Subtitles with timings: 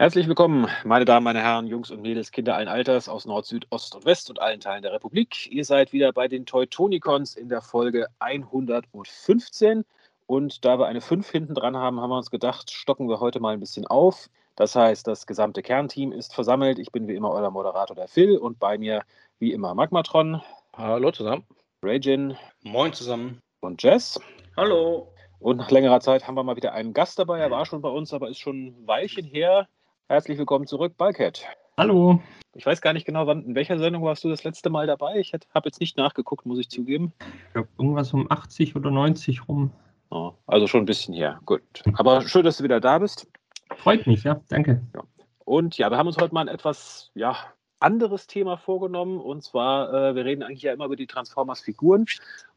[0.00, 3.66] Herzlich willkommen, meine Damen, meine Herren, Jungs und Mädels, Kinder allen Alters aus Nord, Süd,
[3.70, 5.50] Ost und West und allen Teilen der Republik.
[5.50, 9.84] Ihr seid wieder bei den Teutonicons in der Folge 115.
[10.28, 13.40] Und da wir eine 5 hinten dran haben, haben wir uns gedacht, stocken wir heute
[13.40, 14.30] mal ein bisschen auf.
[14.54, 16.78] Das heißt, das gesamte Kernteam ist versammelt.
[16.78, 19.02] Ich bin wie immer euer Moderator, der Phil, und bei mir
[19.40, 20.40] wie immer Magmatron.
[20.76, 21.42] Hallo zusammen.
[21.82, 22.36] Rajin.
[22.62, 23.40] Moin zusammen.
[23.58, 24.20] Und Jess.
[24.56, 25.12] Hallo.
[25.40, 27.40] Und nach längerer Zeit haben wir mal wieder einen Gast dabei.
[27.40, 29.66] Er war schon bei uns, aber ist schon ein Weilchen her.
[30.10, 31.44] Herzlich willkommen zurück, Balket.
[31.76, 32.22] Hallo.
[32.54, 35.16] Ich weiß gar nicht genau, wann, in welcher Sendung warst du das letzte Mal dabei?
[35.16, 37.12] Ich habe jetzt nicht nachgeguckt, muss ich zugeben.
[37.20, 39.70] Ich glaube, irgendwas um 80 oder 90 rum.
[40.08, 41.40] Oh, also schon ein bisschen her.
[41.44, 41.60] Gut.
[41.92, 43.28] Aber schön, dass du wieder da bist.
[43.76, 44.40] Freut mich, ja.
[44.48, 44.80] Danke.
[44.94, 45.02] Ja.
[45.44, 47.36] Und ja, wir haben uns heute mal ein etwas ja,
[47.78, 49.20] anderes Thema vorgenommen.
[49.20, 52.06] Und zwar, äh, wir reden eigentlich ja immer über die Transformers-Figuren.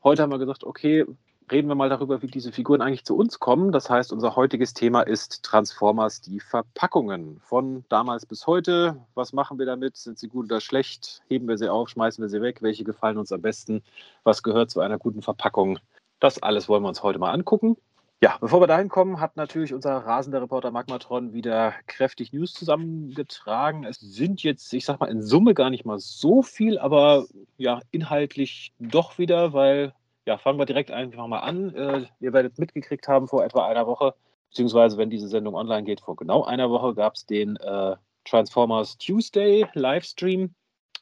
[0.05, 1.05] Heute haben wir gesagt, okay,
[1.51, 3.71] reden wir mal darüber, wie diese Figuren eigentlich zu uns kommen.
[3.71, 7.39] Das heißt, unser heutiges Thema ist Transformers, die Verpackungen.
[7.41, 8.97] Von damals bis heute.
[9.13, 9.97] Was machen wir damit?
[9.97, 11.21] Sind sie gut oder schlecht?
[11.27, 11.89] Heben wir sie auf?
[11.89, 12.61] Schmeißen wir sie weg?
[12.61, 13.83] Welche gefallen uns am besten?
[14.23, 15.79] Was gehört zu einer guten Verpackung?
[16.19, 17.77] Das alles wollen wir uns heute mal angucken.
[18.23, 23.83] Ja, bevor wir dahin kommen, hat natürlich unser rasender Reporter Magmatron wieder kräftig News zusammengetragen.
[23.83, 27.25] Es sind jetzt, ich sag mal, in Summe gar nicht mal so viel, aber
[27.57, 29.93] ja, inhaltlich doch wieder, weil
[30.31, 31.75] ja, fangen wir direkt einfach mal an.
[31.75, 34.13] Äh, ihr werdet mitgekriegt haben, vor etwa einer Woche,
[34.49, 38.97] beziehungsweise wenn diese Sendung online geht, vor genau einer Woche gab es den äh, Transformers
[38.97, 40.53] Tuesday Livestream.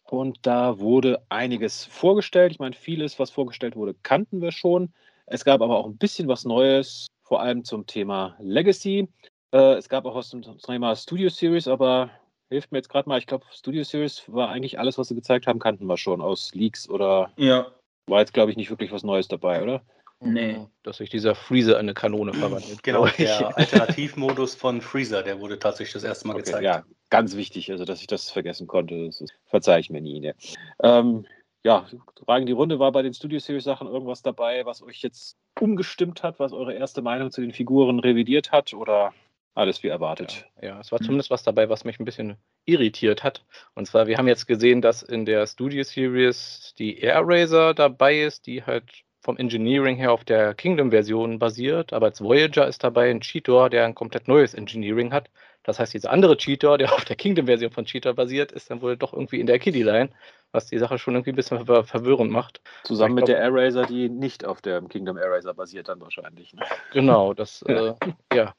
[0.09, 2.51] Und da wurde einiges vorgestellt.
[2.51, 4.91] Ich meine, vieles, was vorgestellt wurde, kannten wir schon.
[5.27, 9.07] Es gab aber auch ein bisschen was Neues, vor allem zum Thema Legacy.
[9.51, 12.09] Äh, es gab auch was zum Thema Studio Series, aber
[12.49, 13.19] hilft mir jetzt gerade mal.
[13.19, 16.55] Ich glaube, Studio Series war eigentlich alles, was sie gezeigt haben, kannten wir schon aus
[16.55, 17.67] Leaks oder ja.
[18.09, 19.81] War jetzt, glaube ich, nicht wirklich was Neues dabei, oder?
[20.21, 20.67] Nee.
[20.83, 22.83] Dass sich dieser Freezer in eine Kanone verwandelt.
[22.83, 26.63] Genau, der Alternativmodus von Freezer, der wurde tatsächlich das erste Mal okay, gezeigt.
[26.63, 30.19] Ja, ganz wichtig, also dass ich das vergessen konnte, das verzeihe ich mir nie.
[30.19, 30.35] Ne?
[30.83, 31.25] Ähm,
[31.63, 31.85] ja,
[32.25, 36.23] Fragen die Runde, war bei den Studio Series Sachen irgendwas dabei, was euch jetzt umgestimmt
[36.23, 39.13] hat, was eure erste Meinung zu den Figuren revidiert hat oder
[39.59, 40.47] alles wie erwartet?
[40.61, 43.45] Ja, ja, es war zumindest was dabei, was mich ein bisschen irritiert hat.
[43.75, 48.21] Und zwar, wir haben jetzt gesehen, dass in der Studio Series die Air Razor dabei
[48.21, 53.11] ist, die halt vom Engineering her auf der Kingdom-Version basiert, aber als Voyager ist dabei
[53.11, 55.29] ein Cheetor, der ein komplett neues Engineering hat.
[55.63, 58.95] Das heißt, dieser andere Cheetor, der auf der Kingdom-Version von Cheetor basiert, ist dann wohl
[58.95, 60.09] doch irgendwie in der Kiddie-Line,
[60.51, 62.61] was die Sache schon irgendwie ein bisschen ver verwirrend macht.
[62.83, 66.53] Zusammen mit der Eraser, die nicht auf der Kingdom Eraser basiert, dann wahrscheinlich.
[66.53, 66.63] Ne?
[66.93, 67.93] Genau, das, äh,
[68.33, 68.53] ja.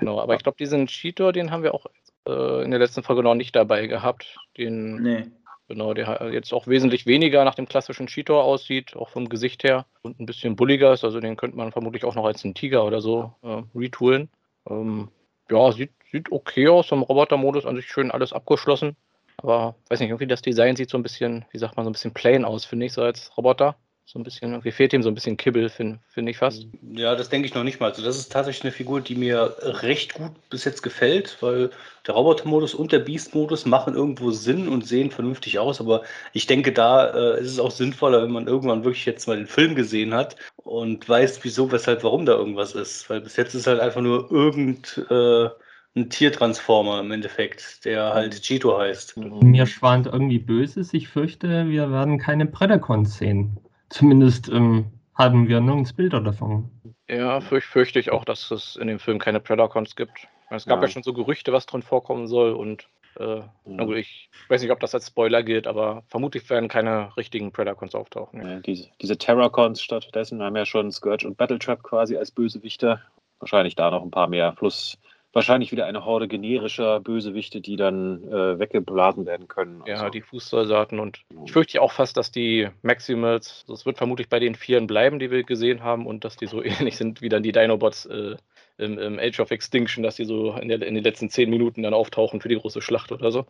[0.00, 1.86] Genau, aber ich glaube, diesen Cheetor, den haben wir auch
[2.26, 4.36] äh, in der letzten Folge noch nicht dabei gehabt.
[4.56, 5.26] Den, nee.
[5.68, 9.86] Genau, der jetzt auch wesentlich weniger nach dem klassischen Cheetor aussieht, auch vom Gesicht her
[10.02, 11.02] und ein bisschen bulliger ist.
[11.02, 14.28] Also den könnte man vermutlich auch noch als einen Tiger oder so äh, retoolen.
[14.68, 15.08] Ähm,
[15.50, 16.92] ja, sieht, sieht okay aus.
[16.92, 18.96] Im Roboter-Modus an sich schön alles abgeschlossen.
[19.38, 21.92] Aber weiß nicht, irgendwie das Design sieht so ein bisschen, wie sagt man, so ein
[21.92, 23.76] bisschen plain aus, finde ich, so als Roboter.
[24.08, 26.68] So ein bisschen, irgendwie fehlt ihm so ein bisschen Kibbel, finde find ich fast.
[26.92, 27.90] Ja, das denke ich noch nicht mal.
[27.90, 31.70] Also das ist tatsächlich eine Figur, die mir recht gut bis jetzt gefällt, weil
[32.06, 35.80] der Roboter-Modus und der Beast-Modus machen irgendwo Sinn und sehen vernünftig aus.
[35.80, 36.02] Aber
[36.32, 39.48] ich denke, da äh, ist es auch sinnvoller, wenn man irgendwann wirklich jetzt mal den
[39.48, 43.10] Film gesehen hat und weiß, wieso, weshalb, warum da irgendwas ist.
[43.10, 45.04] Weil bis jetzt ist halt einfach nur irgend...
[45.10, 45.48] Äh,
[45.96, 49.16] ein Tiertransformer im Endeffekt, der halt Cheeto heißt.
[49.16, 50.92] Mir schwant irgendwie Böses.
[50.92, 53.58] Ich fürchte, wir werden keine Predacons sehen.
[53.88, 56.70] Zumindest ähm, haben wir nirgends Bilder davon.
[57.08, 60.28] Ja, fürch, fürchte ich auch, dass es in dem Film keine Predacons gibt.
[60.50, 60.82] Es gab ja.
[60.82, 63.84] ja schon so Gerüchte, was drin vorkommen soll und äh, ja.
[63.84, 67.94] gut, ich weiß nicht, ob das als Spoiler gilt, aber vermutlich werden keine richtigen Predacons
[67.94, 68.46] auftauchen.
[68.46, 68.60] Ja.
[68.60, 73.00] diese, diese Terracons stattdessen haben ja schon Scourge und Battletrap quasi als Bösewichter.
[73.38, 74.52] Wahrscheinlich da noch ein paar mehr.
[74.52, 74.98] Plus
[75.36, 79.82] wahrscheinlich wieder eine Horde generischer Bösewichte, die dann äh, weggeblasen werden können.
[79.86, 80.08] Ja, also.
[80.08, 84.54] die Fußsoldaten und ich fürchte auch fast, dass die Maximals, das wird vermutlich bei den
[84.54, 87.52] Vieren bleiben, die wir gesehen haben und dass die so ähnlich sind wie dann die
[87.52, 88.36] Dinobots äh,
[88.78, 91.82] im, im, Age of Extinction, dass die so in, der, in, den letzten zehn Minuten
[91.82, 93.44] dann auftauchen für die große Schlacht oder so.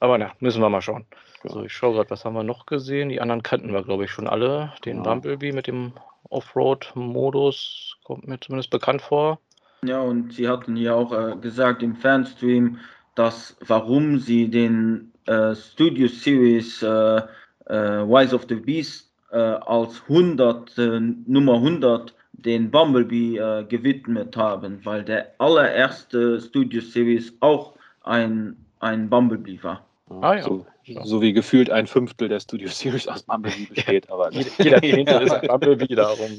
[0.00, 1.06] Aber na, müssen wir mal schauen.
[1.44, 1.50] Ja.
[1.50, 3.08] So, ich schaue gerade, was haben wir noch gesehen?
[3.08, 4.72] Die anderen kannten wir, glaube ich, schon alle.
[4.84, 5.02] Den ja.
[5.02, 5.92] Bumblebee mit dem
[6.28, 9.40] Offroad-Modus kommt mir zumindest bekannt vor.
[9.84, 12.78] Ja, und Sie hatten ja auch äh, gesagt im Fanstream,
[13.14, 17.22] dass warum Sie den äh, Studio Series äh,
[17.66, 24.80] äh Wise of the Beast äh, als 100, äh, Nummer 100 den Bumblebee gewidmet haben,
[24.84, 29.84] weil der allererste Studio Series auch ein, ein Bumblebee war.
[30.22, 30.42] Ah, ja.
[30.42, 30.66] so,
[31.04, 35.32] so, wie gefühlt ein Fünftel der Studio Series aus Bumblebee besteht, aber jeder Zehntel ist
[35.32, 36.30] ein Bumblebee darum.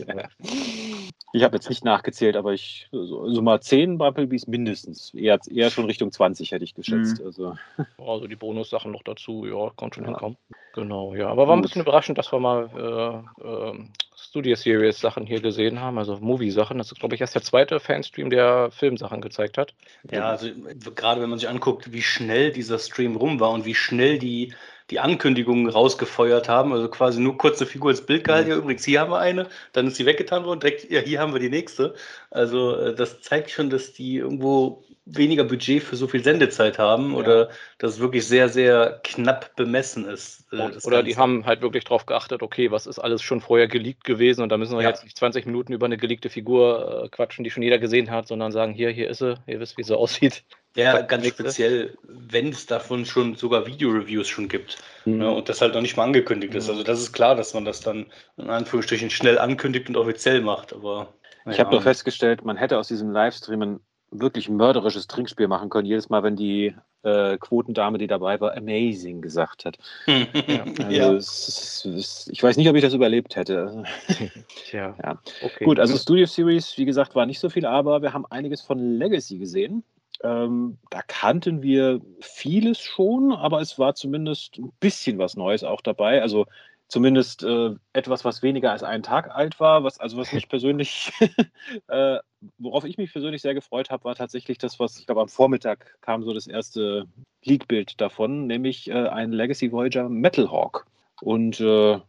[1.34, 5.14] Ich habe jetzt nicht nachgezählt, aber ich so, so mal 10 Bumblebees mindestens.
[5.14, 7.20] Eher, eher schon Richtung 20 hätte ich geschätzt.
[7.20, 7.26] Mhm.
[7.26, 7.56] Also.
[7.98, 10.10] also die Bonussachen noch dazu, ja, kommt schon ja.
[10.10, 10.38] hinkommen.
[10.74, 11.28] Genau, ja.
[11.28, 13.86] Aber war ein bisschen überraschend, dass wir mal äh, äh,
[14.16, 16.78] Studio Series Sachen hier gesehen haben, also Movie-Sachen.
[16.78, 19.74] Das ist, glaube ich, erst der zweite Fanstream, der Filmsachen gezeigt hat.
[20.10, 20.48] Ja, also
[20.96, 24.54] gerade wenn man sich anguckt, wie schnell dieser Stream rum war und wie schnell die
[24.92, 26.74] die Ankündigungen rausgefeuert haben.
[26.74, 28.50] Also quasi nur kurze Figur ins Bild gehalten.
[28.50, 28.56] Mhm.
[28.56, 31.34] Ja, übrigens, hier haben wir eine, dann ist sie weggetan worden, direkt, ja, hier haben
[31.34, 31.96] wir die nächste.
[32.30, 37.12] Also äh, das zeigt schon, dass die irgendwo weniger Budget für so viel Sendezeit haben
[37.12, 37.18] ja.
[37.18, 37.50] oder
[37.80, 40.46] dass es wirklich sehr, sehr knapp bemessen ist.
[40.52, 44.04] Äh, oder die haben halt wirklich darauf geachtet, okay, was ist alles schon vorher geleakt
[44.04, 44.90] gewesen und da müssen wir ja.
[44.90, 48.28] jetzt nicht 20 Minuten über eine geleakte Figur äh, quatschen, die schon jeder gesehen hat,
[48.28, 50.44] sondern sagen, hier, hier ist sie, ihr wisst, wie sie aussieht.
[50.76, 55.18] Ja, ganz speziell, wenn es davon schon sogar Video-Reviews schon gibt mhm.
[55.18, 56.66] ne, und das halt noch nicht mal angekündigt ist.
[56.66, 56.72] Mhm.
[56.72, 58.06] Also das ist klar, dass man das dann
[58.38, 61.14] in Anführungsstrichen schnell ankündigt und offiziell macht, aber.
[61.50, 63.80] Ich habe nur festgestellt, man hätte aus diesem Livestream ein
[64.12, 69.22] wirklich mörderisches Trinkspiel machen können, jedes Mal, wenn die äh, Quotendame, die dabei war, amazing
[69.22, 69.78] gesagt hat.
[70.06, 70.26] ja,
[70.86, 71.14] also ja.
[71.14, 73.84] Es, es, ich weiß nicht, ob ich das überlebt hätte.
[74.66, 74.96] Tja.
[75.02, 75.20] Ja.
[75.42, 75.66] Okay.
[75.66, 78.98] Gut, also Studio Series, wie gesagt, war nicht so viel, aber wir haben einiges von
[78.98, 79.84] Legacy gesehen.
[80.24, 85.82] Ähm, da kannten wir vieles schon, aber es war zumindest ein bisschen was Neues auch
[85.82, 86.22] dabei.
[86.22, 86.46] Also
[86.88, 89.84] zumindest äh, etwas, was weniger als einen Tag alt war.
[89.84, 91.12] Was, also was mich persönlich,
[91.88, 92.20] äh,
[92.58, 95.98] worauf ich mich persönlich sehr gefreut habe, war tatsächlich das, was ich glaube am Vormittag
[96.02, 97.08] kam so das erste
[97.44, 100.86] Leak-Bild davon, nämlich äh, ein Legacy Voyager Metal Hawk.
[101.22, 102.00] Und äh,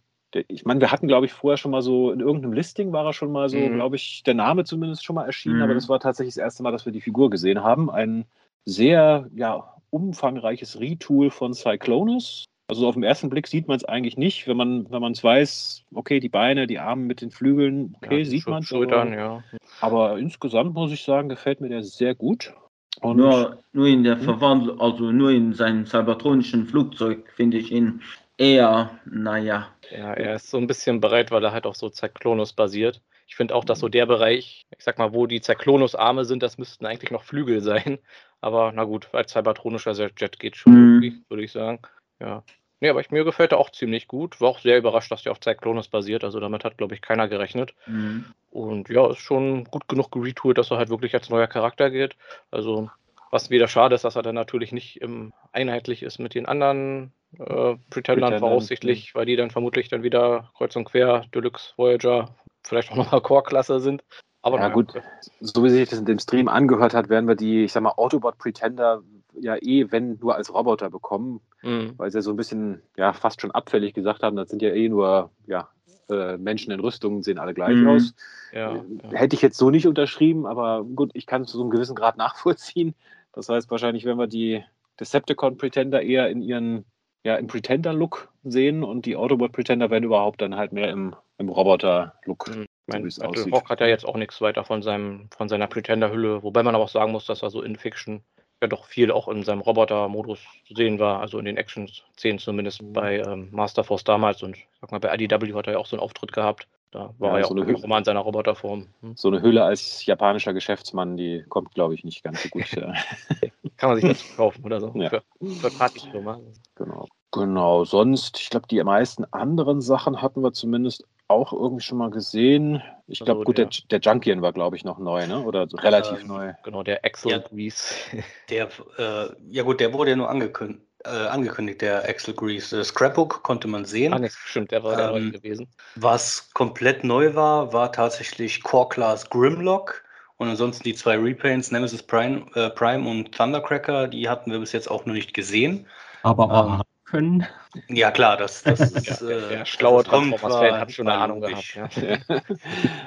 [0.48, 3.12] ich meine, wir hatten, glaube ich, vorher schon mal so, in irgendeinem Listing war er
[3.12, 3.74] schon mal so, mhm.
[3.74, 5.62] glaube ich, der Name zumindest schon mal erschienen, mhm.
[5.62, 7.90] aber das war tatsächlich das erste Mal, dass wir die Figur gesehen haben.
[7.90, 8.24] Ein
[8.64, 12.44] sehr, ja, umfangreiches Retool von Cyclonus.
[12.68, 15.84] Also auf den ersten Blick sieht man es eigentlich nicht, wenn man wenn es weiß,
[15.94, 18.72] okay, die Beine, die Arme mit den Flügeln, okay, ja, sieht man es.
[18.72, 19.44] Aber, ja.
[19.80, 22.54] aber insgesamt muss ich sagen, gefällt mir der sehr gut.
[23.02, 24.22] Und nur, nur in der hm?
[24.22, 28.00] Verwandlung, also nur in seinem cybertronischen Flugzeug finde ich ihn
[28.36, 29.68] eher, naja.
[29.90, 33.02] Ja, er ist so ein bisschen bereit, weil er halt auf so Zyklonus basiert.
[33.26, 36.58] Ich finde auch, dass so der Bereich, ich sag mal, wo die Zyklonus-Arme sind, das
[36.58, 37.98] müssten eigentlich noch Flügel sein.
[38.40, 41.24] Aber na gut, als cybertronischer Jet geht schon, mhm.
[41.28, 41.80] würde ich sagen.
[42.20, 42.42] Ja.
[42.80, 44.40] Nee, aber ich, mir gefällt er auch ziemlich gut.
[44.40, 46.24] War auch sehr überrascht, dass der auf Zyklonus basiert.
[46.24, 47.74] Also damit hat, glaube ich, keiner gerechnet.
[47.86, 48.24] Mhm.
[48.50, 52.16] Und ja, ist schon gut genug geretourt, dass er halt wirklich als neuer Charakter geht.
[52.50, 52.90] Also
[53.30, 57.12] was wieder schade ist, dass er dann natürlich nicht im, einheitlich ist mit den anderen
[57.38, 62.90] äh, Pretendern voraussichtlich, weil die dann vermutlich dann wieder kreuz und quer, Deluxe, Voyager, vielleicht
[62.92, 64.04] auch nochmal Core-Klasse sind.
[64.42, 64.94] Aber ja, gut,
[65.40, 67.92] so wie sich das in dem Stream angehört hat, werden wir die, ich sag mal,
[67.96, 69.02] Autobot Pretender
[69.40, 71.94] ja eh, wenn nur als Roboter bekommen, mhm.
[71.96, 74.88] weil sie so ein bisschen, ja, fast schon abfällig gesagt haben, das sind ja eh
[74.88, 75.68] nur, ja,
[76.10, 77.88] äh, Menschen in Rüstungen sehen alle gleich mhm.
[77.88, 78.14] aus.
[78.52, 78.82] Ja, ja.
[79.12, 81.96] Hätte ich jetzt so nicht unterschrieben, aber gut, ich kann es zu so einem gewissen
[81.96, 82.94] Grad nachvollziehen.
[83.32, 84.62] Das heißt, wahrscheinlich werden wir die
[85.00, 86.84] Decepticon Pretender eher in ihren,
[87.24, 91.48] ja, im Pretender-Look sehen und die Autobot Pretender werden überhaupt dann halt mehr im, im
[91.48, 92.48] Roboter-Look.
[92.48, 92.66] Mhm.
[92.86, 96.62] Mein so Rock hat ja jetzt auch nichts weiter von, seinem, von seiner Pretender-Hülle, wobei
[96.62, 98.22] man aber auch sagen muss, dass er so in Fiction
[98.60, 102.82] ja doch viel auch in seinem Roboter-Modus zu sehen war, also in den Action-Szenen zumindest
[102.82, 102.92] mhm.
[102.92, 105.96] bei ähm, Master Force damals und sag mal, bei IDW hat er ja auch so
[105.96, 106.66] einen Auftritt gehabt.
[106.92, 108.86] Da war ja, er ja so auch noch mal in seiner Roboterform.
[109.00, 109.16] Hm?
[109.16, 112.64] So eine Hülle als japanischer Geschäftsmann, die kommt, glaube ich, nicht ganz so gut.
[113.78, 114.92] Kann man sich das kaufen oder so.
[114.94, 115.08] Ja.
[115.08, 116.40] Für, für Partyfirma.
[116.74, 117.08] Genau.
[117.32, 122.10] Genau, sonst, ich glaube, die meisten anderen Sachen hatten wir zumindest auch irgendwie schon mal
[122.10, 122.82] gesehen.
[123.06, 125.42] Ich glaube, also gut, der, der Junkian war, glaube ich, noch neu, ne?
[125.42, 126.52] Oder so relativ ähm, neu.
[126.62, 127.94] Genau, der Axel ja, Grease.
[128.50, 132.76] Der, äh, ja gut, der wurde ja nur angekündigt, äh, angekündigt der Axel Grease.
[132.76, 134.12] Das Scrapbook konnte man sehen.
[134.12, 135.68] Ah, nee, stimmt, der war ähm, der neu gewesen.
[135.96, 140.04] Was komplett neu war, war tatsächlich Core Class Grimlock.
[140.36, 144.72] Und ansonsten die zwei Repaints, Nemesis Prime, äh, Prime und Thundercracker, die hatten wir bis
[144.72, 145.86] jetzt auch noch nicht gesehen.
[146.22, 146.82] Aber ähm,
[147.12, 147.46] können.
[147.88, 149.20] Ja, klar, das, das ist.
[149.20, 151.76] ja, der, der schlaue Transformers-Fan hat schon eine Ahnung gehabt.
[151.76, 151.88] Ja.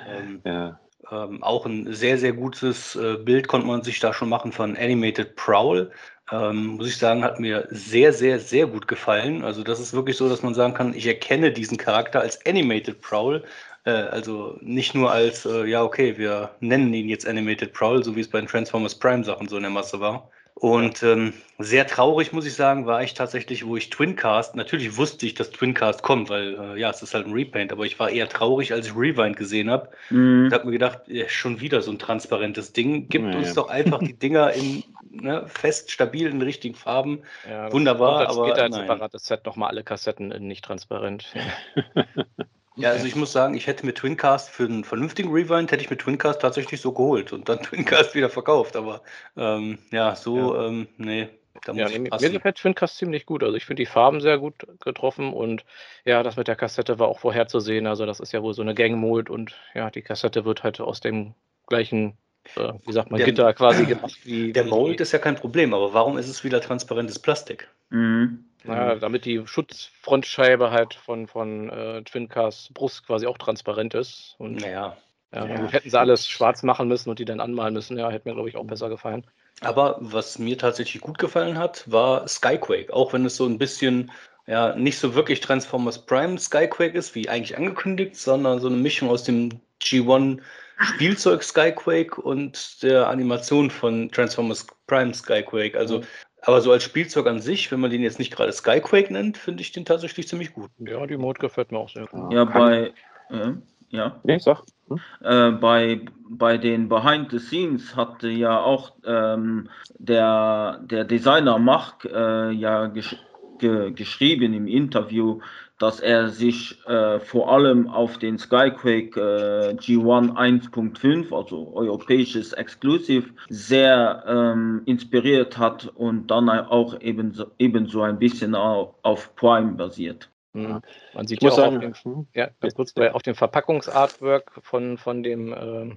[0.08, 0.80] ähm, ja.
[1.12, 4.78] Ähm, auch ein sehr, sehr gutes äh, Bild konnte man sich da schon machen von
[4.78, 5.92] Animated Prowl.
[6.32, 9.44] Ähm, muss ich sagen, hat mir sehr, sehr, sehr gut gefallen.
[9.44, 13.02] Also, das ist wirklich so, dass man sagen kann, ich erkenne diesen Charakter als Animated
[13.02, 13.44] Prowl.
[13.86, 18.16] Äh, also nicht nur als, äh, ja, okay, wir nennen ihn jetzt Animated Prowl, so
[18.16, 20.30] wie es bei den Transformers Prime Sachen so in der Masse war.
[20.58, 25.26] Und ähm, sehr traurig, muss ich sagen, war ich tatsächlich, wo ich Twincast, natürlich wusste
[25.26, 28.10] ich, dass Twincast kommt, weil äh, ja, es ist halt ein Repaint, aber ich war
[28.10, 29.90] eher traurig, als ich Rewind gesehen habe.
[30.10, 30.46] Mhm.
[30.46, 33.10] Und habe mir gedacht, ja, schon wieder so ein transparentes Ding.
[33.10, 37.24] Gibt ja, uns doch einfach die Dinger in ne, fest, stabil, in richtigen Farben.
[37.50, 38.48] Ja, Wunderbar, aber.
[38.48, 41.34] Später ein separates Set nochmal alle Kassetten in nicht transparent.
[42.78, 45.90] Ja, also ich muss sagen, ich hätte mir Twincast für einen vernünftigen Rewind, hätte ich
[45.90, 48.76] mir Twincast tatsächlich so geholt und dann Twincast wieder verkauft.
[48.76, 49.02] Aber
[49.38, 50.68] ähm, ja, so, ja.
[50.68, 51.30] Ähm, nee,
[51.64, 53.44] da muss ja, ich mir gefällt Twincast ziemlich gut.
[53.44, 55.64] Also ich finde die Farben sehr gut getroffen und
[56.04, 57.88] ja, das mit der Kassette war auch vorherzusehen.
[57.88, 61.00] Also das ist ja wohl so eine Gang-Mold und ja, die Kassette wird halt aus
[61.00, 61.34] dem
[61.68, 62.18] gleichen,
[62.56, 64.18] äh, wie sagt man, der, Gitter quasi gemacht.
[64.24, 67.70] Wie, der Mold ist ja kein Problem, aber warum ist es wieder transparentes Plastik?
[67.90, 68.46] Mhm.
[68.68, 74.36] Naja, damit die Schutzfrontscheibe halt von, von äh, Twincast Brust quasi auch transparent ist.
[74.38, 74.98] Und naja.
[75.34, 75.68] Ja, ja.
[75.68, 78.48] Hätten sie alles schwarz machen müssen und die dann anmalen müssen, ja, hätte mir, glaube
[78.48, 79.26] ich, auch besser gefallen.
[79.62, 82.94] Aber was mir tatsächlich gut gefallen hat, war Skyquake.
[82.94, 84.12] Auch wenn es so ein bisschen,
[84.48, 89.10] ja, nicht so wirklich Transformers Prime Skyquake ist, wie eigentlich angekündigt, sondern so eine Mischung
[89.10, 90.40] aus dem G1
[90.80, 95.78] Spielzeug Skyquake und der Animation von Transformers Prime Skyquake.
[95.78, 96.04] Also,
[96.46, 99.62] aber so als Spielzeug an sich, wenn man den jetzt nicht gerade Skyquake nennt, finde
[99.62, 100.70] ich den tatsächlich ziemlich gut.
[100.80, 102.32] Ja, die Mode gefällt mir auch sehr gut.
[102.32, 102.94] Ja, bei.
[103.30, 103.54] Äh,
[103.90, 104.20] ja.
[104.24, 104.64] Nee, sag.
[104.88, 105.00] Hm?
[105.24, 112.06] Äh, bei, bei den Behind the Scenes hatte ja auch ähm, der, der Designer Mark
[112.06, 113.16] äh, ja gesch
[113.58, 115.40] ge geschrieben im Interview,
[115.80, 120.34] dass er sich äh, vor allem auf den Skyquake äh, G1
[120.72, 128.56] 1.5, also europäisches Exclusive, sehr ähm, inspiriert hat und dann auch ebenso, ebenso ein bisschen
[128.56, 130.30] auf, auf Prime basiert.
[130.54, 130.82] Mhm.
[131.14, 135.22] Man sieht ja auch sagen, auf, dem, ja, ganz kurz, auf dem Verpackungsartwork von, von
[135.22, 135.96] dem äh,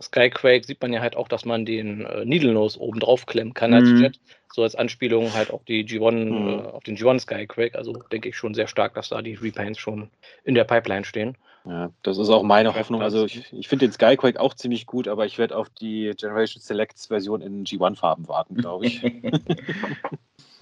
[0.00, 3.54] Skyquake sieht man ja halt auch, dass man den äh, Needle Nose oben drauf klemmen
[3.54, 4.02] kann als mhm.
[4.02, 4.20] Jet.
[4.52, 6.48] So als Anspielung halt auf die G1, mhm.
[6.48, 7.76] äh, auf den G1 Skyquake.
[7.76, 10.10] Also denke ich schon sehr stark, dass da die Repaints schon
[10.44, 11.36] in der Pipeline stehen.
[11.66, 13.02] Ja, das ist auch meine Hoffnung.
[13.02, 16.62] Also ich, ich finde den Skyquake auch ziemlich gut, aber ich werde auf die Generation
[16.62, 19.02] Selects Version in G1-Farben warten, glaube ich.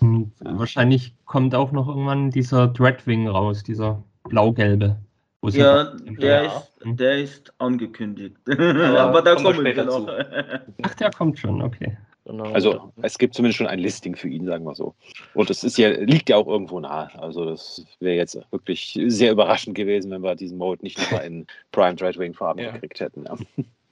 [0.01, 4.97] Hm, wahrscheinlich kommt auch noch irgendwann dieser Dreadwing raus, dieser blau-gelbe.
[5.43, 8.37] Ja, der ist, der ist angekündigt.
[8.51, 10.09] Aber, Aber da kommen wir noch.
[10.83, 11.97] Ach, der kommt schon, okay.
[12.25, 12.45] Genau.
[12.53, 14.95] Also es gibt zumindest schon ein Listing für ihn, sagen wir so.
[15.33, 17.09] Und es ist ja, liegt ja auch irgendwo nahe.
[17.19, 21.47] Also das wäre jetzt wirklich sehr überraschend gewesen, wenn wir diesen Mode nicht nochmal in
[21.73, 22.73] Prime Dreadwing Farben ja.
[22.73, 23.25] gekriegt hätten.
[23.25, 23.37] Ja.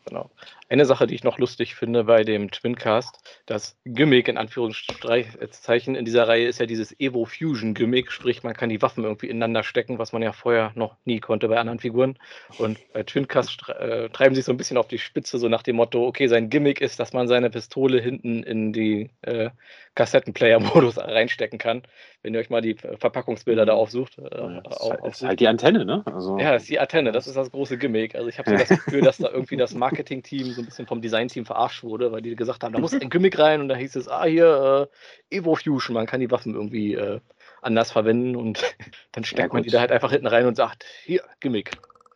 [0.06, 0.30] Genau.
[0.68, 6.04] Eine Sache, die ich noch lustig finde bei dem Twincast, das Gimmick in Anführungszeichen in
[6.04, 9.64] dieser Reihe ist ja dieses Evo Fusion Gimmick, sprich man kann die Waffen irgendwie ineinander
[9.64, 12.18] stecken, was man ja vorher noch nie konnte bei anderen Figuren.
[12.58, 15.76] Und bei Twincast äh, treiben sie so ein bisschen auf die Spitze, so nach dem
[15.76, 19.50] Motto, okay, sein Gimmick ist, dass man seine Pistole hinten in die äh,
[19.96, 21.82] Kassettenplayer-Modus reinstecken kann.
[22.22, 24.18] Wenn ihr euch mal die Verpackungsbilder da aufsucht.
[24.18, 26.02] Äh, ja, das auf, ist, halt die Antenne, ne?
[26.06, 28.14] Also, ja, das ist die Antenne, das ist das große Gimmick.
[28.14, 31.00] Also ich habe so das Gefühl, dass da irgendwie das Marketing-Team so ein bisschen vom
[31.00, 33.97] Design-Team verarscht wurde, weil die gesagt haben, da muss ein Gimmick rein und da hieß
[33.97, 34.88] es, ah, hier,
[35.31, 37.21] äh, Evo Fusion, man kann die Waffen irgendwie äh,
[37.62, 38.62] anders verwenden und
[39.12, 41.73] dann steckt ja, man die da halt einfach hinten rein und sagt, hier, Gimmick.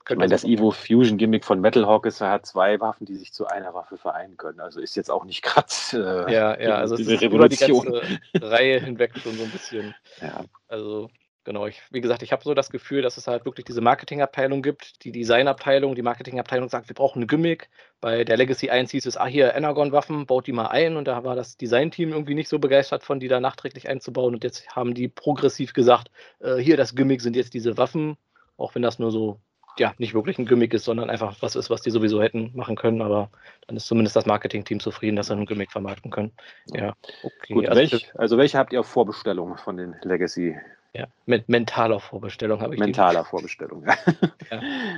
[0.08, 3.14] Ich meine, das Evo Fusion Gimmick von Metal Hawk ist, er hat zwei Waffen, die
[3.14, 4.58] sich zu einer Waffe vereinen können.
[4.58, 7.86] Also ist jetzt auch nicht gerade äh, ja, ja, also diese Revolution.
[7.86, 9.94] Über die ganze Reihe hinweg schon so ein bisschen.
[10.20, 10.44] Ja.
[10.66, 11.10] Also
[11.44, 14.60] Genau, ich, wie gesagt, ich habe so das Gefühl, dass es halt wirklich diese Marketingabteilung
[14.60, 17.70] gibt, die Designabteilung, die Marketingabteilung sagt, wir brauchen eine Gimmick.
[18.02, 20.96] Bei der Legacy 1 hieß es, ah, hier Energon-Waffen, baut die mal ein.
[20.96, 24.34] Und da war das Designteam irgendwie nicht so begeistert von, die da nachträglich einzubauen.
[24.34, 28.18] Und jetzt haben die progressiv gesagt, äh, hier, das Gimmick sind jetzt diese Waffen,
[28.58, 29.40] auch wenn das nur so
[29.78, 32.76] ja, nicht wirklich ein Gimmick ist, sondern einfach was ist, was die sowieso hätten machen
[32.76, 33.00] können.
[33.00, 33.30] Aber
[33.66, 36.32] dann ist zumindest das Marketing-Team zufrieden, dass sie ein Gimmick vermarkten können.
[36.74, 37.54] Ja, okay.
[37.54, 40.58] Gut, also, welch, also welche habt ihr auf Vorbestellung von den Legacy?
[40.92, 43.28] Ja, mit mentaler Vorbestellung habe ich Mentaler die.
[43.28, 43.96] Vorbestellung, ja.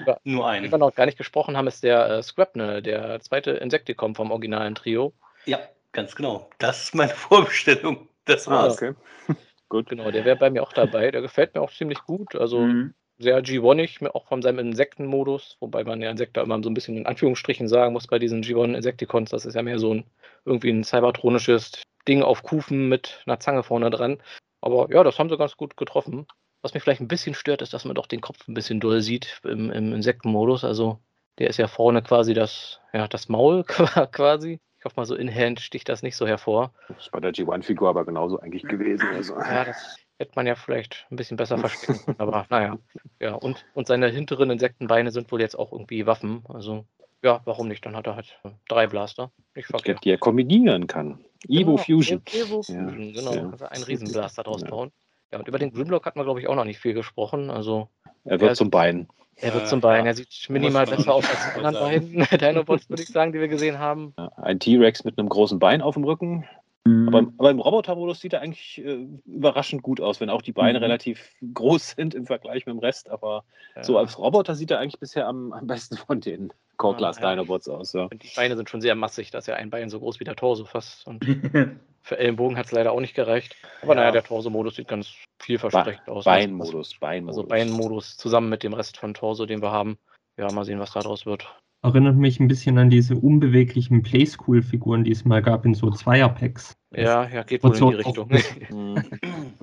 [0.06, 0.16] ja.
[0.24, 0.66] Nur eine.
[0.66, 4.30] Was wir noch gar nicht gesprochen haben, ist der äh, Scrapne, der zweite Insekticon vom
[4.30, 5.12] originalen Trio.
[5.44, 5.58] Ja,
[5.92, 6.48] ganz genau.
[6.58, 8.08] Das ist meine Vorbestellung.
[8.24, 8.82] Das ah, war's.
[8.82, 8.94] Ah, okay.
[9.68, 9.88] gut.
[9.88, 11.10] Genau, der wäre bei mir auch dabei.
[11.10, 12.36] Der gefällt mir auch ziemlich gut.
[12.36, 16.74] Also mhm sehr G1ig, auch von seinem Insektenmodus, wobei man ja Insekta immer so ein
[16.74, 20.04] bisschen in Anführungsstrichen sagen muss bei diesen G1 Insekticons, das ist ja mehr so ein
[20.44, 21.72] irgendwie ein cybertronisches
[22.08, 24.18] Ding auf Kufen mit einer Zange vorne dran.
[24.62, 26.26] Aber ja, das haben sie ganz gut getroffen.
[26.62, 29.02] Was mich vielleicht ein bisschen stört, ist, dass man doch den Kopf ein bisschen doll
[29.02, 30.64] sieht im, im Insektenmodus.
[30.64, 31.00] Also
[31.38, 33.64] der ist ja vorne quasi das, ja, das Maul
[34.12, 34.60] quasi.
[34.78, 36.72] Ich hoffe mal, so in Hand sticht das nicht so hervor.
[36.88, 39.08] Das ist bei der G1-Figur aber genauso eigentlich gewesen.
[39.12, 39.34] Also.
[39.36, 42.20] Ja, das hätte man ja vielleicht ein bisschen besser verstecken können.
[42.20, 42.78] Aber naja,
[43.20, 43.34] ja.
[43.34, 46.44] Und, und seine hinteren Insektenbeine sind wohl jetzt auch irgendwie Waffen.
[46.48, 46.84] Also
[47.22, 47.84] ja, warum nicht?
[47.86, 48.38] Dann hat er halt
[48.68, 49.30] drei Blaster.
[49.54, 50.04] Nicht verkehrt.
[50.04, 51.24] Die er kombinieren kann.
[51.48, 52.22] Evo genau, Fusion.
[52.32, 53.34] Evo Fusion, ja, genau.
[53.34, 53.50] Ja.
[53.50, 54.68] Also einen Riesenblaster draus ja.
[54.68, 54.92] bauen.
[55.32, 57.50] Ja, und über den Grimlock hat man, glaube ich, auch noch nicht viel gesprochen.
[57.50, 57.88] Also,
[58.24, 59.08] er wird er zum Bein.
[59.36, 60.04] Er wird zum Bein.
[60.04, 63.48] Er sieht minimal besser aus als die anderen beiden Dinobots, würde ich sagen, die wir
[63.48, 64.14] gesehen haben.
[64.36, 66.44] Ein T-Rex mit einem großen Bein auf dem Rücken.
[66.84, 67.08] Mhm.
[67.08, 70.78] Aber, aber, im Robotermodus sieht er eigentlich äh, überraschend gut aus, wenn auch die Beine
[70.78, 70.84] mhm.
[70.84, 73.08] relativ groß sind im Vergleich mit dem Rest.
[73.08, 73.44] Aber
[73.76, 73.84] ja.
[73.84, 77.30] so als Roboter sieht er eigentlich bisher am, am besten von den Core Class ja,
[77.30, 77.92] Dinobots aus.
[77.92, 78.08] Ja.
[78.08, 80.64] Die Beine sind schon sehr massig, dass ja ein Bein so groß wie der Torso
[80.64, 81.06] fast.
[81.06, 81.24] Und
[82.02, 83.54] für Ellenbogen hat es leider auch nicht gereicht.
[83.82, 86.24] Aber naja, der Torso-Modus sieht ganz vielversprechend aus.
[86.24, 87.38] Beinmodus, Beinmodus.
[87.38, 89.98] Also Beinmodus zusammen mit dem Rest von Torso, den wir haben.
[90.36, 91.46] Ja, mal sehen, was daraus wird.
[91.82, 96.76] Erinnert mich ein bisschen an diese unbeweglichen Playschool-Figuren, die es mal gab in so Zweierpacks.
[96.92, 98.30] Ja, ja, geht wohl in die Richtung.
[98.70, 99.02] Mhm.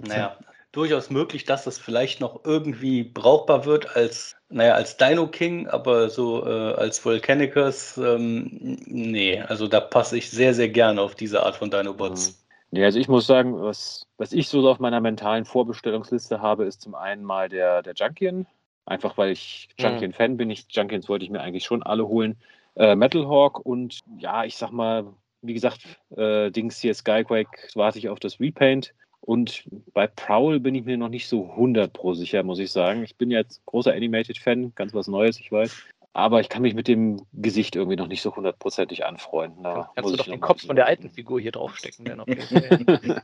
[0.06, 0.38] naja,
[0.72, 6.10] durchaus möglich, dass das vielleicht noch irgendwie brauchbar wird als, naja, als Dino King, aber
[6.10, 11.44] so äh, als Volcanicus, ähm, nee, also da passe ich sehr, sehr gerne auf diese
[11.44, 12.32] Art von Dinobots.
[12.32, 12.36] Mhm.
[12.72, 16.82] Nee, also ich muss sagen, was, was ich so auf meiner mentalen Vorbestellungsliste habe, ist
[16.82, 18.46] zum einen mal der, der Junkian,
[18.90, 19.86] einfach weil ich mhm.
[19.86, 20.50] Junkian-Fan bin.
[20.50, 22.38] Ich, Junkians wollte ich mir eigentlich schon alle holen.
[22.76, 25.06] Äh, Metal Hawk und ja, ich sag mal,
[25.42, 25.82] wie gesagt,
[26.16, 28.94] äh, Dings hier Skyquake warte ich auf das Repaint.
[29.22, 33.04] Und bei Prowl bin ich mir noch nicht so 100 pro sicher, muss ich sagen.
[33.04, 35.76] Ich bin jetzt großer Animated-Fan, ganz was Neues, ich weiß.
[36.14, 39.64] Aber ich kann mich mit dem Gesicht irgendwie noch nicht so hundertprozentig anfreunden.
[39.64, 42.06] Da Kannst du doch den Kopf von der alten Figur hier draufstecken.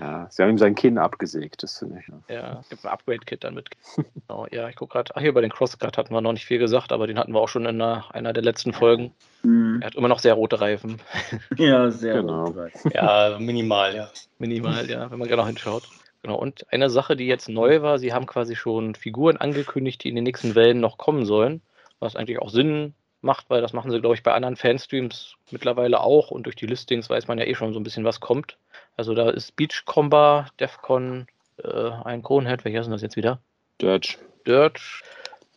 [0.00, 2.08] ja, sie haben ihm sein Kinn abgesägt, das finde ich.
[2.08, 3.68] Ja, ja es gibt ein Upgrade-Kit dann mit.
[3.96, 5.12] genau, ja, ich gucke gerade.
[5.14, 7.40] Ach, hier bei den Crosscut hatten wir noch nicht viel gesagt, aber den hatten wir
[7.40, 9.12] auch schon in einer, einer der letzten Folgen.
[9.42, 9.82] Mhm.
[9.82, 11.02] Er hat immer noch sehr rote Reifen.
[11.58, 12.46] ja, sehr genau.
[12.46, 12.90] rote Reifen.
[12.94, 14.10] Ja, minimal, ja.
[14.38, 15.86] Minimal, ja, wenn man genau hinschaut.
[16.22, 20.08] Genau, und eine Sache, die jetzt neu war, sie haben quasi schon Figuren angekündigt, die
[20.08, 21.60] in den nächsten Wellen noch kommen sollen
[22.02, 26.00] was eigentlich auch Sinn macht, weil das machen sie, glaube ich, bei anderen Fanstreams mittlerweile
[26.00, 28.58] auch und durch die Listings weiß man ja eh schon so ein bisschen, was kommt.
[28.96, 31.26] Also da ist Beachcomber, Defcon,
[31.62, 33.40] äh, ein Conehead, welcher ist denn das jetzt wieder?
[33.80, 34.16] Dirge.
[34.46, 34.80] Dirge,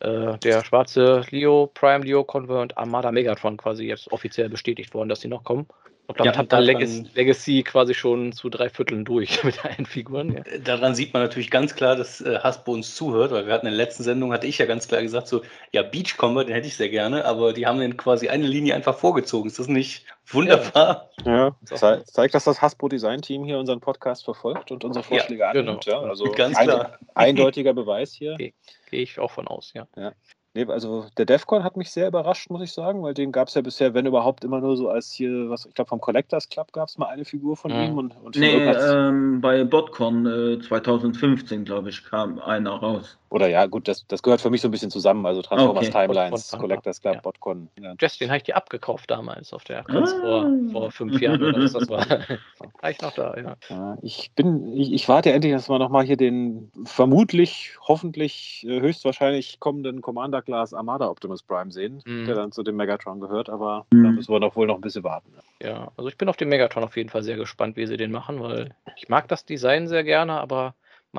[0.00, 5.08] äh, der schwarze Leo, Prime Leo Convert und Armada Megatron quasi jetzt offiziell bestätigt worden,
[5.08, 5.66] dass sie noch kommen.
[6.08, 10.34] Und damit ja, hat dann Legacy, quasi schon zu drei Vierteln durch mit allen Figuren.
[10.34, 10.42] Ja.
[10.44, 13.66] Äh, daran sieht man natürlich ganz klar, dass äh, Hasbro uns zuhört, weil wir hatten
[13.66, 16.68] in der letzten Sendung, hatte ich ja ganz klar gesagt, so, ja, Beachcomber, den hätte
[16.68, 19.48] ich sehr gerne, aber die haben dann quasi eine Linie einfach vorgezogen.
[19.48, 21.10] Ist das nicht wunderbar?
[21.24, 21.56] Ja, ja.
[21.64, 25.52] Ze zeigt, dass das Hasbro Design Team hier unseren Podcast verfolgt und unsere Vorschläge ja,
[25.52, 25.72] genau.
[25.72, 25.86] annimmt.
[25.86, 26.98] Ja, also ganz klar.
[27.14, 28.36] eindeutiger Beweis hier.
[28.36, 28.52] Gehe
[28.90, 29.86] geh ich auch von aus, ja.
[29.96, 30.12] ja.
[30.56, 33.54] Nee, also der DEFCON hat mich sehr überrascht, muss ich sagen, weil den gab es
[33.54, 36.72] ja bisher, wenn überhaupt, immer nur so als hier, was ich glaube, vom Collectors Club
[36.72, 37.82] gab es mal eine Figur von mhm.
[37.82, 37.98] ihm.
[37.98, 43.18] Und, und nee, ähm, bei BotCon äh, 2015, glaube ich, kam einer raus.
[43.28, 45.26] Oder ja, gut, das, das gehört für mich so ein bisschen zusammen.
[45.26, 46.06] Also Transformers okay.
[46.06, 47.20] Timelines, Botcon, Collectors Club, ja.
[47.20, 47.68] Botcon.
[47.80, 47.94] Ja.
[48.00, 50.20] Just, den habe ich dir abgekauft damals auf der Cons ah.
[50.20, 52.06] vor, vor fünf Jahren oder was das war.
[52.80, 53.56] war ich noch da, ja.
[53.68, 58.80] ja ich bin, ich, ich, warte endlich, dass wir nochmal hier den vermutlich, hoffentlich, äh,
[58.80, 62.26] höchstwahrscheinlich kommenden Commander Class Armada Optimus Prime sehen, mhm.
[62.26, 64.04] der dann zu dem Megatron gehört, aber mhm.
[64.04, 65.32] da müssen wir doch wohl noch ein bisschen warten.
[65.62, 68.12] Ja, also ich bin auf den Megatron auf jeden Fall sehr gespannt, wie sie den
[68.12, 70.74] machen, weil ich mag das Design sehr gerne, aber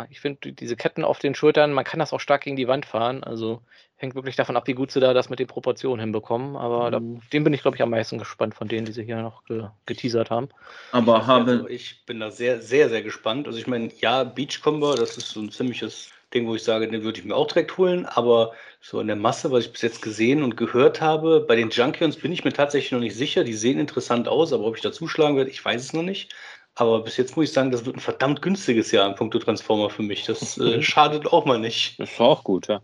[0.10, 2.86] ich finde diese Ketten auf den Schultern, man kann das auch stark gegen die Wand
[2.86, 3.24] fahren.
[3.24, 3.62] Also
[3.98, 6.56] hängt wirklich davon ab, wie gut sie da das mit den Proportionen hinbekommen.
[6.56, 7.22] Aber da, mhm.
[7.34, 9.66] dem bin ich, glaube ich, am meisten gespannt von denen, die sie hier noch ge
[9.86, 10.50] geteasert haben.
[10.92, 13.48] Aber habe also ich bin da sehr, sehr, sehr gespannt.
[13.48, 17.04] Also ich meine, ja, Beachcomber, das ist so ein ziemliches Ding, wo ich sage, den
[17.04, 18.06] würde ich mir auch direkt holen.
[18.06, 21.70] Aber so in der Masse, was ich bis jetzt gesehen und gehört habe, bei den
[21.70, 23.44] Junkions bin ich mir tatsächlich noch nicht sicher.
[23.44, 26.34] Die sehen interessant aus, aber ob ich da zuschlagen werde, ich weiß es noch nicht.
[26.80, 29.90] Aber bis jetzt muss ich sagen, das wird ein verdammt günstiges Jahr im Punkto Transformer
[29.90, 30.26] für mich.
[30.26, 32.00] Das äh, schadet auch mal nicht.
[32.00, 32.82] Das ist auch gut, ja.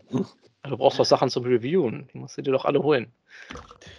[0.63, 2.09] Du brauchst doch Sachen zum Reviewen.
[2.11, 3.11] Die musst du dir doch alle holen.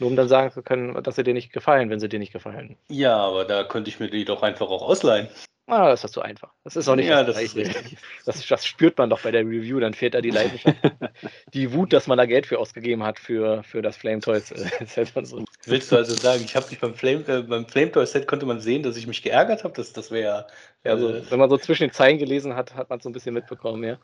[0.01, 2.33] Nur um dann sagen zu können, dass sie dir nicht gefallen, wenn sie dir nicht
[2.33, 2.77] gefallen.
[2.89, 5.29] Ja, aber da könnte ich mir die doch einfach auch ausleihen.
[5.67, 6.51] Ah, das ist zu einfach.
[6.63, 7.55] Das ist auch nicht ja, das, das,
[8.27, 10.77] das, das, spürt man doch bei der Review, dann fehlt da die Leidenschaft.
[11.55, 14.69] die Wut, dass man da Geld für ausgegeben hat für, für das Flame Toys äh,
[14.87, 15.43] Set so.
[15.65, 18.45] Willst du also sagen, ich habe mich beim Flame, äh, beim Flame Toys Set konnte
[18.45, 19.75] man sehen, dass ich mich geärgert habe?
[19.75, 20.47] Das, das wäre
[20.85, 20.93] ja.
[20.93, 23.35] Also, äh, wenn man so zwischen den Zeilen gelesen hat, hat man so ein bisschen
[23.35, 23.97] mitbekommen, ja.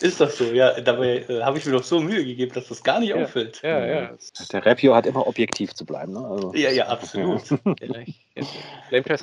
[0.00, 0.44] Ist das so?
[0.46, 3.16] Ja, dabei äh, habe ich mir doch so Mühe gegeben, dass das gar nicht ja,
[3.16, 3.60] auffällt.
[3.62, 4.10] Ja, ja.
[4.52, 6.26] Der Review hat immer objektiv zu bleiben, ne?
[6.26, 7.42] Also, ja, ja, absolut.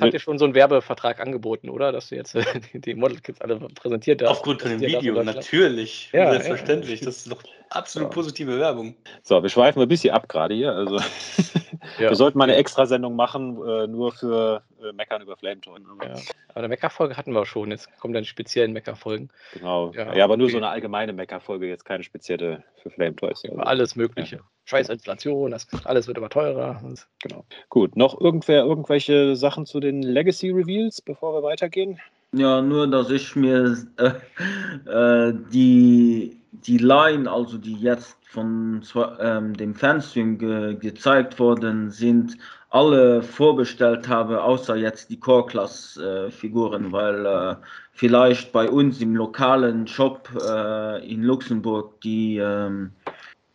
[0.00, 1.92] hat dir schon so einen Werbevertrag angeboten, oder?
[1.92, 2.36] Dass du jetzt
[2.72, 4.28] die Model Kits alle präsentiert hast.
[4.28, 6.10] Aufgrund von dem Video, natürlich.
[6.12, 7.00] Ja, selbstverständlich.
[7.00, 8.94] Das ist doch absolut positive Werbung.
[9.22, 10.72] So, wir schweifen ein bisschen ab gerade hier.
[10.72, 10.98] Also,
[11.98, 15.82] wir sollten mal eine Extrasendung machen, äh, nur für äh, Meckern über Flame Toys.
[16.02, 16.14] Ja.
[16.48, 17.70] Aber eine Mecker-Folge hatten wir schon.
[17.70, 19.30] Jetzt kommen dann die speziellen Mecker-Folgen.
[19.54, 19.92] Genau.
[19.92, 20.52] Ja, ja aber nur okay.
[20.52, 23.42] so eine allgemeine Mecker-Folge, jetzt keine spezielle für Flame Toys.
[23.44, 23.56] Also.
[23.58, 24.36] Alles Mögliche.
[24.36, 24.42] Ja.
[24.64, 26.80] Scheiß Inflation, das, alles wird immer teurer.
[27.22, 27.44] Genau.
[27.70, 31.98] Gut, noch irgendwer irgendwelche Sachen zu den Legacy Reveals, bevor wir weitergehen?
[32.32, 38.84] Ja, nur, dass ich mir äh, äh, die, die Line, also die jetzt von
[39.18, 42.36] ähm, dem Fanstream ge gezeigt worden sind,
[42.70, 47.56] alle vorbestellt habe, außer jetzt die Core-Class-Figuren, weil äh,
[47.92, 52.92] vielleicht bei uns im lokalen Shop äh, in Luxemburg die ähm,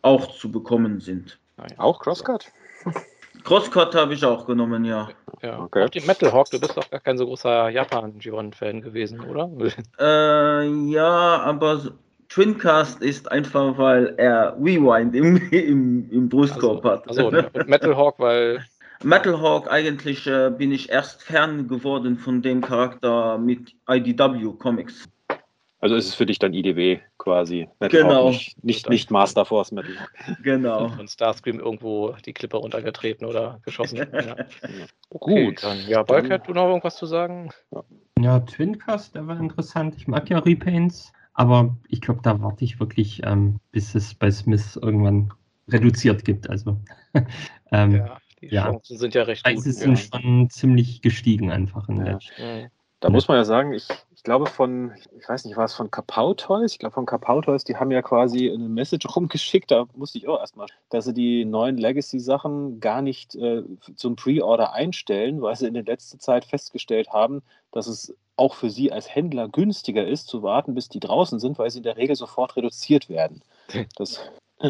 [0.02, 1.38] auch zu bekommen sind.
[1.78, 2.52] Auch Crosscut?
[3.44, 5.08] Crosscut habe ich auch genommen, ja.
[5.42, 5.60] Ja.
[5.60, 5.84] Okay.
[5.84, 9.50] Auch die Metal Hawk, du bist doch gar kein so großer Japan-Giron-Fan gewesen, oder?
[9.98, 11.90] Äh, ja, aber so-
[12.28, 17.08] Twincast ist einfach, weil er Rewind im, im, im Brustkorb hat.
[17.08, 18.64] Also, und Metal Hawk, weil
[19.02, 25.08] Metal Hawk, eigentlich äh, bin ich erst Fan geworden von dem Charakter mit IDW Comics.
[25.80, 27.68] Also ist es für dich dann IDW quasi.
[27.80, 28.24] Metal Genau.
[28.24, 30.10] Hawk, Nicht, nicht, nicht Master Force Metal Hawk.
[30.42, 30.88] Genau.
[30.88, 33.98] von Starscream irgendwo die Klippe runtergetreten oder geschossen.
[34.12, 34.36] ja.
[35.10, 35.62] Gut.
[35.62, 37.50] dann, ja, Balkert, du noch irgendwas zu sagen?
[38.18, 39.94] Ja, Twincast, der war interessant.
[39.96, 44.30] Ich mag ja Repaints, aber ich glaube, da warte ich wirklich, ähm, bis es bei
[44.30, 45.32] Smith irgendwann
[45.68, 46.48] reduziert gibt.
[46.48, 46.80] Also
[47.70, 48.64] ähm, Ja, die Ja.
[48.64, 49.54] Chancen sind ja recht gut.
[49.54, 49.74] Preise Ja.
[49.74, 52.18] sind schon ziemlich gestiegen einfach in Ja.
[52.38, 52.70] der.
[53.00, 55.90] Da muss man ja sagen, ich, ich glaube von, ich weiß nicht, war es von
[55.90, 56.72] Kapau Toys?
[56.72, 60.26] Ich glaube von Kapau Toys, die haben ja quasi eine Message rumgeschickt, da musste ich
[60.26, 63.62] auch erstmal, dass sie die neuen Legacy-Sachen gar nicht äh,
[63.96, 68.70] zum Pre-Order einstellen, weil sie in der letzten Zeit festgestellt haben, dass es auch für
[68.70, 71.98] sie als Händler günstiger ist, zu warten, bis die draußen sind, weil sie in der
[71.98, 73.42] Regel sofort reduziert werden.
[73.96, 74.20] Das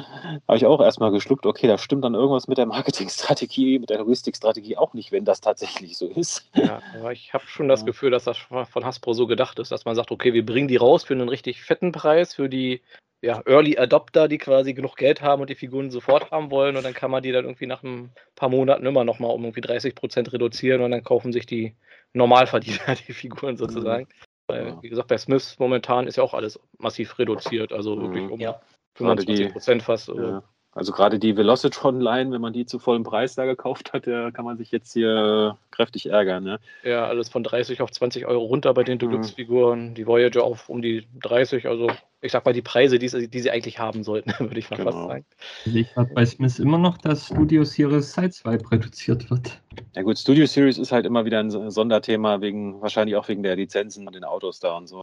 [0.49, 3.99] habe ich auch erstmal geschluckt, okay, da stimmt dann irgendwas mit der Marketingstrategie, mit der
[3.99, 6.49] Logistikstrategie auch nicht, wenn das tatsächlich so ist.
[6.55, 7.87] Ja, aber ich habe schon das Ja.
[7.87, 10.77] Gefühl, dass das von Hasbro so gedacht ist, dass man sagt, okay, wir bringen die
[10.77, 12.83] raus für einen richtig fetten Preis, für die
[13.23, 16.85] ja, Early Adopter, die quasi genug Geld haben und die Figuren sofort haben wollen und
[16.85, 19.63] dann kann man die dann irgendwie nach ein paar Monaten immer noch mal um irgendwie
[19.63, 21.75] 30 Prozent reduzieren und dann kaufen sich die
[22.13, 22.79] Normalverdiener
[23.09, 24.07] die Figuren sozusagen.
[24.49, 24.83] Weil, Ja.
[24.83, 28.33] wie gesagt, bei Smiths momentan ist ja auch alles massiv reduziert, also wirklich Mhm.
[28.33, 28.61] um Ja.
[28.99, 30.09] Gerade 25 die- Prozent fast.
[30.11, 30.43] Also, Ja.
[30.73, 34.45] Also gerade die Velocitron-Line, wenn man die zu vollem Preis da gekauft hat, da kann
[34.45, 36.45] man sich jetzt hier kräftig ärgern.
[36.45, 36.61] Ne?
[36.85, 38.99] Ja, alles von 30 auf 20 Euro runter bei den Mhm.
[38.99, 39.95] Deluxe-Figuren.
[39.95, 41.67] Die Voyager auf um die 30.
[41.67, 44.69] Also, ich sag mal, die Preise, die, sie- die sie eigentlich haben sollten, würde ich
[44.69, 45.09] mal fast Genau.
[45.09, 45.25] sagen.
[45.65, 49.63] Also ich habe bei Smith immer noch, dass Studio Series Sideswipe reduziert wird.
[49.95, 53.43] Ja gut, Studio Series ist halt immer wieder ein So- Sonderthema, wegen, wahrscheinlich auch wegen
[53.43, 55.01] der Lizenzen und den Autos da und so.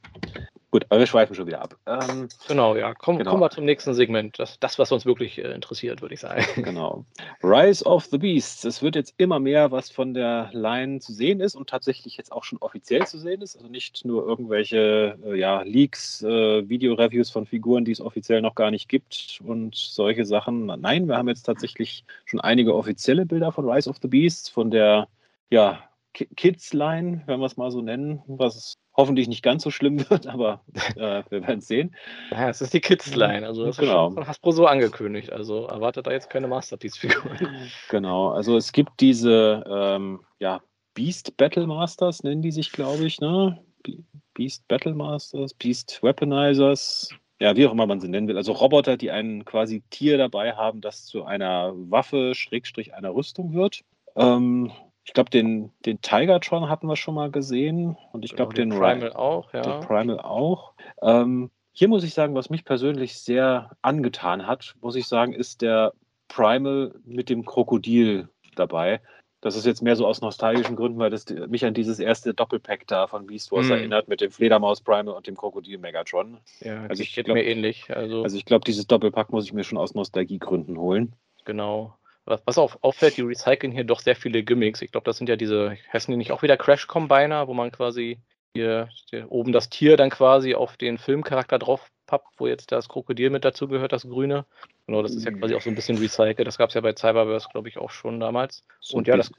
[0.74, 1.78] Gut, aber wir schweifen schon wieder ab.
[1.86, 2.96] Ähm, Genau, ja.
[2.96, 3.30] Komm, Genau.
[3.30, 4.40] Kommen wir zum nächsten Segment.
[4.40, 6.44] Das, das was uns wirklich äh, interessiert, würde ich sagen.
[6.64, 7.06] genau.
[7.44, 8.64] Rise of the Beasts.
[8.64, 12.32] Es wird jetzt immer mehr, was von der Line zu sehen ist und tatsächlich jetzt
[12.32, 13.56] auch schon offiziell zu sehen ist.
[13.56, 18.56] Also nicht nur irgendwelche äh, ja, Leaks, äh, Videoreviews von Figuren, die es offiziell noch
[18.56, 20.66] gar nicht gibt und solche Sachen.
[20.66, 24.72] Nein, wir haben jetzt tatsächlich schon einige offizielle Bilder von Rise of the Beasts, von
[24.72, 25.08] der
[25.52, 25.84] ja,
[26.14, 30.62] Kids-Line, wenn wir es mal so nennen, was hoffentlich nicht ganz so schlimm wird, aber
[30.96, 31.96] äh, wir werden es sehen.
[32.32, 33.46] Ja, es ist die Kids-Line.
[33.46, 34.10] Also, das Genau.
[34.10, 35.32] ist von Hasbro so angekündigt.
[35.32, 37.38] Also, erwartet da jetzt keine Masterpiece-Figuren.
[37.90, 40.62] Genau, also es gibt diese ähm, ja,
[40.94, 43.60] Beast Battle Masters, nennen die sich, glaube ich, ne?
[43.84, 43.98] Be
[44.36, 48.38] Beast Battle Masters, Beast Weaponizers, ja, wie auch immer man sie nennen will.
[48.38, 53.54] Also Roboter, die ein quasi Tier dabei haben, das zu einer Waffe, Schrägstrich einer Rüstung
[53.54, 53.82] wird.
[54.16, 54.72] Ähm,
[55.06, 58.80] ich glaube, den, den Tigertron hatten wir schon mal gesehen und ich glaube, den, den
[58.80, 59.80] Primal auch, den ja.
[59.80, 60.74] Primal auch.
[61.02, 65.62] Ähm, hier muss ich sagen, was mich persönlich sehr angetan hat, muss ich sagen, ist
[65.62, 65.94] der
[66.28, 69.02] Primal mit dem Krokodil dabei.
[69.42, 72.88] Das ist jetzt mehr so aus nostalgischen Gründen, weil das mich an dieses erste Doppelpack
[72.88, 73.72] da von Beast Wars Mhm.
[73.74, 76.38] erinnert, mit dem Fledermaus Primal und dem Krokodil Megatron.
[76.62, 77.94] Ja, Also ich geht glaub- mir ähnlich.
[77.94, 81.14] Also, Also ich glaube, dieses Doppelpack muss ich mir schon aus Nostalgiegründen holen.
[81.44, 81.94] genau.
[82.26, 84.82] Was, auf, auffällt, die recyceln hier doch sehr viele Gimmicks.
[84.82, 87.72] Ich glaube, das sind ja diese, heißen die nicht auch wieder Crash Combiner, wo man
[87.72, 88.20] quasi
[88.56, 92.88] hier, hier oben das Tier dann quasi auf den Filmcharakter drauf pappt, wo jetzt das
[92.88, 94.46] Krokodil mit dazugehört, das Grüne.
[94.86, 96.46] Genau, das ist ja quasi auch so ein bisschen recycelt.
[96.46, 98.66] Das gab es ja bei Cyberverse, glaube ich, auch schon damals.
[98.82, 99.32] So und ja, das,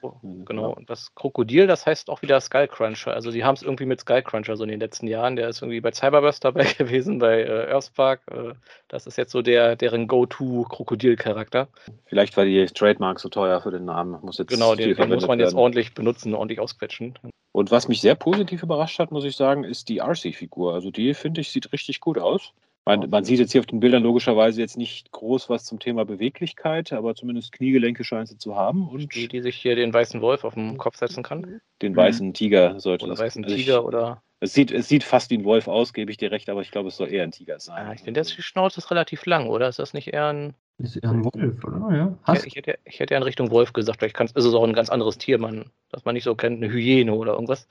[0.46, 3.12] genau, und das Krokodil, das heißt auch wieder Skullcruncher.
[3.12, 5.36] Also die haben es irgendwie mit Skullcruncher so in den letzten Jahren.
[5.36, 8.22] Der ist irgendwie bei Cyberburst dabei gewesen, bei äh, Earthspark.
[8.30, 8.54] Äh,
[8.88, 11.68] das ist jetzt so der, deren Go-To-Krokodil-Charakter.
[12.06, 14.18] Vielleicht war die Trademark so teuer für den Namen.
[14.22, 15.58] Muss jetzt Genau, den, den muss man jetzt werden.
[15.58, 17.18] ordentlich benutzen, ordentlich ausquetschen.
[17.52, 20.72] Und was mich sehr positiv überrascht hat, muss ich sagen, ist die RC-Figur.
[20.72, 22.54] Also die, finde ich, sieht richtig gut aus.
[22.86, 26.04] Man, man sieht jetzt hier auf den Bildern logischerweise jetzt nicht groß was zum Thema
[26.04, 30.20] Beweglichkeit, aber zumindest Kniegelenke scheint sie zu haben und Die, die sich hier den weißen
[30.20, 31.60] Wolf auf den Kopf setzen kann.
[31.80, 31.96] den Mhm.
[31.96, 34.22] weißen Tiger sollte Oder das weißen also ich- Tiger oder.
[34.40, 36.70] Es sieht, es sieht fast wie ein Wolf aus, gebe ich dir recht, aber ich
[36.70, 37.86] glaube, es soll eher ein Tiger sein.
[37.86, 39.68] Ah, ich finde, die Schnauze ist relativ lang, oder?
[39.68, 40.54] Ist das nicht eher ein.
[40.76, 41.96] Ist eher ein Wolf, oder?
[41.96, 42.18] Ja.
[42.24, 44.74] Hast ich, hätte, ich hätte ja in Richtung Wolf gesagt, vielleicht ist es auch ein
[44.74, 47.66] ganz anderes Tier, man, das man nicht so kennt, eine Hyäne oder irgendwas.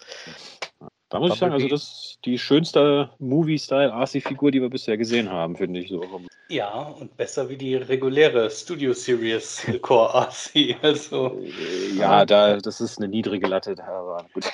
[1.14, 5.56] Da muss ich sagen, also das ist die schönste Movie-Style-RC-Figur, die wir bisher gesehen haben,
[5.56, 6.04] finde ich so.
[6.50, 10.76] Ja, und besser wie die reguläre Studio Series Core RC.
[10.82, 11.40] Also.
[11.40, 14.46] Äh, ja, da, das ist eine niedrige Latte, aber gut.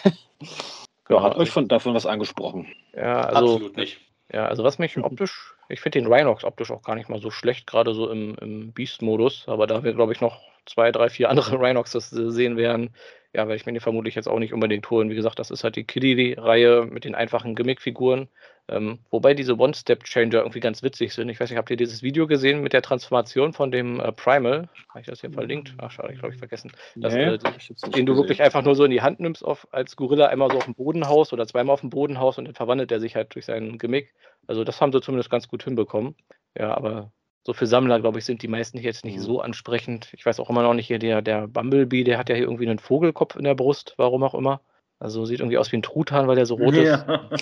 [1.10, 2.67] Ja, hat euch von, davon was angesprochen?
[2.93, 4.02] Ja, also, Absolut nicht.
[4.34, 7.32] Ja, also was mich optisch, ich finde den Rhinox optisch auch gar nicht mal so
[7.32, 11.30] schlecht, gerade so im, im Beast-Modus, aber da wir, glaube ich, noch zwei, drei, vier
[11.30, 12.93] andere Rhinoxes sehen werden,
[13.34, 15.10] ja, werde ich mir den vermutlich jetzt auch nicht unbedingt holen.
[15.10, 18.28] Wie gesagt, das ist halt die Kiddie-Reihe mit den einfachen Gimmick-Figuren.
[18.68, 21.30] Ähm, wobei diese One-Step-Changer irgendwie ganz witzig sind.
[21.30, 24.70] Ich weiß nicht, habt ihr dieses Video gesehen mit der Transformation von dem äh, Primal?
[24.89, 25.74] Habe ich das hier verlinkt?
[25.78, 26.72] Ach, schade, ich glaube, ich vergessen.
[26.96, 28.18] Das, Nee, äh, den du gesehen.
[28.18, 30.76] wirklich einfach nur so in die Hand nimmst, auf, als Gorilla einmal so auf dem
[30.76, 33.46] Boden haust oder zweimal auf dem Boden haust und dann verwandelt er sich halt durch
[33.46, 34.13] seinen Gimmick.
[34.48, 36.15] Also das haben sie zumindest ganz gut hinbekommen.
[36.58, 37.12] Ja, aber
[37.45, 39.21] so für Sammler, glaube ich, sind die meisten hier jetzt nicht Mhm.
[39.23, 40.10] so ansprechend.
[40.13, 42.67] Ich weiß auch immer noch nicht hier, der, der Bumblebee, der hat ja hier irgendwie
[42.67, 44.62] einen Vogelkopf in der Brust, warum auch immer.
[45.02, 46.88] Also sieht irgendwie aus wie ein Truthahn, weil der so rot ist.
[46.88, 47.30] Ja.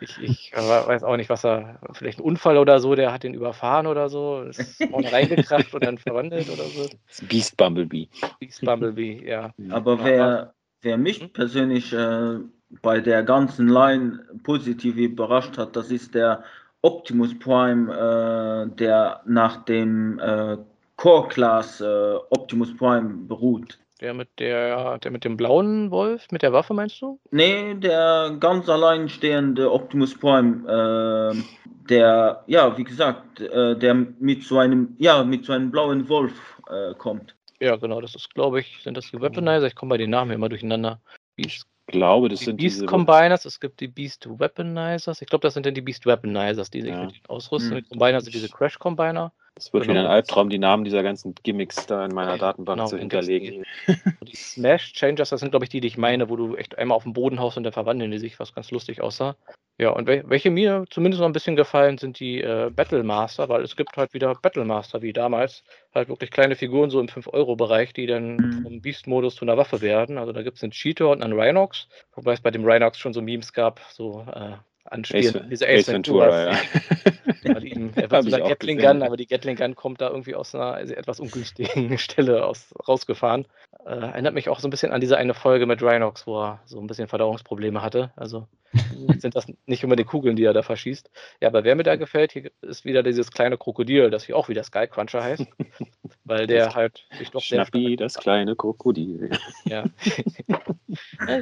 [0.00, 3.22] Ich, ich äh, weiß auch nicht, was er, vielleicht ein Unfall oder so, der hat
[3.22, 6.88] den überfahren oder so, ist vorne reingekracht und dann verwandelt oder so.
[7.08, 8.08] Das Beast Bumblebee.
[8.40, 9.54] Beast Bumblebee, ja.
[9.70, 12.38] Aber wer, wer mich persönlich äh,
[12.82, 16.42] bei der ganzen Line positiv überrascht hat, das ist der
[16.84, 20.58] Optimus Prime, äh, der nach dem äh,
[20.96, 23.78] Core Class äh, Optimus Prime beruht.
[24.00, 27.18] Der mit der, der mit dem blauen Wolf, mit der Waffe meinst du?
[27.30, 31.42] Nee, der ganz alleinstehende Optimus Prime, äh,
[31.88, 36.60] der, ja, wie gesagt, äh, der mit so einem, ja, mit so einem blauen Wolf
[36.68, 37.34] äh, kommt.
[37.60, 39.66] Ja, genau, das ist, glaube ich, sind das die Weaponizer?
[39.66, 41.00] Ich komme bei den Namen immer durcheinander.
[41.36, 42.86] Beast, Ich glaube, das die sind Beast diese.
[42.86, 45.20] Combiners, es gibt die Beast Weaponizers.
[45.22, 47.04] Ich glaube, das sind dann die Beast Weaponizers, die sich Ja.
[47.06, 47.76] mit ausrüsten.
[47.76, 47.82] Hm.
[47.84, 49.32] Die Combiner sind diese Crash Combiner.
[49.56, 50.10] Es wird wieder ein Genau.
[50.14, 53.64] Albtraum, die Namen dieser ganzen Gimmicks da in meiner Datenbank Genau, zu hinterlegen.
[54.22, 56.96] Die Smash Changers, das sind, glaube ich, die, die ich meine, wo du echt einmal
[56.96, 59.36] auf den Boden haust und dann verwandeln die sich, was ganz lustig aussah.
[59.76, 63.48] Ja, und wel welche mir zumindest noch ein bisschen gefallen, sind die äh, Battle Master,
[63.48, 65.64] weil es gibt halt wieder Battle Master wie damals.
[65.92, 68.62] Halt wirklich kleine Figuren so im 5-Euro-Bereich, die dann Mhm.
[68.62, 70.16] vom Beast-Modus zu einer Waffe werden.
[70.16, 73.12] Also da gibt es einen Cheetor und einen Rhinox, wobei es bei dem Rhinox schon
[73.12, 74.52] so Memes gab, so äh,
[74.84, 76.58] anspielen Ace, diese Ace Ventura, ja.
[77.60, 78.78] Ihm, er wird auch Gatling.
[78.78, 83.46] Gun, aber die Gatling Gun kommt da irgendwie aus einer etwas ungünstigen Stelle aus, rausgefahren.
[83.84, 86.60] Äh, erinnert mich auch so ein bisschen an diese eine Folge mit Rhinox, wo er
[86.64, 88.12] so ein bisschen Verdauungsprobleme hatte.
[88.16, 88.48] Also
[89.18, 91.10] sind das nicht immer die Kugeln, die er da verschießt.
[91.40, 94.48] Ja, aber wer mir da gefällt, hier ist wieder dieses kleine Krokodil, das hier auch
[94.48, 95.46] wieder Skycruncher heißt.
[96.24, 99.30] weil der halt sich doch sehr Schnappi, das kleine Krokodil.
[99.66, 99.84] ja.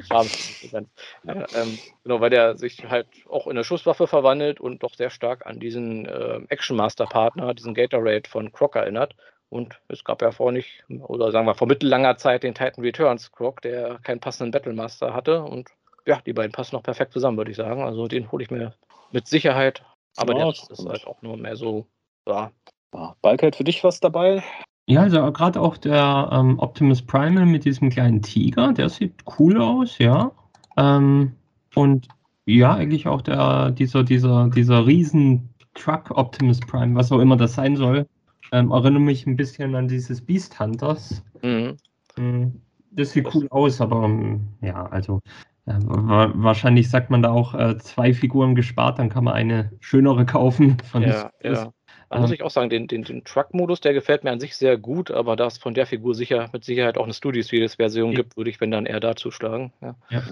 [0.02, 0.28] Schade,
[0.72, 0.88] ganz.
[1.22, 5.10] Ja, ähm, genau, weil der sich halt auch in eine Schusswaffe verwandelt und doch sehr
[5.10, 9.14] stark an diesen ähm, Action Master Partner, diesen Gatorade von Croc erinnert.
[9.52, 13.30] Und es gab ja vor nicht, oder sagen wir vor mittellanger Zeit den Titan Returns
[13.32, 15.42] Croc, der keinen passenden Battle Master hatte.
[15.42, 15.68] Und
[16.06, 17.82] ja, die beiden passen noch perfekt zusammen, würde ich sagen.
[17.82, 18.72] Also den hole ich mir
[19.12, 19.84] mit Sicherheit.
[20.16, 20.88] Aber Ja, der ist stimmt.
[20.88, 21.86] halt auch nur mehr so,
[22.26, 22.50] ja,
[22.94, 24.42] Ja, Balkheit für dich was dabei?
[24.86, 29.60] Ja, also gerade auch der ähm, Optimus Primal mit diesem kleinen Tiger, der sieht cool
[29.60, 30.32] aus, ja.
[30.78, 31.36] Ähm,
[31.74, 32.08] und
[32.46, 37.54] ja, eigentlich auch der, dieser, dieser, dieser riesen Truck Optimus Prime, was auch immer das
[37.54, 38.06] sein soll,
[38.52, 41.22] ähm, erinnert mich ein bisschen an dieses Beast Hunters.
[41.42, 41.76] mhm.
[42.16, 42.48] Mm,
[42.90, 45.20] Das sieht cool aus, aber ähm, ja, also
[45.66, 49.72] äh, wa wahrscheinlich sagt man da auch äh, zwei Figuren gespart, dann kann man eine
[49.80, 50.76] schönere kaufen.
[50.92, 51.72] Von ja, ja.
[52.10, 54.76] Da muss ich auch sagen, den, den, den Truck-Modus, der gefällt mir an sich sehr
[54.76, 58.16] gut, aber da es von der Figur sicher mit Sicherheit auch eine Studio Series-Version Ja.
[58.18, 59.72] gibt, würde ich, wenn dann eher dazu schlagen.
[59.80, 59.96] Ja.
[60.10, 60.22] Ja,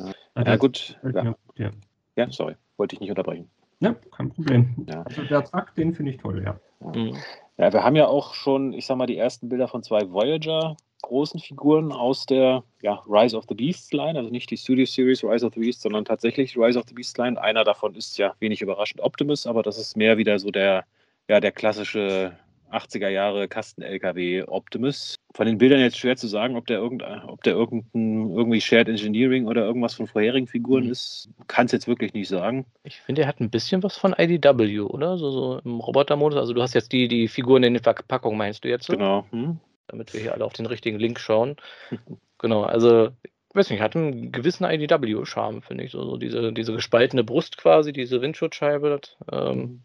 [0.45, 0.99] Ja, gut.
[1.01, 1.71] gefällt Ja, mir gut, ja.
[2.17, 3.49] ja sorry, wollte ich nicht unterbrechen.
[3.81, 4.75] Ja, kein Problem.
[4.91, 5.05] Ja.
[5.05, 6.61] Also der Truck, den finde ich toll, ja.
[6.87, 7.17] Mhm.
[7.61, 10.79] Ja, wir haben ja auch schon, ich sag mal, die ersten Bilder von zwei Voyager
[11.03, 15.23] großen Figuren aus der ja, Rise of the Beasts Line, also nicht die Studio Series
[15.23, 17.39] Rise of the Beasts, sondern tatsächlich Rise of the Beasts Line.
[17.39, 20.87] Einer davon ist ja wenig überraschend Optimus, aber das ist mehr wieder so der,
[21.29, 22.35] ja, der klassische
[22.73, 25.17] 80er Jahre Kasten-LKW Optimus.
[25.35, 28.89] Von den Bildern jetzt schwer zu sagen, ob der, irgendein, ob der irgendein, irgendwie Shared
[28.89, 30.91] Engineering oder irgendwas von vorherigen Figuren Mhm.
[30.93, 31.29] ist.
[31.47, 32.67] Kann es jetzt wirklich nicht sagen.
[32.85, 35.19] Ich finde, er hat ein bisschen was von IDW, oder?
[35.19, 36.39] So, so im Roboter-Modus.
[36.39, 38.87] Also du hast jetzt die, die Figuren in den Verpackungen, meinst du jetzt?
[38.87, 38.93] So?
[38.95, 39.27] Genau.
[39.31, 39.59] Hm?
[39.87, 41.57] Damit wir hier alle auf den richtigen Link schauen.
[42.39, 45.91] genau, also ich weiß nicht, hat einen gewissen IDW-Charme, finde ich.
[45.91, 49.01] So, so diese, diese gespaltene Brust quasi, diese Windschutzscheibe.
[49.01, 49.83] Das, ähm,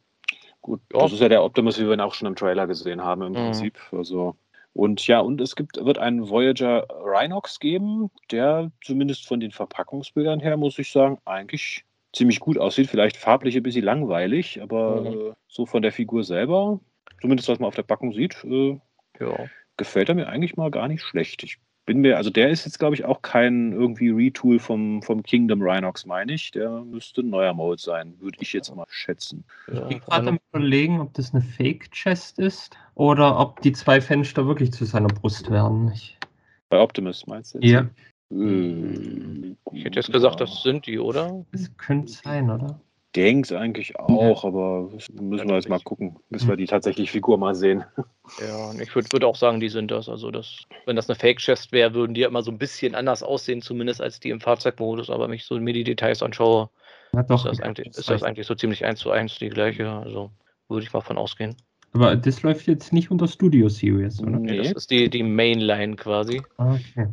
[0.66, 1.02] Gut, Ja.
[1.02, 3.34] das ist ja der Optimus, wie wir ihn auch schon im Trailer gesehen haben, im
[3.34, 3.36] Mhm.
[3.36, 3.78] Prinzip.
[3.92, 4.36] Also,
[4.74, 10.40] und ja, und es gibt, wird einen Voyager Rhinox geben, der zumindest von den Verpackungsbildern
[10.40, 12.88] her, muss ich sagen, eigentlich ziemlich gut aussieht.
[12.90, 15.08] Vielleicht farblich ein bisschen langweilig, aber Mhm.
[15.08, 16.80] äh, so von der Figur selber,
[17.22, 18.80] zumindest was man auf der Packung sieht, äh,
[19.20, 19.46] ja.
[19.78, 21.44] gefällt er mir eigentlich mal gar nicht schlecht.
[21.44, 25.22] Ich bin mir, also der ist jetzt, glaube ich, auch kein irgendwie Retool vom, vom
[25.24, 26.52] Kingdom Rhinox, meine ich.
[26.52, 29.44] Der müsste ein neuer Mode sein, würde ich jetzt mal schätzen.
[29.68, 34.48] Ich bin gerade am überlegen, ob das eine Fake-Chest ist oder ob die zwei Fenster
[34.48, 35.92] wirklich zu seiner Brust werden.
[35.94, 36.18] Ich,
[36.70, 37.60] Bei Optimus meinst du?
[37.60, 37.72] jetzt?
[37.72, 37.90] ja,
[38.32, 41.46] Äh, Ich hätte jetzt gesagt, das sind die, oder?
[41.52, 42.80] das könnte sein, oder?
[43.16, 47.56] Denks eigentlich auch, aber müssen wir jetzt mal gucken, bis wir die tatsächlich Figur mal
[47.56, 47.86] sehen.
[48.42, 50.10] Ja, und ich würde würd auch sagen, die sind das.
[50.10, 53.24] Also das, wenn das eine Fake-Chest wäre, würden die ja immer so ein bisschen anders
[53.24, 55.10] aussehen, zumindest als die im Fahrzeugmodus.
[55.10, 56.70] Aber wenn ich so mir die Details anschaue,
[57.14, 59.90] Ja, ist das, eigentlich, ist das eigentlich so ziemlich eins zu eins die gleiche.
[59.90, 60.32] Also
[60.68, 61.56] würde ich mal von ausgehen.
[61.94, 64.38] Aber das läuft jetzt nicht unter Studio Series, oder?
[64.40, 66.42] Nee, das ist die, die Mainline quasi.
[66.58, 67.08] Ah, Okay.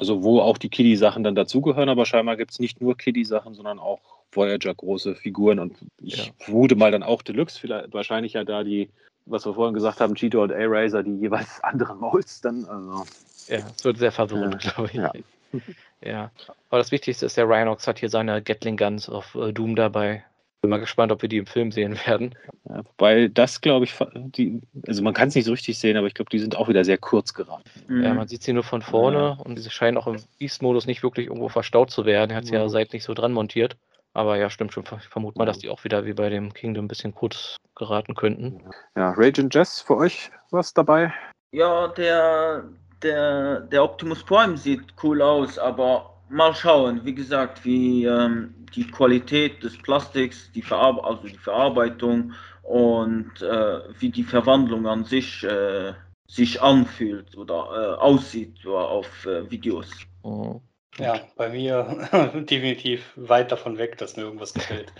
[0.00, 3.78] Also wo auch die Kiddie-Sachen dann dazugehören, aber scheinbar gibt es nicht nur Kiddie-Sachen, sondern
[3.78, 4.00] auch
[4.32, 6.32] Voyager große Figuren und ich Ja.
[6.38, 8.88] vermute mal dann auch Deluxe, vielleicht wahrscheinlich ja da die,
[9.26, 13.04] was wir vorhin gesagt haben, Cheeto und A-Razor, die jeweils anderen Molds dann, also
[13.46, 14.94] Ja, es wird sehr verwirrend, Ja, glaube ich.
[14.94, 15.12] ja.
[16.02, 16.30] Ja.
[16.70, 20.24] Aber das Wichtigste ist, der Rhinox hat hier seine Gatling Guns auf äh, Doom dabei.
[20.62, 22.34] Bin mal gespannt, ob wir die im Film sehen werden.
[22.68, 26.06] ja, wobei das glaube ich, die, also man kann es nicht so richtig sehen, aber
[26.06, 27.64] ich glaube, die sind auch wieder sehr kurz geraten.
[27.88, 28.02] Mhm.
[28.02, 31.28] Ja, man sieht sie nur von vorne und sie scheinen auch im Beast-Modus nicht wirklich
[31.28, 32.30] irgendwo verstaut zu werden.
[32.30, 32.68] Er hat sie ja Ja.
[32.68, 33.76] seitlich so dran montiert.
[34.12, 34.84] Aber ja, stimmt schon.
[34.98, 38.14] Ich vermute mal, dass die auch wieder wie bei dem Kingdom ein bisschen kurz geraten
[38.14, 38.60] könnten.
[38.96, 41.12] Ja, Rage and Jess für euch was dabei?
[41.52, 42.64] Ja, der,
[43.02, 48.86] der, der Optimus Prime sieht cool aus, aber mal schauen, wie gesagt, wie ähm, die
[48.86, 55.42] Qualität des Plastiks, die, Verar also die Verarbeitung und äh, wie die Verwandlung an sich
[55.44, 55.92] äh,
[56.26, 59.88] sich anfühlt oder äh, aussieht so auf äh, Videos.
[60.22, 60.60] Mhm.
[60.98, 64.92] Ja, bei mir definitiv weit davon weg, dass mir irgendwas gefällt.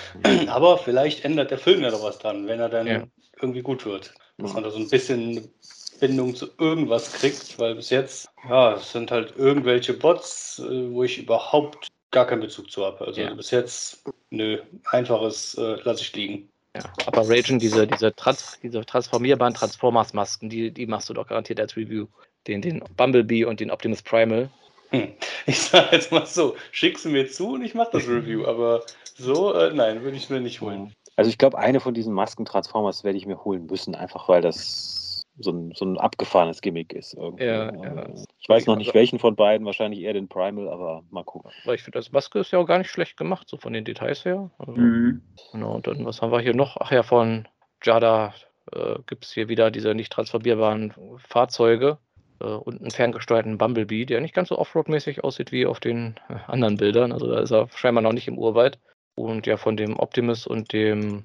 [0.49, 3.07] Aber vielleicht ändert der Film ja doch was dran, wenn er dann Ja.
[3.41, 4.15] irgendwie gut wird.
[4.39, 5.53] Dass man da so ein bisschen
[6.01, 11.05] Bindung zu irgendwas kriegt, weil bis jetzt, ja, es sind halt irgendwelche Bots, äh, wo
[11.05, 13.07] ich überhaupt gar keinen Bezug zu habe.
[13.07, 13.35] Also Ja.
[13.35, 14.59] bis jetzt, nö,
[14.91, 16.49] einfaches äh, lasse ich liegen.
[16.77, 16.83] Ja.
[17.07, 21.77] Aber Ragen, diese, diese, Trans diese transformierbaren Transformers-Masken, die, die machst du doch garantiert als
[21.77, 22.07] Review.
[22.47, 24.49] Den, den Bumblebee und den Optimus Primal.
[24.91, 25.13] Hm.
[25.47, 28.83] Ich sage jetzt mal so, schick sie mir zu und ich mache das Review, aber
[29.17, 30.93] so, äh, nein, würde ich mir nicht holen.
[31.17, 35.00] Also ich glaube, eine von diesen Masken-Transformers werde ich mir holen müssen, einfach weil das
[35.41, 37.15] so ein, so ein abgefahrenes Gimmick ist.
[37.15, 37.45] irgendwie.
[37.45, 38.07] Ja, ja.
[38.39, 41.51] Ich weiß noch nicht, welchen von beiden, wahrscheinlich eher den Primal, aber mal gucken.
[41.65, 43.85] Weil ich finde, das Maske ist ja auch gar nicht schlecht gemacht, so von den
[43.85, 44.51] Details her.
[44.59, 45.23] Also, Mhm.
[45.53, 46.77] Genau, und dann, was haben wir hier noch?
[46.79, 47.49] Ach ja, von
[47.83, 48.35] Jada
[48.73, 51.99] äh, gibt es hier wieder diese nicht transformierbaren Fahrzeuge
[52.41, 56.35] äh, und einen ferngesteuerten Bumblebee, der nicht ganz so Offroad-mäßig aussieht wie auf den äh,
[56.47, 57.13] anderen Bildern.
[57.13, 58.79] Also da ist er scheinbar noch nicht im Urwald.
[59.17, 61.25] Und ja, von dem Optimus und dem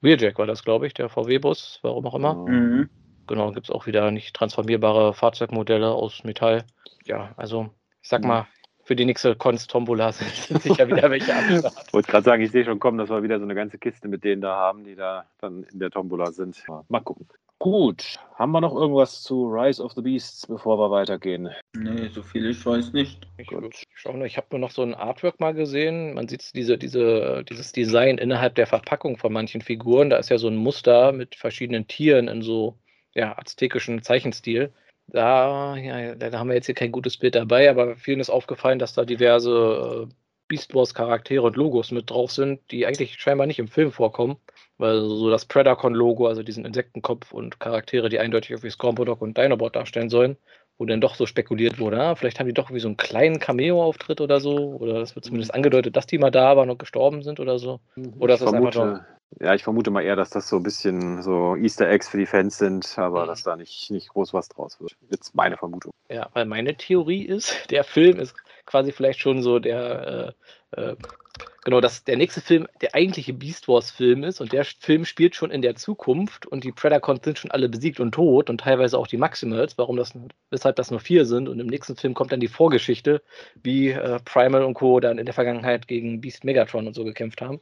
[0.00, 2.34] Wheeljack war das, glaube ich, der VW-Bus, warum auch immer.
[2.34, 2.90] Mhm.
[3.26, 6.64] Genau, gibt es auch wieder nicht transformierbare Fahrzeugmodelle aus Metall.
[7.04, 7.70] Ja, also
[8.02, 8.28] ich sag Mhm.
[8.28, 8.46] mal,
[8.84, 10.28] für die nächste Cons Tombola sind,
[10.60, 11.84] sicher wieder welche am Start.
[11.86, 14.08] Ich wollte gerade sagen, ich sehe schon kommen, dass wir wieder so eine ganze Kiste
[14.08, 16.62] mit denen da haben, die da dann in der Tombola sind.
[16.88, 17.28] Mal gucken.
[17.58, 21.48] Gut, haben wir noch irgendwas zu Rise of the Beasts, bevor wir weitergehen?
[21.76, 23.24] Nee, so viel ich weiß nicht.
[23.36, 26.14] Ich, ich habe nur noch so ein Artwork mal gesehen.
[26.14, 30.10] Man sieht diese, diese, dieses Design innerhalb der Verpackung von manchen Figuren.
[30.10, 32.78] Da ist ja so ein Muster mit verschiedenen Tieren in so
[33.14, 34.72] ja, aztekischen Zeichenstil.
[35.08, 38.78] Da, ja, da haben wir jetzt hier kein gutes Bild dabei, aber vielen ist aufgefallen,
[38.78, 40.14] dass da diverse äh,
[40.48, 44.36] Beast Wars Charaktere und Logos mit drauf sind, die eigentlich scheinbar nicht im Film vorkommen.
[44.78, 49.76] Weil so das Predacon-Logo, also diesen Insektenkopf und Charaktere, die eindeutig irgendwie Scorpodok und Dinobot
[49.76, 50.36] darstellen sollen,
[50.78, 53.38] wo dann doch so spekuliert wurde, ah, vielleicht haben die doch wie so einen kleinen
[53.38, 54.76] Cameo-Auftritt oder so.
[54.76, 57.80] Oder es wird zumindest angedeutet, dass die mal da waren und gestorben sind oder so.
[58.18, 59.06] Oder ich ist das einfach vermute,
[59.40, 62.26] ja, ich vermute mal eher, dass das so ein bisschen so Easter Eggs für die
[62.26, 63.26] Fans sind, aber Mhm.
[63.26, 64.96] dass da nicht, nicht groß was draus wird.
[65.10, 65.92] Jetzt meine Vermutung.
[66.08, 68.34] Ja, weil meine Theorie ist, der Film ist
[68.66, 70.34] quasi vielleicht schon so der,
[70.72, 70.96] äh, äh,
[71.64, 75.34] genau, dass der nächste Film der eigentliche Beast Wars Film ist und der Film spielt
[75.34, 78.98] schon in der Zukunft und die Predacons sind schon alle besiegt und tot und teilweise
[78.98, 80.12] auch die Maximals, warum das,
[80.50, 83.22] weshalb das nur vier sind und im nächsten Film kommt dann die Vorgeschichte,
[83.62, 85.00] wie äh, Primal und Co.
[85.00, 87.60] dann in der Vergangenheit gegen Beast Megatron und so gekämpft haben.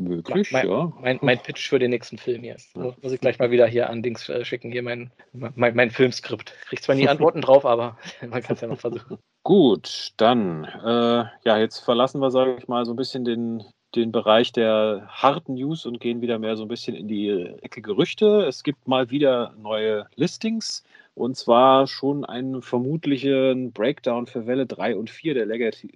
[0.00, 0.92] Möglich, mein, ja.
[1.00, 2.56] mein, mein Pitch für den nächsten Film hier.
[2.74, 5.90] Mu- Muss ich gleich mal wieder hier an Dings äh, schicken, hier mein, mein, mein
[5.90, 6.54] Filmskript.
[6.68, 9.18] Krieg zwar nie Antworten drauf, aber man kann es ja noch versuchen.
[9.42, 13.64] Gut, dann, äh, ja, jetzt verlassen wir, sage ich mal, so ein bisschen den,
[13.94, 17.30] den Bereich der harten News und gehen wieder mehr so ein bisschen in die
[17.62, 18.44] Ecke Gerüchte.
[18.46, 24.96] Es gibt mal wieder neue Listings und zwar schon einen vermutlichen Breakdown für Welle 3
[24.96, 25.90] und 4 der Legacy,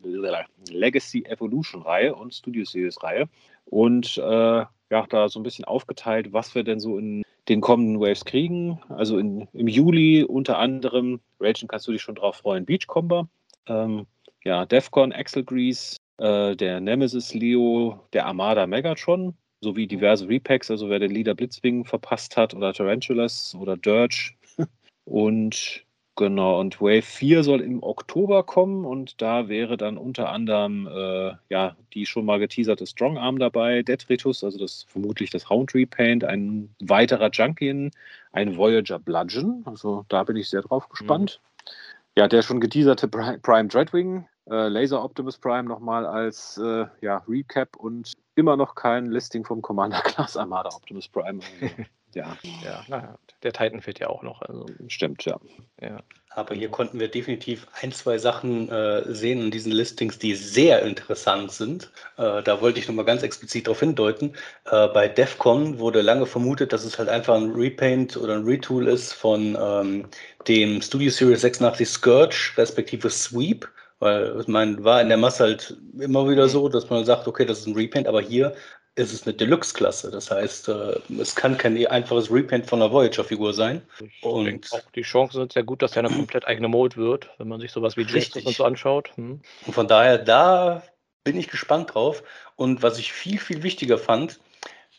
[0.71, 3.29] Legacy Evolution Reihe und Studio Series Reihe.
[3.65, 8.01] Und äh, ja, da so ein bisschen aufgeteilt, was wir denn so in den kommenden
[8.01, 8.81] Waves kriegen.
[8.89, 13.29] Also in, im Juli unter anderem, Ragen kannst du dich schon drauf freuen, Beachcomber,
[13.67, 14.07] ähm,
[14.45, 20.91] ja, Defcon, Axel Grease, äh, der Nemesis Leo, der Armada Megatron, sowie diverse Repacks, also
[20.91, 24.33] wer den Leader Blitzwing verpasst hat oder Tarantulas oder Dirge.
[25.05, 25.85] und
[26.17, 31.33] genau, und Wave 4 soll im Oktober kommen und da wäre dann unter anderem äh,
[31.49, 36.25] ja, die schon mal geteaserte Strong Arm dabei, Detritus, also das vermutlich das Hound Repaint,
[36.25, 37.91] ein weiterer Junkian,
[38.33, 41.41] ein Voyager Bludgeon, also da bin ich sehr drauf gespannt.
[41.41, 41.71] Mhm.
[42.17, 47.77] Ja, der schon geteaserte Prime Dreadwing, äh, Laser Optimus Prime nochmal als äh, ja, Recap
[47.77, 51.41] und immer noch kein Listing vom Commander Class Armada Optimus Prime.
[52.15, 52.37] Ja.
[52.65, 54.43] Ja, naja, der Titan fehlt ja auch noch.
[54.43, 54.67] Also.
[54.89, 55.39] Stimmt, ja.
[55.81, 55.99] ja.
[56.31, 60.83] Aber hier konnten wir definitiv ein, zwei Sachen äh, sehen in diesen Listings, die sehr
[60.83, 61.91] interessant sind.
[62.17, 64.35] Äh, da wollte ich nochmal ganz explizit darauf hindeuten.
[64.65, 68.89] Äh, bei DEFCON wurde lange vermutet, dass es halt einfach ein Repaint oder ein Retool
[68.89, 70.09] ist von ähm,
[70.49, 73.69] dem Studio Series 86 Scourge, respektive Sweep.
[74.01, 77.45] Weil ich meine, war in der Masse halt immer wieder so, dass man sagt, okay,
[77.45, 78.55] das ist ein Repaint, aber hier
[78.97, 80.11] ist es eine Deluxe-Klasse.
[80.11, 83.83] Das heißt, äh, es kann kein einfaches Repaint von einer Voyager-Figur sein.
[84.01, 87.29] Ich und auch die Chancen sind sehr gut, dass er eine komplett eigene Mode wird,
[87.39, 89.11] wenn man sich sowas wie Justice und so anschaut.
[89.17, 89.41] Hm.
[89.67, 90.83] Und von daher, da
[91.25, 92.23] bin ich gespannt drauf.
[92.57, 94.39] Und was ich viel, viel wichtiger fand,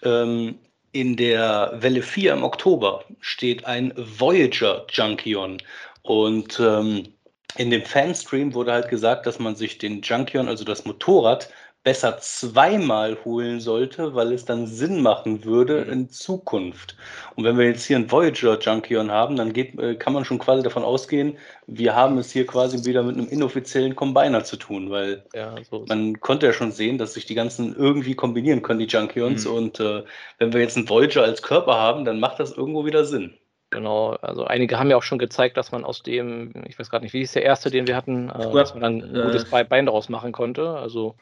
[0.04, 0.60] ähm,
[0.92, 5.62] in der Welle 4 im Oktober steht ein Voyager Junkion.
[6.04, 7.14] Und ähm,
[7.58, 11.50] in dem Fanstream wurde halt gesagt, dass man sich den Junkion, also das Motorrad,
[11.86, 15.94] besser zweimal holen sollte, weil es dann Sinn machen würde mhm.
[15.94, 16.98] in Zukunft.
[17.36, 20.40] Und wenn wir jetzt hier einen Voyager Junkion haben, dann geht, äh, kann man schon
[20.40, 24.90] quasi davon ausgehen, wir haben es hier quasi wieder mit einem inoffiziellen Combiner zu tun,
[24.90, 28.80] weil ja, so man konnte ja schon sehen, dass sich die ganzen irgendwie kombinieren können,
[28.80, 29.46] die Junkions.
[29.46, 29.52] Mhm.
[29.52, 30.04] Und äh,
[30.40, 33.38] wenn wir jetzt einen Voyager als Körper haben, dann macht das irgendwo wieder Sinn.
[33.76, 37.04] Genau, also einige haben ja auch schon gezeigt, dass man aus dem, ich weiß gerade
[37.04, 39.64] nicht, wie ist der erste, den wir hatten, äh, dass man dann ein gutes äh,
[39.66, 40.70] Bein daraus machen konnte.
[40.70, 41.16] Also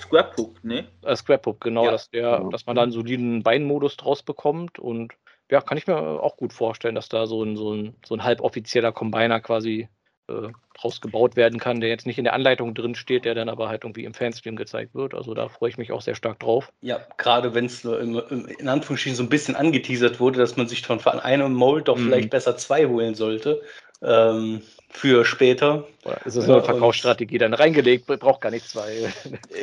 [0.00, 0.88] Scrapbook, ne?
[1.02, 1.92] Äh, Scrapbook, genau, ja.
[1.92, 2.50] dass der, genau.
[2.50, 5.12] dass man dann einen soliden Beinmodus draus bekommt und
[5.48, 8.24] ja, kann ich mir auch gut vorstellen, dass da so ein, so ein, so ein
[8.24, 9.88] halboffizieller Combiner quasi
[10.28, 10.48] äh,
[10.82, 13.68] draus gebaut werden kann, der jetzt nicht in der Anleitung drin steht, der dann aber
[13.68, 15.14] halt irgendwie im Fanstream gezeigt wird.
[15.14, 16.72] Also da freue ich mich auch sehr stark drauf.
[16.80, 21.00] Ja, gerade wenn es in Anführungsstrichen so ein bisschen angeteasert wurde, dass man sich von
[21.00, 22.04] einem Mold doch mhm.
[22.04, 23.62] vielleicht besser zwei holen sollte.
[24.02, 24.62] Ähm,
[24.92, 25.86] für später.
[26.04, 29.12] Oder ist so eine Verkaufsstrategie dann reingelegt, braucht gar nicht zwei.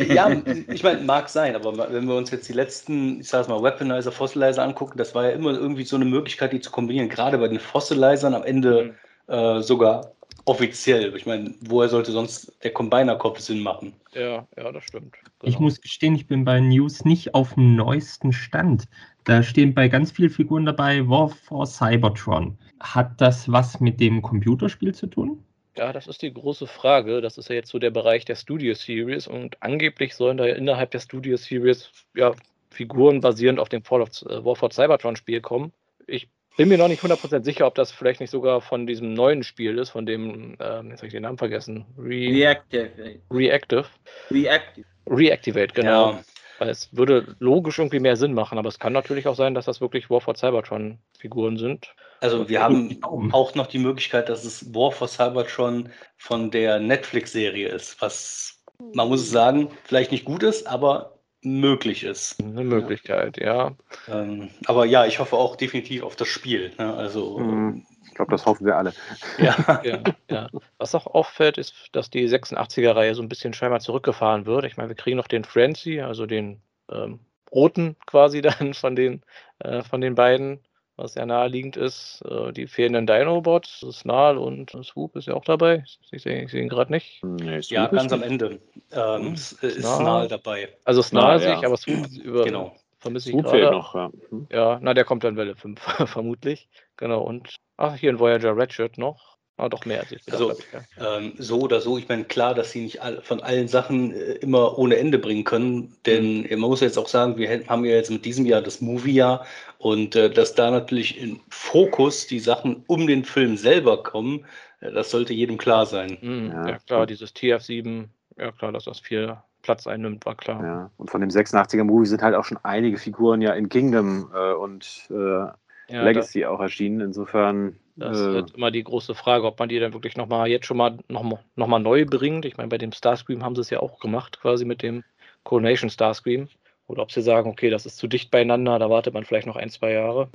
[0.08, 0.32] ja,
[0.68, 4.12] ich meine, mag sein, aber wenn wir uns jetzt die letzten, ich sag mal, Weaponizer,
[4.12, 7.10] Fossilizer angucken, das war ja immer irgendwie so eine Möglichkeit, die zu kombinieren.
[7.10, 8.96] Gerade bei den Fossilizern am Ende
[9.28, 9.34] mhm.
[9.34, 10.14] äh, sogar
[10.50, 11.16] offiziell.
[11.16, 13.94] Ich meine, woher sollte sonst der Combiner-Kopf Sinn machen?
[14.14, 15.14] Ja, ja, das stimmt.
[15.14, 15.30] Genau.
[15.44, 18.86] Ich muss gestehen, ich bin bei News nicht auf dem neuesten Stand.
[19.26, 22.58] Da stehen bei ganz vielen Figuren dabei War for Cybertron.
[22.80, 25.44] Hat das was mit dem Computerspiel zu tun?
[25.78, 27.22] Ja, das ist die große Frage.
[27.22, 30.56] Das ist ja jetzt so der Bereich der Studio Series und angeblich sollen da ja
[30.56, 32.34] innerhalb der Studio Series ja,
[32.72, 35.72] Figuren basierend auf dem Fall of, äh, War for Cybertron Spiel kommen.
[36.08, 36.28] Ich
[36.58, 39.78] bin mir noch nicht 100% sicher, ob das vielleicht nicht sogar von diesem neuen Spiel
[39.78, 41.86] ist, von dem, ähm, jetzt habe ich den Namen vergessen.
[41.98, 42.90] Re Reactive.
[43.32, 43.86] Reactive.
[44.32, 44.86] Reactive.
[45.08, 46.12] Reactivate, genau.
[46.12, 46.24] Ja.
[46.60, 49.66] Weil es würde logisch irgendwie mehr Sinn machen, aber es kann natürlich auch sein, dass
[49.66, 51.94] das wirklich War for Cybertron-Figuren sind.
[52.20, 53.00] Also wir haben
[53.32, 58.60] auch noch die Möglichkeit, dass es War for Cybertron von der Netflix-Serie ist, was
[58.94, 62.42] man muss sagen, vielleicht nicht gut ist, aber möglich ist.
[62.42, 63.76] Eine Möglichkeit, ja.
[64.08, 64.22] ja.
[64.22, 66.72] Ähm, aber ja, ich hoffe auch definitiv auf das Spiel.
[66.78, 66.94] Ne?
[66.94, 67.86] Also, mhm.
[68.06, 68.94] ich glaube, das hoffen wir alle.
[69.38, 69.82] Ja.
[69.84, 70.50] ja, ja.
[70.78, 74.66] Was auch auffällt, ist, dass die 86er-Reihe so ein bisschen scheinbar zurückgefahren wird.
[74.66, 76.62] Ich meine, wir kriegen noch den Frenzy, also den
[76.92, 77.20] ähm,
[77.52, 79.22] roten quasi dann von den,
[79.60, 80.60] äh, von den beiden
[81.00, 82.22] was ja naheliegend ist.
[82.30, 85.84] Äh, die fehlenden Dinobots, Snarl und Swoop ist ja auch dabei.
[86.12, 87.24] Ich sehe seh ihn gerade nicht.
[87.24, 88.60] Nee, ja, ganz am Ende
[88.92, 90.70] ähm, hm, ist Snarl dabei.
[90.84, 92.76] Also Snarl sehe ich, aber Swoop über, genau.
[93.00, 93.72] vermisse ich gerade.
[93.72, 94.12] noch, ja.
[94.30, 94.48] Hm.
[94.52, 94.80] ja.
[94.82, 96.70] na, der kommt dann Welle 5, vermutlich.
[96.98, 99.39] Genau, und ach, hier ein Voyager Redshirt noch.
[99.60, 100.86] Ah, doch mehr als ich gedacht also, habe.
[100.98, 101.18] Ja.
[101.18, 104.34] Ähm, so oder so, ich meine, klar, dass sie nicht all, von allen Sachen äh,
[104.36, 106.60] immer ohne Ende bringen können, denn mhm.
[106.60, 109.46] man muss jetzt auch sagen, wir haben ja jetzt mit diesem Jahr das Movie-Jahr
[109.78, 114.46] und äh, dass da natürlich in Fokus die Sachen um den Film selber kommen,
[114.80, 116.18] äh, das sollte jedem klar sein.
[116.22, 116.70] Mhm, ja.
[116.70, 116.78] ja.
[116.80, 118.06] klar, dieses TF7,
[118.38, 120.64] ja klar, dass das viel Platz einnimmt, war klar.
[120.64, 124.32] Ja, und von dem 86er Movie sind halt auch schon einige Figuren ja in Kingdom
[124.34, 127.02] äh, und äh, ja, Legacy auch erschienen.
[127.02, 127.76] Insofern.
[128.00, 130.78] Das äh, ist immer die große Frage, ob man die dann wirklich nochmal jetzt schon
[130.78, 132.46] mal nochmal noch mal neu bringt.
[132.46, 135.04] Ich meine, bei dem Starscream haben sie es ja auch gemacht, quasi mit dem
[135.44, 136.48] Coronation Starscream.
[136.88, 139.58] Oder ob sie sagen, okay, das ist zu dicht beieinander, da wartet man vielleicht noch
[139.58, 140.28] ein, zwei Jahre.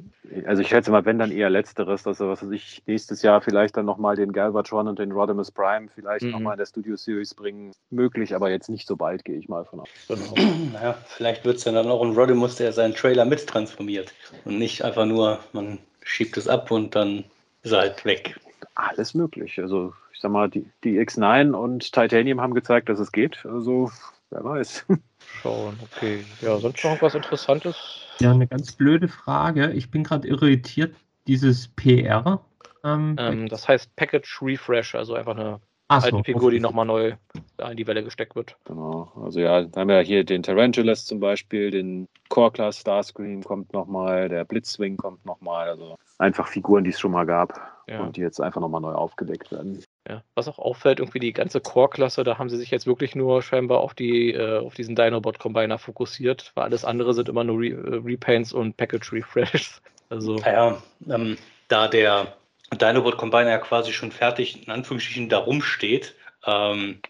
[0.46, 3.40] Also ich schätze mal, wenn dann eher letzteres, dass er, was weiß ich, nächstes Jahr
[3.40, 6.30] vielleicht dann nochmal den Galvatron und den Rodimus Prime vielleicht Mhm.
[6.30, 7.72] nochmal in der Studio Series bringen.
[7.90, 9.88] Möglich, aber jetzt nicht so bald, gehe ich mal von aus.
[10.06, 10.34] Genau.
[10.72, 14.14] Naja, vielleicht wird es dann auch ein Rodimus, der seinen Trailer mittransformiert.
[14.44, 17.24] Und nicht einfach nur, man schiebt es ab und dann
[17.64, 18.38] ist er halt weg.
[18.74, 19.60] Alles möglich.
[19.60, 23.44] Also ich sag mal, die, die X9 und Titanium haben gezeigt, dass es geht.
[23.44, 23.90] Also
[24.30, 24.86] wer weiß.
[25.42, 26.24] Schauen, okay.
[26.40, 28.06] Ja, sonst noch was Interessantes?
[28.20, 29.72] Ja, eine ganz blöde Frage.
[29.72, 30.94] Ich bin gerade irritiert,
[31.26, 32.44] dieses PR.
[32.84, 35.60] Ähm, Ähm, das heißt Package Refresh, also einfach eine
[35.96, 37.14] ach so, alte Figur, die nochmal neu
[37.56, 38.56] da in die Welle gesteckt wird.
[38.64, 39.12] Genau.
[39.22, 43.72] Also ja, da haben wir hier den Tarantulas zum Beispiel, den Core Class Starscream kommt
[43.72, 45.68] nochmal, der Blitzwing kommt nochmal.
[45.68, 48.00] Also einfach Figuren, die es schon mal gab Ja.
[48.00, 49.82] und die jetzt einfach nochmal neu aufgedeckt werden.
[50.08, 50.22] Ja.
[50.34, 53.78] Was auch auffällt, irgendwie die ganze Core-Klasse, da haben sie sich jetzt wirklich nur scheinbar
[53.80, 58.00] auf die, äh, auf diesen Dinobot-Combiner fokussiert, weil alles andere sind immer nur Re äh,
[58.04, 59.80] Repaints und Package Refreshs.
[60.10, 60.76] Also, Naja,
[61.08, 61.38] ähm,
[61.68, 62.34] da der
[62.72, 66.14] Dinobot Combiner ja quasi schon fertig in Anführungsstrichen da rumsteht,
[66.46, 67.00] ähm,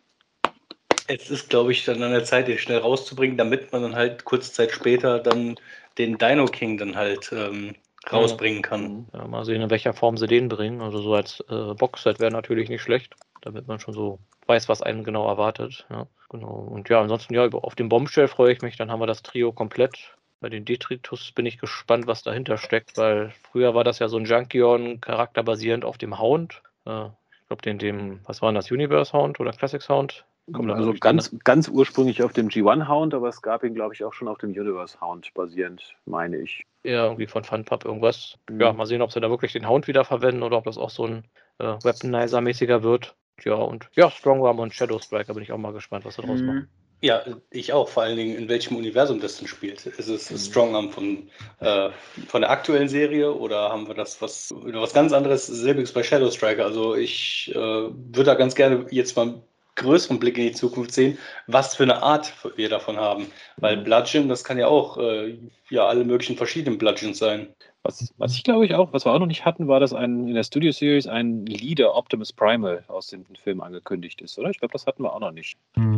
[1.06, 4.24] es ist, glaube ich, dann an der Zeit, den schnell rauszubringen, damit man dann halt
[4.24, 5.56] kurze Zeit später dann
[5.98, 7.74] den Dino King dann halt ähm,
[8.10, 9.06] rausbringen kann.
[9.12, 10.80] ja, mal sehen, in welcher Form sie den bringen.
[10.80, 14.82] Also so als äh, Boxset wäre natürlich nicht schlecht, damit man schon so weiß, was
[14.82, 15.86] einen genau erwartet.
[15.90, 16.68] Ja, genau.
[16.70, 18.76] Und ja, ansonsten, ja, auf den Bombshell freue ich mich.
[18.76, 20.16] Dann haben wir das Trio komplett.
[20.44, 24.18] Bei den Detritus bin ich gespannt, was dahinter steckt, weil früher war das ja so
[24.18, 26.60] ein Junkion, charakterbasierend auf dem Hound.
[26.84, 30.26] Äh, ich glaube, den, dem, was war denn das, Universe Hound oder Classics Hound?
[30.52, 34.04] Kommt also ganz, ganz ursprünglich auf dem G1 Hound, aber es gab ihn, glaube ich,
[34.04, 36.66] auch schon auf dem Universe Hound basierend, meine ich.
[36.82, 38.36] Ja, irgendwie von Funpub irgendwas.
[38.50, 38.60] Mhm.
[38.60, 40.90] Ja, mal sehen, ob sie da wirklich den Hound wieder verwenden oder ob das auch
[40.90, 41.24] so ein
[41.56, 43.16] äh, Weaponizer-mäßiger wird.
[43.42, 46.42] Ja, und ja, Strongarm und Shadow Striker bin ich auch mal gespannt, was sie draus
[46.42, 46.68] machen.
[47.04, 49.84] Ja, ich auch, vor allen Dingen in welchem Universum das denn spielt.
[49.84, 50.38] Ist es Mhm.
[50.38, 51.28] Strongarm von,
[51.60, 51.90] äh,
[52.28, 56.30] von der aktuellen Serie oder haben wir das was, was ganz anderes, selbiges bei Shadow
[56.30, 56.64] Striker?
[56.64, 59.42] Also ich äh, würde da ganz gerne jetzt mal einen
[59.74, 63.26] größeren Blick in die Zukunft sehen, was für eine Art wir davon haben.
[63.58, 63.84] Weil Mhm.
[63.84, 65.36] Bludgeon, das kann ja auch äh,
[65.68, 67.48] ja alle möglichen verschiedenen Bludgeons sein.
[67.82, 70.26] Was, was ich glaube ich auch, was wir auch noch nicht hatten, war, dass ein,
[70.26, 74.48] in der Studio Series ein Leader Optimus Primal aus dem Film angekündigt ist, oder?
[74.48, 75.58] Ich glaube, das hatten wir auch noch nicht.
[75.76, 75.93] Mhm.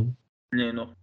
[0.52, 0.94] Nee, noch.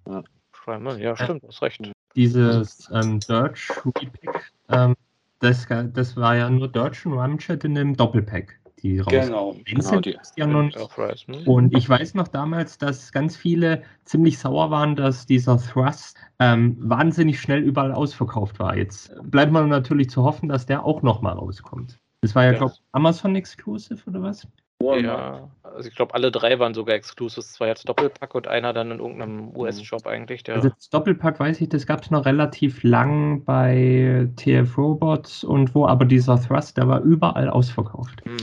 [0.52, 1.82] Primal, ja, stimmt, hast recht.
[2.16, 4.96] Dieses ähm, Dirge Repack, ähm,
[5.40, 9.12] das, das war ja nur Dirge und Ramjet in einem Doppelpack, die raus.
[9.12, 9.56] Genau.
[9.66, 11.28] Vincent die- ja noch nicht.
[11.28, 11.48] Hm?
[11.48, 16.78] Und ich weiß noch damals, dass ganz viele ziemlich sauer waren, dass dieser Thrust ähm,
[16.80, 18.78] wahnsinnig schnell überall ausverkauft war.
[18.78, 22.00] Jetzt bleibt man natürlich zu hoffen, dass der auch nochmal rauskommt.
[22.22, 22.58] Das war ja, Ja.
[22.60, 24.48] glaube ich, Amazon Exclusive oder was?
[24.80, 25.04] Walmart.
[25.04, 27.54] Ja, also ich glaube, alle drei waren sogar Exclusives.
[27.54, 30.44] Zwar jetzt Doppelpack und einer dann in irgendeinem US-Shop eigentlich.
[30.44, 35.44] Der, Also das Doppelpack weiß ich, das gab es noch relativ lang bei TF Robots
[35.44, 38.24] und wo, aber dieser Thrust, der war überall ausverkauft.
[38.26, 38.38] Hm.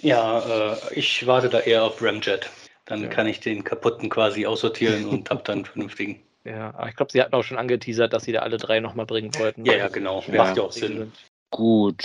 [0.00, 2.50] Ja, äh, ich warte da eher auf Ramjet.
[2.86, 3.08] Dann Ja.
[3.08, 6.20] kann ich den kaputten quasi aussortieren und hab dann einen vernünftigen.
[6.44, 9.06] Ja, aber ich glaube, sie hatten auch schon angeteasert, dass sie da alle drei nochmal
[9.06, 9.64] bringen wollten.
[9.64, 10.22] Ja, ja, genau.
[10.26, 10.44] Ja.
[10.44, 11.10] Macht ja auch Sinn.
[11.50, 12.04] Gut.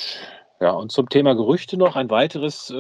[0.62, 1.96] Ja, und zum Thema Gerüchte noch.
[1.96, 2.74] Ein weiteres äh,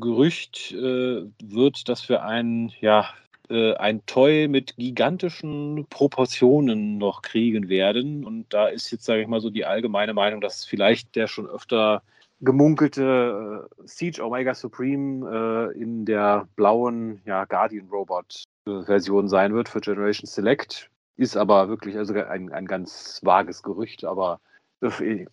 [0.00, 3.06] Gerücht äh, wird, dass wir ein, ja,
[3.48, 8.24] äh, ein Toy mit gigantischen Proportionen noch kriegen werden.
[8.24, 11.46] Und da ist jetzt, sage ich mal, so die allgemeine Meinung, dass vielleicht der schon
[11.46, 12.02] öfter
[12.40, 19.54] gemunkelte äh, Siege Omega Supreme äh, in der blauen ja, Guardian Robot äh, Version sein
[19.54, 20.90] wird für Generation Select.
[21.16, 24.40] Ist aber wirklich also ein, ein ganz vages Gerücht, aber
[24.82, 25.28] in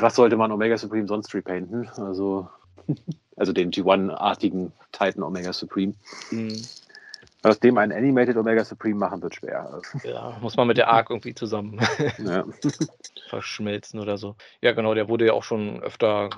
[0.00, 1.88] was sollte man Omega Supreme sonst repainten?
[1.96, 2.48] Also,
[3.36, 5.94] also den G1-artigen Titan Omega Supreme.
[6.30, 6.56] Hm.
[7.42, 9.82] Aus dem ein Animated Omega Supreme machen wird schwer.
[10.02, 11.78] Ja, muss man mit der Arc irgendwie zusammen
[12.18, 12.44] Ja.
[13.28, 14.34] verschmelzen oder so.
[14.62, 16.30] Ja, genau, der wurde ja auch schon öfter,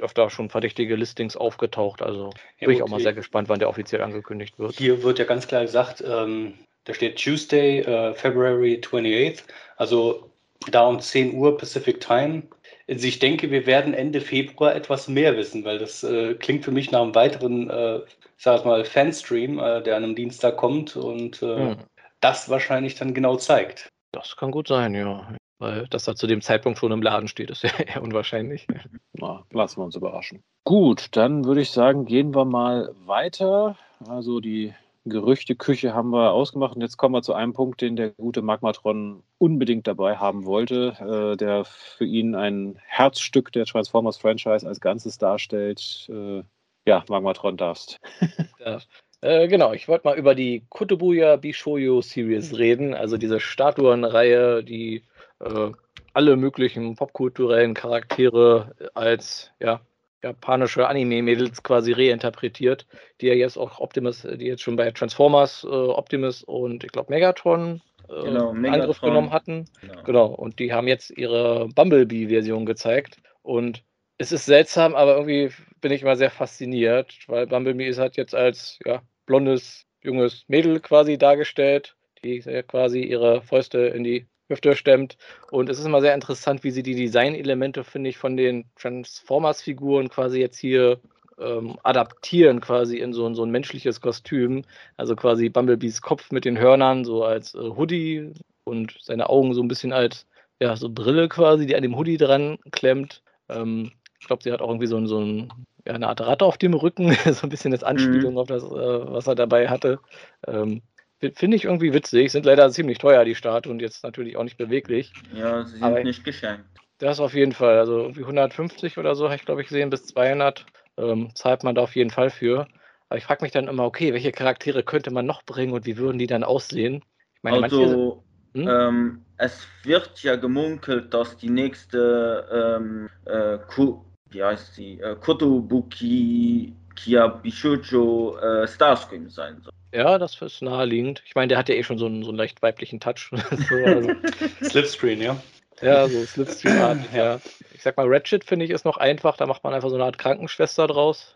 [0.00, 2.00] öfter schon verdächtige Listings aufgetaucht.
[2.00, 4.72] Also Ja, bin ich gut, auch mal sehr gespannt, wann der offiziell angekündigt wird.
[4.76, 6.54] Hier wird ja ganz klar gesagt, ähm,
[6.84, 9.42] da steht Tuesday, äh, February 28th,
[9.76, 10.30] also
[10.70, 12.44] da um 10 Uhr Pacific Time.
[12.88, 16.70] Also ich denke, wir werden Ende Februar etwas mehr wissen, weil das äh, klingt für
[16.72, 18.00] mich nach einem weiteren, äh,
[18.36, 21.76] sag mal, Fanstream, äh, der an einem Dienstag kommt und äh, Hm.
[22.20, 23.88] das wahrscheinlich dann genau zeigt.
[24.12, 25.34] Das kann gut sein, ja.
[25.58, 28.66] Weil dass er zu dem Zeitpunkt schon im Laden steht, ist ja eher unwahrscheinlich.
[29.14, 30.42] Na, lassen wir uns überraschen.
[30.64, 33.76] Gut, dann würde ich sagen, gehen wir mal weiter.
[34.08, 34.74] Also die
[35.04, 39.22] Gerüchteküche haben wir ausgemacht und jetzt kommen wir zu einem Punkt, den der gute Magmatron
[39.38, 46.08] unbedingt dabei haben wollte, äh, der für ihn ein Herzstück der Transformers-Franchise als Ganzes darstellt.
[46.10, 46.42] Äh,
[46.86, 48.00] ja, Magmatron darfst.
[48.64, 48.78] Ja.
[49.20, 55.02] Äh, genau, ich wollte mal über die Kotobuya Bishoyo Series reden, also diese Statuenreihe, die
[55.40, 55.70] äh,
[56.14, 59.80] alle möglichen popkulturellen Charaktere als ja,
[60.24, 62.86] japanische Anime-Mädels quasi reinterpretiert,
[63.20, 67.12] die ja jetzt auch Optimus, die jetzt schon bei Transformers äh, Optimus und ich glaube
[67.12, 68.80] Megatron äh, Genau, Megatron.
[68.80, 69.66] Angriff genommen hatten.
[69.80, 70.02] Genau.
[70.02, 73.18] Genau, und die haben jetzt ihre Bumblebee-Version gezeigt.
[73.42, 73.84] Und
[74.18, 75.50] es ist seltsam, aber irgendwie
[75.80, 80.80] bin ich immer sehr fasziniert, weil Bumblebee ist halt jetzt als ja, blondes, junges Mädel
[80.80, 85.16] quasi dargestellt, die ja quasi ihre Fäuste in die Hüfte stemmt.
[85.50, 90.08] Und es ist immer sehr interessant, wie sie die Designelemente, finde ich, von den Transformers-Figuren
[90.08, 91.00] quasi jetzt hier
[91.38, 94.62] ähm, adaptieren, quasi in so, ein- so ein menschliches Kostüm.
[94.96, 98.32] Also quasi Bumblebees Kopf mit den Hörnern, so als äh, Hoodie
[98.64, 100.26] und seine Augen so ein bisschen als
[100.60, 103.22] ja, so Brille quasi, die an dem Hoodie dran klemmt.
[103.48, 103.90] Ähm,
[104.20, 105.52] ich glaube, sie hat auch irgendwie so, ein- so ein,
[105.86, 108.66] ja, eine Art Ratte auf dem Rücken, so ein bisschen als Anspielung auf das, äh,
[108.68, 109.98] was er dabei hatte.
[110.46, 110.82] Ähm,
[111.20, 114.58] Finde ich irgendwie witzig, sind leider ziemlich teuer, die Statuen, und jetzt natürlich auch nicht
[114.58, 115.12] beweglich.
[115.32, 116.66] Ja, sie sind Aber- nicht geschenkt.
[116.98, 117.78] Das auf jeden Fall.
[117.78, 120.64] Also irgendwie 150 oder so habe ich, glaube ich, gesehen, bis 200
[120.96, 122.68] ähm, zahlt man da auf jeden Fall für.
[123.08, 125.96] Aber ich frage mich dann immer, okay, welche Charaktere könnte man noch bringen und wie
[125.96, 127.04] würden die dann aussehen?
[127.36, 128.68] Ich meine, manche sind, Also, Hm?
[128.68, 135.16] ähm, es wird ja gemunkelt, dass die nächste, ähm, äh, Ku, wie heißt sie, äh,
[135.16, 139.72] Kotobuki Kiabishojo äh, Starscream sein soll.
[139.94, 141.22] Ja, das ist naheliegend.
[141.26, 143.30] Ich meine, der hat ja eh schon so einen, so einen leicht weiblichen Touch.
[143.68, 144.10] so, also,
[144.62, 145.36] Slipscreen, ja.
[145.80, 147.40] ja, so Slipstream-artig, ja.
[147.74, 150.04] Ich sag mal, Ratchet finde ich ist noch einfach, da macht man einfach so eine
[150.04, 151.34] Art Krankenschwester draus.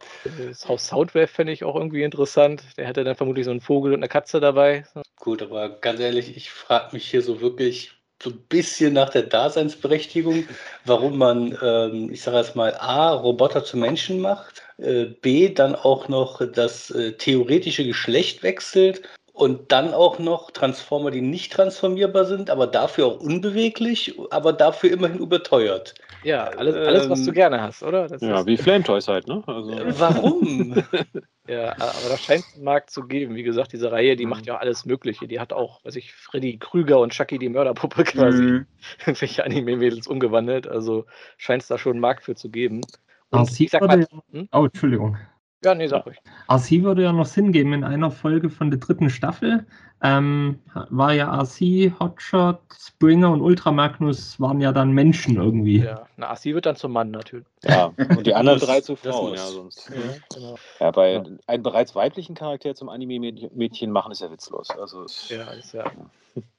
[0.48, 2.62] Das Haus Soundwave finde ich auch irgendwie interessant.
[2.76, 4.84] Der hätte dann vermutlich so einen Vogel und eine Katze dabei.
[5.16, 9.22] Gut, aber ganz ehrlich, ich frage mich hier so wirklich so ein bisschen nach der
[9.22, 10.48] Daseinsberechtigung,
[10.84, 15.74] warum man, ähm, ich sage jetzt mal, A, Roboter zu Menschen macht, äh, B, dann
[15.74, 19.02] auch noch das äh, theoretische Geschlecht wechselt
[19.38, 24.90] und dann auch noch Transformer, die nicht transformierbar sind, aber dafür auch unbeweglich, aber dafür
[24.90, 25.94] immerhin überteuert.
[26.24, 28.08] Ja, alles, alles was du Ähm, gerne hast, oder?
[28.08, 29.42] Das Ja, ist- wie Flame Toys halt, ne?
[29.46, 30.74] Also, Warum?
[31.48, 33.34] Ja, aber das scheint es einen Markt zu geben.
[33.34, 34.30] Wie gesagt, diese Reihe, die Mhm.
[34.30, 35.26] macht ja alles Mögliche.
[35.26, 38.66] Die hat auch, weiß ich, Freddy Krüger und Chucky die Mörderpuppe quasi Mhm.
[39.06, 40.66] irgendwelche Anime-Mädels umgewandelt.
[40.68, 41.06] Also
[41.38, 42.82] scheint es da schon einen Markt für zu geben.
[43.30, 44.48] Und sie ich sag mal, ja, hm?
[44.52, 45.16] oh, Entschuldigung.
[45.64, 46.18] Ja, nee, sag ruhig.
[46.50, 47.72] RC würde ja noch Sinn geben.
[47.72, 49.66] In einer Folge von der dritten Staffel
[50.02, 55.78] ähm, war ja RC, Hotshot, Springer und Ultra Magnus waren ja dann Menschen irgendwie.
[55.80, 57.46] Ja, na, sie wird dann zum Mann natürlich.
[57.64, 57.86] ja,
[58.16, 59.90] und die anderen drei zu Frauen, ja, sonst.
[59.90, 59.96] Ja,
[60.34, 60.54] genau.
[60.78, 61.24] Ja, bei Ja.
[61.48, 64.70] einen bereits weiblichen Charakter zum Anime-Mädchen machen ist ja witzlos.
[64.70, 65.84] Also, Ja, ist ja,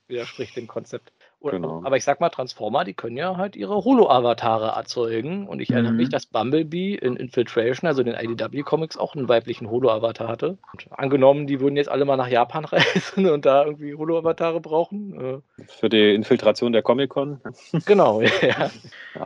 [0.07, 1.13] widerspricht dem Konzept.
[1.39, 1.81] Oder, Genau.
[1.83, 5.47] Aber ich sag mal, Transformer, die können ja halt ihre Holo-Avatare erzeugen.
[5.47, 5.97] Und ich erinnere Mhm.
[5.97, 10.57] mich, dass Bumblebee in Infiltration, also den IDW-Comics, auch einen weiblichen Holo-Avatar hatte.
[10.73, 15.43] Und angenommen, die würden jetzt alle mal nach Japan reisen und da irgendwie Holo-Avatare brauchen.
[15.67, 17.41] für die Infiltration der Comic-Con.
[17.43, 18.71] Äh, genau, ja.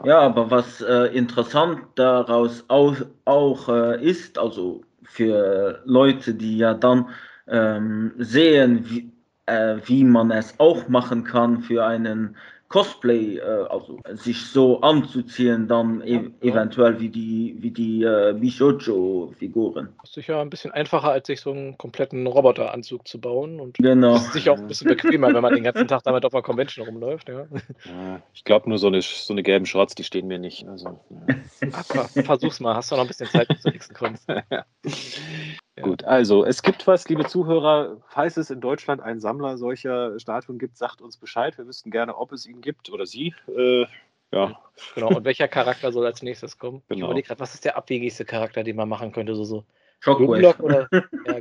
[0.03, 2.95] Ja, aber was äh, interessant daraus auch,
[3.25, 7.09] auch äh, ist, also für Leute, die ja dann
[7.47, 9.12] ähm, sehen, wie,
[9.45, 12.35] äh, wie man es auch machen kann für einen
[12.69, 18.33] Cosplay, äh, also sich so anzuziehen, dann e Ja, eventuell wie die, wie die äh,
[18.33, 19.89] Bishojo-Figuren.
[20.03, 23.59] Ist sicher ein bisschen einfacher, als sich so einen kompletten Roboteranzug zu bauen.
[23.59, 24.15] Und Genau.
[24.15, 26.87] ist sicher auch ein bisschen bequemer, wenn man den ganzen Tag damit auf einer Convention
[26.87, 27.29] rumläuft.
[27.29, 27.45] Ja.
[27.85, 30.67] Ja, ich glaube, nur so eine, so eine gelben Schrotz, die stehen mir nicht.
[30.67, 31.35] Also, ja.
[31.73, 34.17] Ach, ver- versuch's mal, hast du noch ein bisschen Zeit bis zur nächsten Con.
[35.75, 35.83] Ja.
[35.83, 40.59] Gut, also es gibt was, liebe Zuhörer, falls es in Deutschland einen Sammler solcher Statuen
[40.59, 41.57] gibt, sagt uns Bescheid.
[41.57, 43.33] Wir wüssten gerne, ob es ihn gibt oder sie.
[43.47, 43.85] Äh,
[44.31, 44.59] ja,
[44.95, 46.81] Genau, und welcher Charakter soll als nächstes kommen?
[46.89, 47.07] Ich Genau.
[47.07, 49.35] überlege gerade, was ist der abwegigste Charakter, den man machen könnte?
[49.35, 49.63] So, so
[49.99, 50.27] Shockwave.
[50.41, 50.87] Grimlock oder
[51.25, 51.37] ja,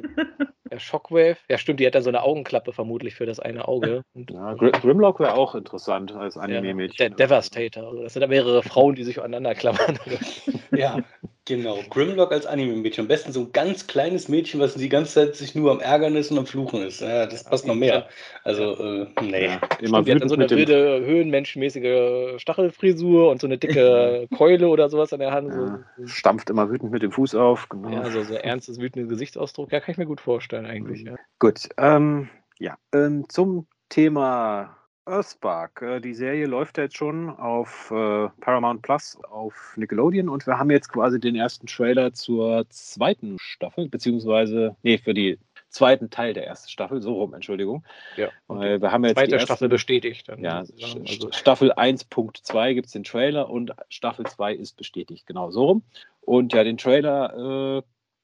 [0.70, 1.36] ja, Shockwave?
[1.48, 4.02] Ja, stimmt, die hat dann so eine Augenklappe vermutlich für das eine Auge.
[4.14, 6.96] Und, ja Gr Grimlock wäre auch interessant als ja, Anime-Mädchen.
[6.98, 7.88] der Devastator.
[7.88, 9.98] Also das sind da mehrere Frauen, die sich aneinander klammern.
[10.74, 11.00] Ja,
[11.44, 11.78] genau.
[11.90, 13.04] Grimlock als Anime-Mädchen.
[13.04, 16.16] Am besten so ein ganz kleines Mädchen, was die ganze Zeit sich nur am Ärgern
[16.16, 17.00] ist und am Fluchen ist.
[17.00, 18.08] Ja, das passt noch mehr.
[18.44, 19.46] Also, äh, nee.
[19.46, 24.28] Ja, immer Stimmt, die hat dann so eine wilde, höhenmenschenmäßige Stachelfrisur und so eine dicke
[24.36, 25.48] Keule oder sowas an der Hand.
[25.48, 27.68] ja, So, stampft immer wütend mit dem Fuß auf.
[27.68, 27.90] Genau.
[27.90, 29.72] ja, so, so ernstes, wütenden Gesichtsausdruck.
[29.72, 31.02] Ja, kann ich mir gut vorstellen eigentlich.
[31.02, 31.16] Ja.
[31.38, 32.28] Gut, ähm,
[32.58, 35.82] ja, ähm, zum Thema Earthspark.
[35.82, 40.58] Äh, die Serie läuft ja jetzt schon auf äh, Paramount Plus, auf Nickelodeon und wir
[40.58, 45.38] haben jetzt quasi den ersten Trailer zur zweiten Staffel, beziehungsweise, nee, für die
[45.68, 47.84] zweiten Teil der ersten Staffel, so rum, Entschuldigung.
[48.16, 48.28] Ja.
[48.46, 50.28] Weil wir haben jetzt Zweite die ersten, Staffel bestätigt.
[50.28, 55.50] Dann Ja, also, Staffel 1.2 gibt es den Trailer und Staffel 2 ist bestätigt, genau
[55.50, 55.82] so rum.
[56.20, 57.82] Und ja, den Trailer äh,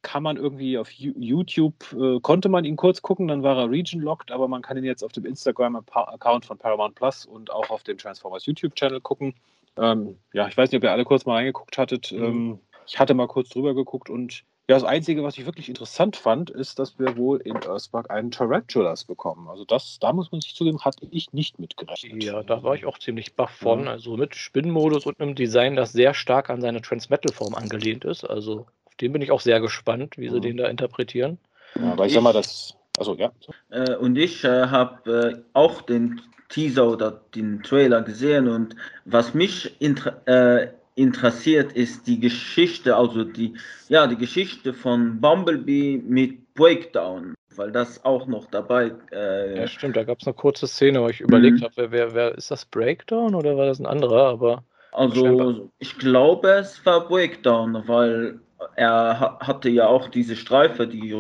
[0.09, 4.33] kann man irgendwie auf YouTube, äh, konnte man ihn kurz gucken, dann war er region-locked,
[4.33, 7.99] aber man kann ihn jetzt auf dem Instagram-Account von Paramount Plus und auch auf dem
[7.99, 9.35] Transformers YouTube-Channel gucken.
[9.77, 12.11] Ähm, ja, ich weiß nicht, ob ihr alle kurz mal reingeguckt hattet.
[12.11, 12.25] Mhm.
[12.25, 16.17] Ähm, ich hatte mal kurz drüber geguckt und ja, das Einzige, was ich wirklich interessant
[16.17, 19.49] fand, ist, dass wir wohl in Earthspark einen Tarantulas bekommen.
[19.49, 22.23] Also das, da muss man sich zugeben, hatte ich nicht mitgerechnet.
[22.23, 23.85] Ja, da war ich auch ziemlich baff von.
[23.85, 23.93] Ja.
[23.93, 28.25] Also mit Spinnenmodus und einem Design, das sehr stark an seine Transmetal-Form angelehnt ist.
[28.25, 28.67] Also
[29.01, 31.39] den bin ich auch sehr gespannt, wie sie den da interpretieren.
[31.75, 32.75] Ja, aber ich, ich sag mal, das.
[32.99, 33.31] Also ja.
[33.71, 38.75] Äh, und ich äh, habe äh, auch den Teaser oder den Trailer gesehen und
[39.05, 40.69] was mich inter äh,
[40.99, 43.55] interessiert, ist die Geschichte, also die,
[43.89, 48.93] ja, die Geschichte von Bumblebee mit Breakdown, weil das auch noch dabei.
[49.13, 51.65] Äh, ja, stimmt, da gab es eine kurze Szene, wo ich überlegt mhm.
[51.65, 54.29] habe, wer, wer, ist das Breakdown oder war das ein anderer?
[54.29, 58.41] Aber also ich glaube, es war Breakdown, weil
[58.77, 61.15] er hatte ja auch diese Streife, die.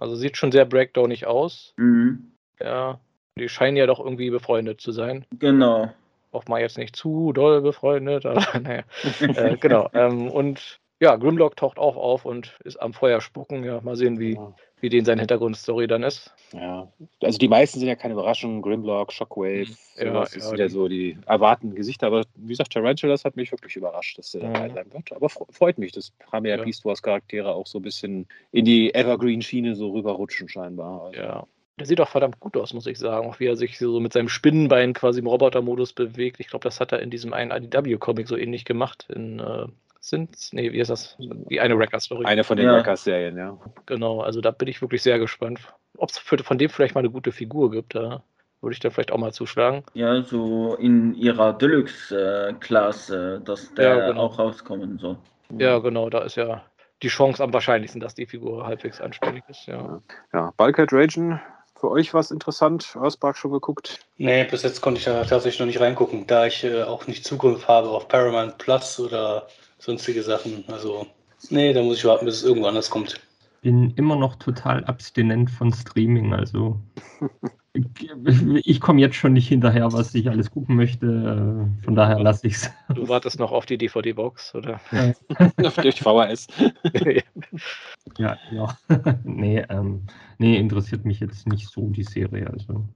[0.00, 1.74] Also sieht schon sehr breakdownig aus.
[1.76, 2.32] Mhm.
[2.60, 3.00] Ja,
[3.38, 5.26] die scheinen ja doch irgendwie befreundet zu sein.
[5.38, 5.90] Genau
[6.36, 8.82] auch mal jetzt nicht zu doll befreundet, aber naja.
[9.20, 9.88] äh, genau.
[9.92, 13.64] Ähm, und ja, Grimlock taucht auch auf und ist am Feuer spucken.
[13.64, 14.54] Ja, mal sehen, wie, ja.
[14.80, 16.32] Wie den seine Hintergrundstory dann ist.
[16.52, 18.62] Ja, also die meisten sind ja keine Überraschung.
[18.62, 20.06] Grimlock, Shockwave, mhm.
[20.06, 22.08] ja, ist ja, wieder so die erwartenden Gesichter.
[22.08, 24.52] Aber wie gesagt, Tarantulas hat mich wirklich überrascht, dass der mhm.
[24.52, 25.12] dabei sein wird.
[25.12, 26.64] Aber freut mich, dass Premier ja.
[26.64, 31.06] Beast Wars Charaktere auch so ein bisschen in die Evergreen-Schiene so rüberrutschen scheinbar.
[31.06, 31.20] Also.
[31.20, 31.46] Ja,
[31.78, 33.28] der sieht auch verdammt gut aus, muss ich sagen.
[33.28, 36.40] Auch wie er sich so mit seinem Spinnenbein quasi im Robotermodus bewegt.
[36.40, 39.06] Ich glaube, das hat er in diesem einen IDW-Comic so ähnlich gemacht.
[39.10, 39.66] In äh,
[40.06, 40.52] Sins?
[40.52, 41.16] Nee, wie ist das?
[41.18, 42.24] Die eine Wrecker-Story.
[42.24, 42.74] Eine von den ja.
[42.74, 43.58] Wrecker-Serien, ja.
[43.86, 45.60] Genau, also da bin ich wirklich sehr gespannt.
[45.98, 48.22] Ob es von dem vielleicht mal eine gute Figur gibt, da
[48.60, 49.82] würde ich dann vielleicht auch mal zuschlagen.
[49.94, 54.22] Ja, so in ihrer Deluxe-Klasse, dass der ja, genau.
[54.22, 55.18] auch rauskommen soll.
[55.58, 56.62] Ja, genau, da ist ja
[57.02, 59.66] die Chance am wahrscheinlichsten, dass die Figur halbwegs anständig ist.
[59.66, 60.00] Ja,
[60.32, 61.40] ja Bulkhead Ragen
[61.78, 62.96] für euch was interessant?
[62.96, 64.00] Earthspark schon geguckt?
[64.16, 67.24] Nee, bis jetzt konnte ich da tatsächlich noch nicht reingucken, da ich äh, auch nicht
[67.24, 69.46] Zugriff habe auf Paramount Plus oder
[69.78, 70.64] sonstige Sachen.
[70.68, 71.06] Also,
[71.50, 73.20] nee, da muss ich warten, bis es irgendwo anders kommt.
[73.62, 76.80] Bin immer noch total abstinent von Streaming, also
[78.64, 81.68] ich komme jetzt schon nicht hinterher, was ich alles gucken möchte.
[81.84, 82.70] Von daher lasse ich es.
[82.94, 84.80] Du wartest noch auf die DVD-Box, oder?
[84.92, 85.12] Ja.
[85.66, 86.46] auf die VHS.
[88.18, 88.78] ja, ja.
[89.24, 90.02] nee, ähm,
[90.38, 92.48] nee, interessiert mich jetzt nicht so die Serie.
[92.50, 92.88] Also.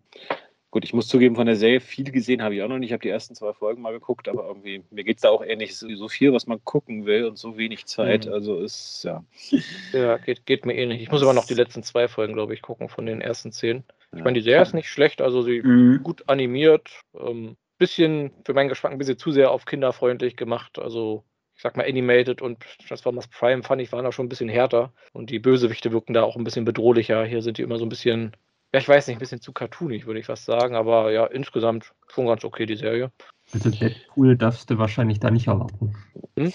[0.72, 2.90] Gut, ich muss zugeben, von der Serie viel gesehen habe ich auch noch nicht.
[2.90, 5.42] Ich habe die ersten zwei Folgen mal geguckt, aber irgendwie, mir geht es da auch
[5.44, 5.76] ähnlich.
[5.76, 8.26] So viel, was man gucken will und so wenig Zeit.
[8.26, 8.32] Mhm.
[8.32, 9.24] Also ist, ja.
[9.92, 11.02] Ja, geht, geht mir ähnlich.
[11.02, 13.82] Ich muss aber noch die letzten zwei Folgen, glaube ich, gucken von den ersten zehn.
[14.14, 16.02] Ich meine, die Serie ist nicht schlecht, also sie mhm.
[16.02, 17.00] gut animiert.
[17.14, 20.78] Ähm, bisschen, für meinen Geschmack, ein bisschen zu sehr auf kinderfreundlich gemacht.
[20.78, 21.24] Also
[21.56, 24.92] ich sag mal, Animated und Transformers Prime fand ich, waren da schon ein bisschen härter.
[25.12, 27.24] Und die Bösewichte wirken da auch ein bisschen bedrohlicher.
[27.24, 28.36] Hier sind die immer so ein bisschen
[28.72, 31.92] ja, ich weiß nicht, ein bisschen zu cartoonig, würde ich fast sagen, aber ja, insgesamt
[32.08, 33.10] schon ganz okay, die Serie.
[33.52, 35.94] Also Deadpool darfst du wahrscheinlich da nicht erwarten.
[36.36, 36.52] Hm?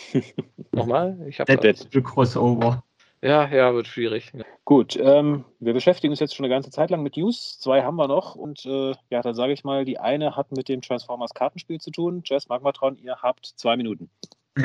[0.71, 1.17] Nochmal?
[1.27, 2.83] Ich habe Deadpool Crossover.
[3.21, 4.31] Ja, ja, wird schwierig.
[4.65, 7.59] Gut, ähm, wir beschäftigen uns jetzt schon eine ganze Zeit lang mit News.
[7.59, 10.69] Zwei haben wir noch und äh, ja, dann sage ich mal, die eine hat mit
[10.69, 12.21] dem Transformers Kartenspiel zu tun.
[12.23, 14.09] Jess Magmatron, ihr habt zwei Minuten.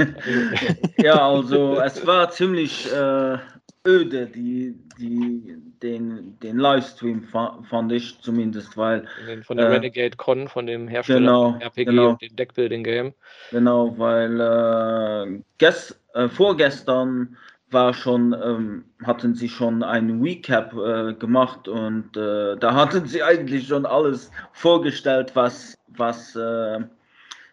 [0.99, 3.39] ja, also es war ziemlich äh,
[3.87, 9.07] öde, die, die, den, den Livestream fand ich zumindest, weil.
[9.43, 13.15] Von der äh, Renegade Con, von dem Hersteller genau, RPG genau, und dem Deckbuilding Game.
[13.51, 17.37] Genau, weil äh, gest, äh, vorgestern
[17.71, 23.23] war schon, ähm, hatten sie schon einen Recap äh, gemacht und äh, da hatten sie
[23.23, 26.81] eigentlich schon alles vorgestellt, was, was äh,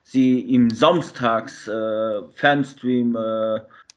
[0.04, 1.70] sie im Samstags
[2.36, 3.18] Fanstream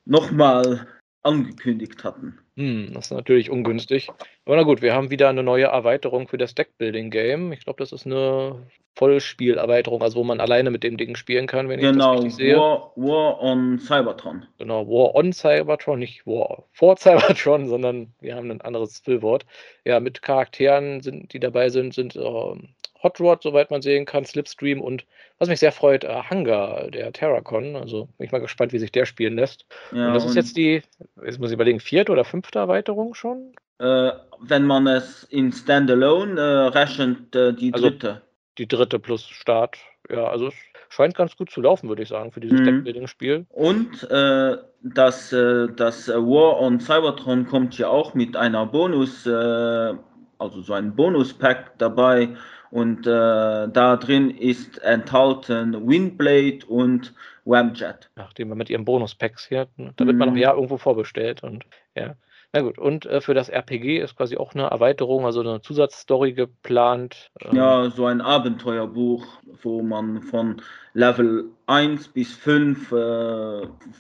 [0.05, 0.87] nochmal
[1.23, 2.39] angekündigt hatten.
[2.57, 4.09] Hm, das ist natürlich ungünstig.
[4.45, 7.53] Aber na gut, wir haben wieder eine neue Erweiterung für das Deckbuilding-Game.
[7.53, 11.69] Ich glaube, das ist eine Vollspielerweiterung, also wo man alleine mit dem Ding spielen kann,
[11.69, 12.57] wenn genau, ich das richtig sehe.
[12.57, 14.47] War, War on Cybertron.
[14.59, 19.47] Genau, War on Cybertron, nicht War vor Cybertron, sondern wir haben ein anderes Füllwort.
[19.85, 22.55] Ja, mit Charakteren, sind, die dabei sind, sind äh,
[23.03, 25.05] Hot Rod, soweit man sehen kann, Slipstream und
[25.39, 27.77] was mich sehr freut, äh, Hangar, der Terracon.
[27.77, 29.65] Also bin ich mal gespannt, wie sich der spielen lässt.
[29.93, 30.83] Ja, und das und ist jetzt die,
[31.25, 33.55] jetzt muss ich überlegen, vierte oder fünfte Erweiterung schon?
[33.79, 38.09] Äh, wenn man es in Standalone äh, rechnet, äh, die also dritte.
[38.09, 38.21] Also
[38.59, 39.79] die dritte plus Start.
[40.11, 40.55] Ja, also es
[40.91, 42.65] scheint ganz gut zu laufen, würde ich sagen, für dieses mhm.
[42.65, 43.47] Deckbuilding-Spiel.
[43.49, 50.63] Und äh, das, äh, das War on Cybertron kommt ja auch mit einer Bonus, also
[50.63, 52.37] so ein Bonus-Pack dabei
[52.71, 57.15] und äh, da drin ist enthalten Windblade und
[57.45, 58.11] Wamjet.
[58.17, 60.41] Nachdem wir mit ihren Bonus-Packs hier, da wird man noch mhm.
[60.41, 61.65] ja irgendwo vorbestellt und
[61.95, 62.15] ja.
[62.53, 66.33] Na gut, und äh, für das RPG ist quasi auch eine Erweiterung, also eine Zusatzstory
[66.33, 67.31] geplant.
[67.41, 69.25] Ähm, ja, so ein Abenteuerbuch,
[69.63, 70.61] wo man von
[70.93, 72.95] Level 1 bis 5, äh,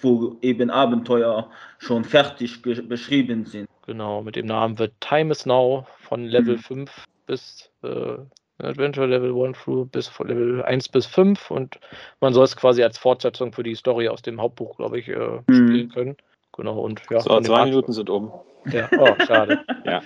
[0.00, 1.48] wo eben Abenteuer
[1.78, 3.68] schon fertig beschrieben sind.
[3.86, 6.86] Genau, mit dem Namen wird Time is Now von Level mhm.
[6.86, 8.16] 5 bis äh,
[8.64, 11.78] Adventure Level 1 through bis Level 1 bis 5 und
[12.20, 15.40] man soll es quasi als Fortsetzung für die Story aus dem Hauptbuch, glaube ich, äh,
[15.46, 15.68] mhm.
[15.68, 16.16] spielen können.
[16.56, 17.20] Genau, und ja.
[17.20, 18.32] So, zwei Minuten sind um.
[18.66, 19.64] Ja, oh, schade.
[19.84, 20.02] ja.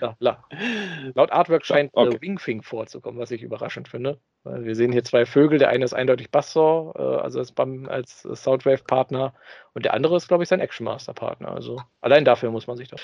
[0.00, 0.16] ja.
[0.20, 0.44] ja.
[1.14, 2.16] Laut Artwork scheint okay.
[2.16, 4.18] äh, Wingfing vorzukommen, was ich überraschend finde.
[4.44, 5.58] Weil wir sehen hier zwei Vögel.
[5.58, 7.54] Der eine ist eindeutig Bassor, äh, also als,
[7.88, 9.32] als Soundwave-Partner,
[9.74, 11.50] und der andere ist, glaube ich, sein Action Master-Partner.
[11.50, 13.00] Also allein dafür muss man sich das.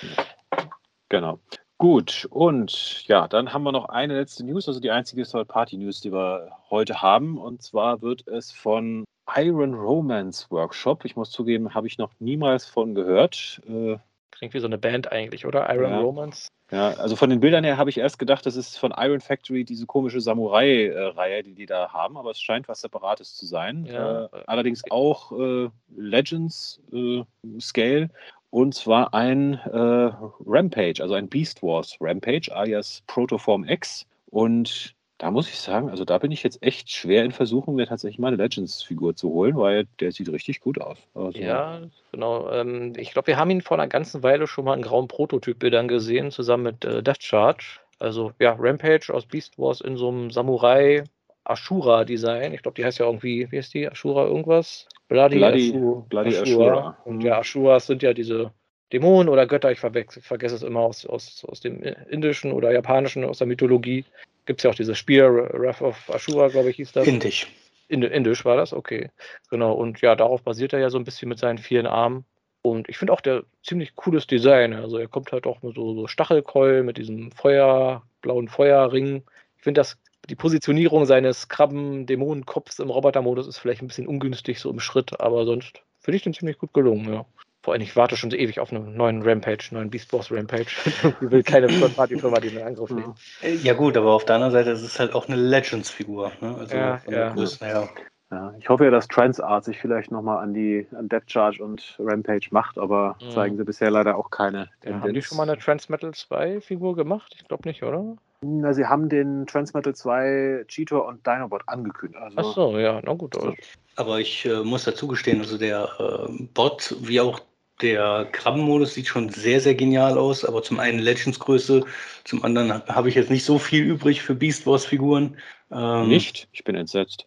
[1.08, 1.38] Genau.
[1.84, 6.14] Gut, und ja, dann haben wir noch eine letzte News, also die einzige Third-Party-News, die
[6.14, 7.36] wir heute haben.
[7.36, 9.04] Und zwar wird es von
[9.36, 13.60] Iron Romance Workshop, ich muss zugeben, habe ich noch niemals von gehört.
[13.68, 13.98] Äh,
[14.30, 15.68] Klingt wie so eine Band eigentlich, oder?
[15.74, 16.00] Iron ja.
[16.00, 16.48] Romance?
[16.70, 19.64] Ja, also von den Bildern her habe ich erst gedacht, das ist von Iron Factory
[19.64, 23.84] diese komische Samurai-Reihe, die die da haben, aber es scheint was Separates zu sein.
[23.84, 24.24] Ja.
[24.24, 27.24] Äh, allerdings auch äh, Legends äh,
[27.60, 28.08] Scale
[28.54, 30.12] und zwar ein äh,
[30.46, 34.06] Rampage, also ein Beast Wars Rampage alias Protoform X.
[34.30, 37.88] Und da muss ich sagen, also da bin ich jetzt echt schwer in Versuchung, mir
[37.88, 40.98] tatsächlich meine Legends-Figur zu holen, weil der sieht richtig gut aus.
[41.14, 41.80] Also, ja,
[42.12, 42.48] genau.
[42.52, 45.88] Ähm, ich glaube, wir haben ihn vor einer ganzen Weile schon mal in grauen Prototyp-Bildern
[45.88, 47.80] gesehen, zusammen mit äh, Death Charge.
[47.98, 51.02] Also ja, Rampage aus Beast Wars in so einem Samurai
[51.44, 52.54] Ashura-Design.
[52.54, 53.86] Ich glaube, die heißt ja irgendwie, wie heißt die?
[53.86, 54.88] Ashura irgendwas?
[55.08, 56.04] Bloody, Bloody, Ashura.
[56.08, 56.98] Bloody Ashura.
[57.04, 58.52] Und ja, Ashuras sind ja diese
[58.92, 63.38] Dämonen oder Götter, ich vergesse es immer aus, aus, aus dem indischen oder japanischen, aus
[63.38, 64.04] der Mythologie.
[64.46, 67.06] Gibt es ja auch dieses Spiel, Wrath of Ashura, glaube ich, hieß das.
[67.06, 67.48] Indisch.
[67.88, 69.10] Indisch war das, okay.
[69.50, 72.24] Genau, und ja, darauf basiert er ja so ein bisschen mit seinen vielen Armen.
[72.62, 74.72] Und ich finde auch der ziemlich cooles Design.
[74.72, 79.22] Also er kommt halt auch mit so, so Stachelkeul, mit diesem Feuer, blauen Feuerring.
[79.58, 79.98] Ich finde das
[80.28, 85.44] die Positionierung seines Krabben-Dämonenkopfs im Robotermodus ist vielleicht ein bisschen ungünstig so im Schritt, aber
[85.44, 87.26] sonst finde ich den ziemlich gut gelungen, ja.
[87.62, 90.66] Vor allem, ich warte schon so ewig auf einen neuen Rampage, neuen Beast Boss Rampage.
[91.22, 93.14] ich will keine Third-Party-Firma, die in Angriff nehmen.
[93.62, 96.30] Ja, gut, aber auf der anderen Seite ist es halt auch eine Legends-Figur.
[96.42, 96.56] Ne?
[96.58, 97.32] Also ja, ja.
[97.32, 97.88] Größen, ja.
[98.34, 98.54] Ja.
[98.58, 102.48] Ich hoffe ja, dass Transart sich vielleicht nochmal an die an Death Charge und Rampage
[102.50, 103.30] macht, aber mhm.
[103.30, 104.68] zeigen sie bisher leider auch keine.
[104.84, 107.34] Ja, haben die schon mal eine Transmetal 2-Figur gemacht?
[107.36, 108.16] Ich glaube nicht, oder?
[108.42, 112.22] Na, sie haben den Transmetal 2 Cheetor und Dinobot angekündigt.
[112.22, 113.36] Also, Ach so, ja, na gut.
[113.36, 113.54] Also.
[113.96, 117.40] Aber ich äh, muss dazu gestehen, also der äh, Bot, wie auch
[117.80, 121.84] der Krabbenmodus sieht schon sehr, sehr genial aus, aber zum einen Legends-Größe,
[122.24, 125.36] zum anderen habe ich jetzt nicht so viel übrig für Beast Wars-Figuren.
[125.72, 126.48] Ähm, nicht?
[126.52, 127.26] Ich bin entsetzt.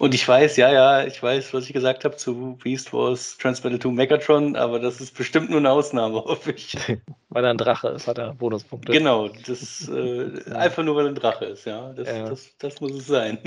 [0.00, 3.78] Und ich weiß, ja, ja, ich weiß, was ich gesagt habe zu Beast Wars Transmetal
[3.78, 6.74] 2 Megatron, aber das ist bestimmt nur eine Ausnahme, hoffe ich.
[7.28, 8.92] weil er ein Drache ist, hat er Bonuspunkte.
[8.92, 11.92] Genau, das äh, einfach nur, weil er ein Drache ist, ja.
[11.92, 12.30] Das, ja.
[12.30, 13.40] Das, das muss es sein.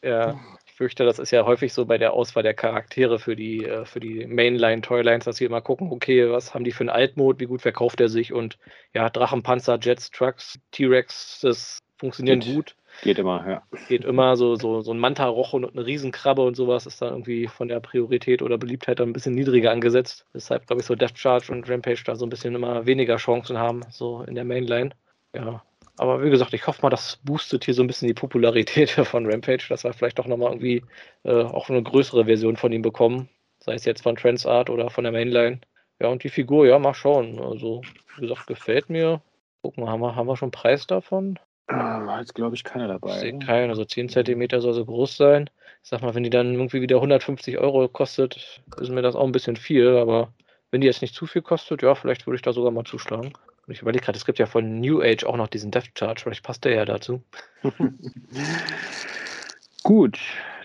[0.00, 3.64] Ja, ich fürchte, das ist ja häufig so bei der Auswahl der Charaktere für die,
[3.64, 6.90] äh, für die Mainline, Toylines, dass wir immer gucken, okay, was haben die für einen
[6.90, 8.58] Altmod, wie gut verkauft er sich und
[8.94, 12.76] ja, Drachenpanzer, Jets, Trucks, T-Rex, das funktionieren gut.
[13.02, 13.62] Geht immer, ja.
[13.88, 17.46] Geht immer, so, so, so ein Manta-Roche und eine Riesenkrabbe und sowas ist dann irgendwie
[17.46, 20.26] von der Priorität oder Beliebtheit dann ein bisschen niedriger angesetzt.
[20.34, 23.58] Deshalb glaube ich so Death Charge und Rampage da so ein bisschen immer weniger Chancen
[23.58, 24.90] haben, so in der Mainline.
[25.34, 25.62] Ja.
[25.98, 29.30] Aber wie gesagt, ich hoffe mal, das boostet hier so ein bisschen die Popularität von
[29.30, 30.84] Rampage, dass wir vielleicht doch nochmal irgendwie
[31.24, 33.28] äh, auch eine größere Version von ihm bekommen.
[33.58, 35.60] Sei es jetzt von Transart oder von der Mainline.
[36.00, 37.40] Ja, und die Figur, ja, mal schauen.
[37.40, 37.82] Also,
[38.16, 39.22] wie gesagt, gefällt mir.
[39.62, 41.38] Gucken haben wir, haben wir schon Preis davon?
[41.68, 43.14] War jetzt, glaube ich, keiner dabei.
[43.14, 45.50] Ich sehe keinen, also 10 cm soll so groß sein.
[45.82, 49.24] Ich sag mal, wenn die dann irgendwie wieder 150 Euro kostet, ist mir das auch
[49.24, 50.32] ein bisschen viel, aber
[50.70, 53.32] wenn die jetzt nicht zu viel kostet, ja, vielleicht würde ich da sogar mal zuschlagen.
[53.66, 56.22] Und ich überlege gerade, es gibt ja von New Age auch noch diesen Death Charge,
[56.22, 57.22] vielleicht passt der ja dazu.
[59.82, 60.18] Gut,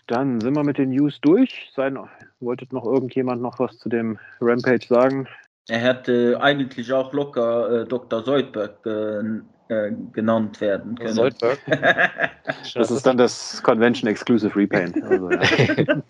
[0.08, 1.72] dann sind wir mit den News durch.
[1.76, 1.97] Sein,
[2.39, 5.28] wolltet noch irgendjemand noch was zu dem Rampage sagen?
[5.68, 8.24] Er hätte eigentlich auch locker äh, Dr.
[8.24, 9.41] Seudberg äh,
[9.72, 11.13] äh, genannt werden können.
[11.13, 11.57] Soldberg.
[12.76, 15.01] das ist dann das Convention Exclusive Repaint.
[15.01, 15.41] Also, ja.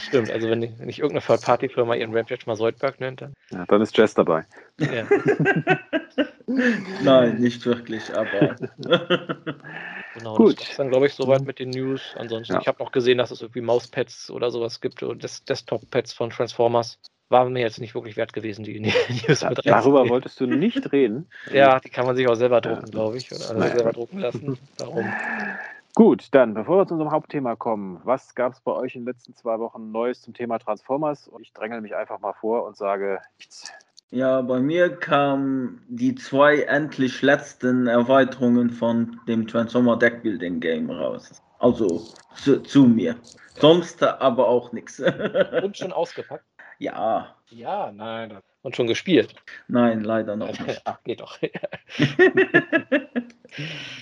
[0.00, 3.32] Stimmt, also wenn, wenn nicht irgendeine Third-Party-Firma ihren Rampage mal Soldberg nennt, dann.
[3.50, 4.44] Ja, dann ist Jess dabei.
[4.78, 5.06] Ja.
[7.02, 8.56] Nein, nicht wirklich, aber.
[10.14, 10.60] genau, Gut.
[10.60, 12.14] das ist dann, glaube ich, soweit mit den News.
[12.18, 12.60] Ansonsten, ja.
[12.60, 16.98] ich habe noch gesehen, dass es irgendwie Mauspads oder sowas gibt und Desktop-Pads von Transformers
[17.28, 18.80] war mir jetzt nicht wirklich wert gewesen, die
[19.28, 21.28] News mit Darüber wolltest du nicht reden.
[21.52, 22.90] ja, die kann man sich auch selber drucken, ja.
[22.90, 23.74] glaube ich, oder naja.
[23.74, 24.58] selber drucken lassen.
[24.76, 25.06] Darum.
[25.94, 29.08] Gut, dann, bevor wir zu unserem Hauptthema kommen, was gab es bei euch in den
[29.08, 31.26] letzten zwei Wochen Neues zum Thema Transformers?
[31.28, 33.72] Und ich dränge mich einfach mal vor und sage nichts.
[34.10, 41.42] Ja, bei mir kamen die zwei endlich letzten Erweiterungen von dem Transformer Deckbuilding Game raus.
[41.58, 42.04] Also
[42.36, 43.16] zu, zu mir.
[43.56, 45.00] Sonst aber auch nichts.
[45.00, 46.44] Und schon ausgepackt?
[46.78, 47.34] Ja.
[47.50, 48.38] Ja, nein.
[48.62, 49.34] Und schon gespielt?
[49.68, 50.82] Nein, leider noch nicht.
[50.84, 51.38] Ach, geht doch.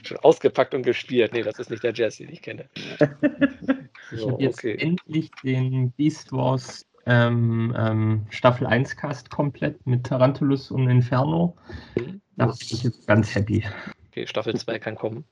[0.03, 1.33] schon ausgepackt und gespielt.
[1.33, 2.69] Nee, das ist nicht der Jazz, den ich kenne.
[4.13, 4.77] Ich habe jetzt okay.
[4.79, 11.57] endlich den Beast Wars ähm, ähm, Staffel 1 Cast komplett mit Tarantulus und Inferno.
[11.97, 12.21] Mhm.
[12.37, 13.65] Da bin ich jetzt ganz happy.
[14.11, 15.25] Okay, Staffel 2 kann kommen.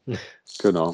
[0.59, 0.93] Genau.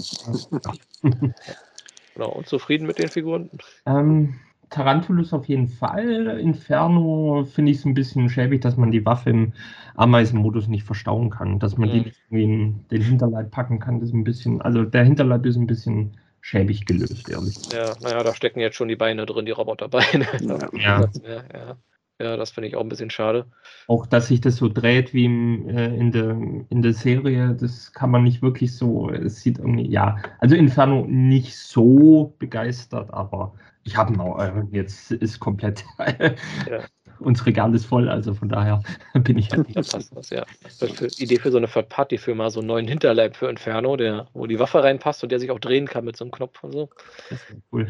[2.13, 2.29] genau.
[2.33, 3.49] Und zufrieden mit den Figuren?
[3.87, 4.39] Ähm,
[4.71, 6.39] Tarantulus auf jeden Fall.
[6.41, 9.53] Inferno finde ich es ein bisschen schäbig, dass man die Waffe im
[9.97, 11.59] Ameisenmodus nicht verstauen kann.
[11.59, 11.93] Dass man mhm.
[11.93, 15.45] die nicht irgendwie in den Hinterleib packen kann, das ist ein bisschen, also der Hinterleib
[15.45, 17.57] ist ein bisschen schäbig gelöst, ehrlich.
[17.73, 20.27] Ja, naja, da stecken jetzt schon die Beine drin, die Roboterbeine.
[20.41, 20.71] Ja.
[20.73, 21.11] ja.
[21.53, 21.77] ja.
[22.21, 23.47] Ja, das finde ich auch ein bisschen schade.
[23.87, 26.37] Auch, dass sich das so dreht wie im, äh, in, der,
[26.69, 29.09] in der Serie, das kann man nicht wirklich so.
[29.09, 33.55] Es sieht irgendwie, ja, also Inferno nicht so begeistert, aber
[33.85, 35.85] ich habe noch, äh, jetzt ist komplett.
[35.99, 36.85] ja.
[37.19, 38.83] Uns Regal ist voll, also von daher
[39.15, 39.73] bin ich happy.
[39.73, 40.45] Das passt das, ja.
[40.63, 44.59] Das Idee für so eine Third-Party-Firma, so einen neuen Hinterleib für Inferno, der, wo die
[44.59, 46.91] Waffe reinpasst und der sich auch drehen kann mit so einem Knopf und so.
[47.29, 47.89] Das ist cool.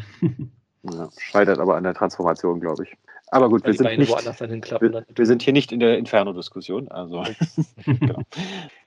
[0.83, 2.97] Ja, scheitert aber an der Transformation, glaube ich.
[3.33, 6.89] Aber gut, wir sind, nicht, wir, wir sind, hier nicht in der Inferno-Diskussion.
[6.89, 7.23] Also.
[7.85, 8.23] genau.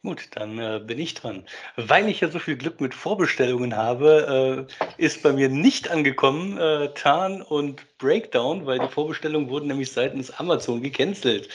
[0.03, 1.45] Gut, dann äh, bin ich dran.
[1.76, 6.59] Weil ich ja so viel Glück mit Vorbestellungen habe, äh, ist bei mir nicht angekommen
[6.59, 11.49] äh, Tarn und Breakdown, weil die Vorbestellungen wurden nämlich seitens Amazon gecancelt.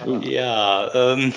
[0.00, 0.18] Ah.
[0.20, 1.32] Ja, ähm,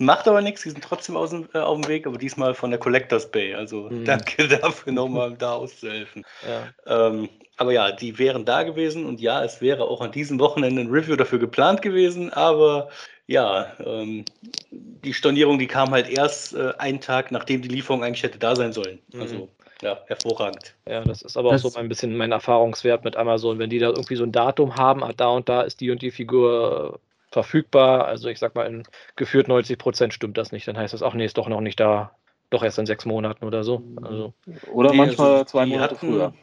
[0.00, 2.70] Macht aber nichts, die sind trotzdem aus dem, äh, auf dem Weg, aber diesmal von
[2.70, 3.54] der Collectors Bay.
[3.54, 4.06] Also mhm.
[4.06, 6.24] danke dafür nochmal da auszuhelfen.
[6.48, 7.08] Ja.
[7.08, 7.28] Ähm,
[7.58, 10.88] aber ja, die wären da gewesen und ja, es wäre auch an diesem Wochenende ein
[10.88, 12.88] Review dafür geplant gewesen, aber
[13.26, 14.24] ja, ähm,
[14.70, 18.56] die Stornierung, die kam halt erst äh, einen Tag, nachdem die Lieferung eigentlich hätte da
[18.56, 19.00] sein sollen.
[19.12, 19.20] Mhm.
[19.20, 19.48] Also
[19.82, 20.74] ja, hervorragend.
[20.88, 23.58] Ja, das ist aber das auch so ein bisschen mein Erfahrungswert mit Amazon.
[23.58, 26.00] Wenn die da irgendwie so ein Datum haben, ah, da und da ist die und
[26.00, 28.06] die Figur verfügbar.
[28.06, 28.82] Also ich sag mal, in
[29.16, 30.66] geführt 90 Prozent stimmt das nicht.
[30.68, 32.12] Dann heißt das, ach nee, ist doch noch nicht da.
[32.50, 33.82] Doch erst in sechs Monaten oder so.
[34.02, 34.34] Also,
[34.72, 36.34] oder nee, manchmal also zwei Monate hatten, früher.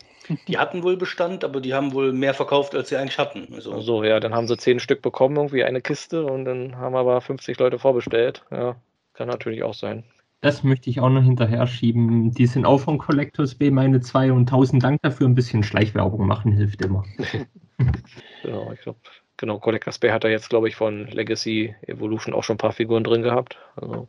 [0.48, 3.48] Die hatten wohl Bestand, aber die haben wohl mehr verkauft, als sie eigentlich hatten.
[3.54, 3.80] Also.
[3.82, 7.20] So, ja, dann haben sie zehn Stück bekommen, irgendwie eine Kiste und dann haben aber
[7.20, 8.44] 50 Leute vorbestellt.
[8.52, 8.78] Ja,
[9.14, 10.06] kann natürlich auch sein.
[10.42, 12.32] Das möchte ich auch noch hinterher schieben.
[12.32, 15.28] Die sind auch von Collectors B meine zwei und tausend Dank dafür.
[15.28, 17.04] Ein bisschen Schleichwerbung machen hilft immer.
[18.44, 19.00] genau, ich glaube,
[19.38, 22.74] genau, Collectors Bay hat da jetzt, glaube ich, von Legacy Evolution auch schon ein paar
[22.74, 23.58] Figuren drin gehabt.
[23.76, 24.08] Also,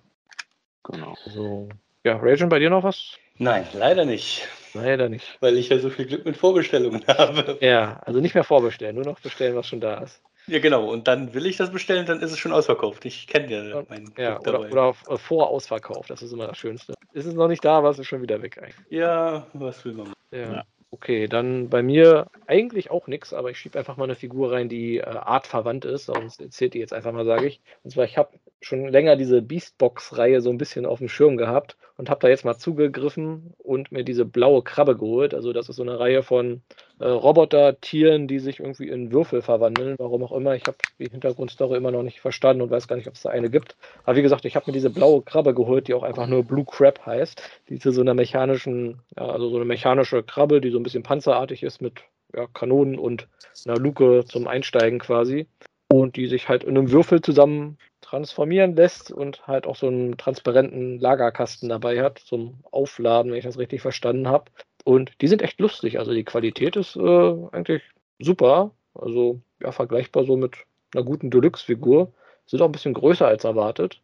[0.84, 1.14] genau.
[1.24, 1.68] Also,
[2.04, 3.18] ja, Rajan, bei dir noch was?
[3.36, 4.48] Nein, leider nicht.
[4.74, 5.38] Leider nicht.
[5.40, 7.58] Weil ich ja so viel Glück mit Vorbestellungen habe.
[7.60, 10.20] Ja, also nicht mehr vorbestellen, nur noch bestellen, was schon da ist.
[10.48, 10.90] Ja, genau.
[10.90, 13.04] Und dann will ich das bestellen, dann ist es schon ausverkauft.
[13.04, 16.08] Ich kenne ja meinen Ja, oder, oder äh, vorausverkauft.
[16.08, 16.94] Das ist immer das Schönste.
[17.12, 18.76] Ist es noch nicht da, aber es ist schon wieder weg eigentlich.
[18.88, 20.12] Ja, was will man?
[20.30, 20.38] Ja.
[20.38, 20.64] ja.
[20.90, 24.70] Okay, dann bei mir eigentlich auch nichts, aber ich schiebe einfach mal eine Figur rein,
[24.70, 26.06] die äh, artverwandt ist.
[26.06, 27.60] Sonst erzählt die jetzt einfach mal, sage ich.
[27.84, 28.30] Und zwar, ich habe
[28.62, 32.46] schon länger diese Beastbox-Reihe so ein bisschen auf dem Schirm gehabt und habe da jetzt
[32.46, 35.34] mal zugegriffen und mir diese blaue Krabbe geholt.
[35.34, 36.62] Also das ist so eine Reihe von
[37.00, 40.54] äh, Roboter-Tieren, die sich irgendwie in Würfel verwandeln, warum auch immer.
[40.54, 43.30] Ich habe die Hintergrundstory immer noch nicht verstanden und weiß gar nicht, ob es da
[43.30, 43.76] eine gibt.
[44.04, 46.64] Aber wie gesagt, ich habe mir diese blaue Krabbe geholt, die auch einfach nur Blue
[46.64, 47.42] Crab heißt.
[47.68, 51.62] Die zu so einer mechanischen, also so eine mechanische Krabbe, die so ein bisschen panzerartig
[51.62, 52.02] ist mit
[52.34, 53.28] ja, Kanonen und
[53.66, 55.46] einer Luke zum Einsteigen quasi.
[55.90, 60.16] Und die sich halt in einem Würfel zusammen transformieren lässt und halt auch so einen
[60.16, 64.50] transparenten Lagerkasten dabei hat zum Aufladen, wenn ich das richtig verstanden habe.
[64.88, 65.98] Und die sind echt lustig.
[65.98, 67.82] Also die Qualität ist äh, eigentlich
[68.20, 68.70] super.
[68.94, 70.56] Also ja, vergleichbar so mit
[70.94, 72.10] einer guten Deluxe-Figur.
[72.46, 74.00] Sind auch ein bisschen größer als erwartet.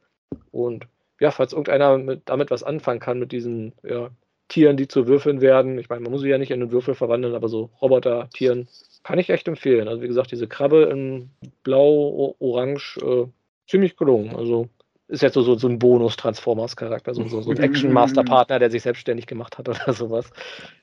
[0.51, 0.87] Und
[1.21, 4.11] ja, falls irgendeiner mit, damit was anfangen kann, mit diesen ja,
[4.49, 5.79] Tieren, die zu Würfeln werden.
[5.79, 8.69] Ich meine, man muss sie ja nicht in einen Würfel verwandeln, aber so Roboter-Tieren
[9.05, 9.89] kann ich echt empfehlen.
[9.89, 11.31] Also wie gesagt, diese Krabbe in
[11.63, 13.25] Blau, Orange, äh,
[13.67, 14.37] ziemlich gelungen.
[14.37, 14.69] Also
[15.09, 19.27] ist jetzt so, so, so ein Bonus-Transformers-Charakter, so, so, so ein Action-Master-Partner, der sich selbstständig
[19.27, 20.31] gemacht hat oder sowas.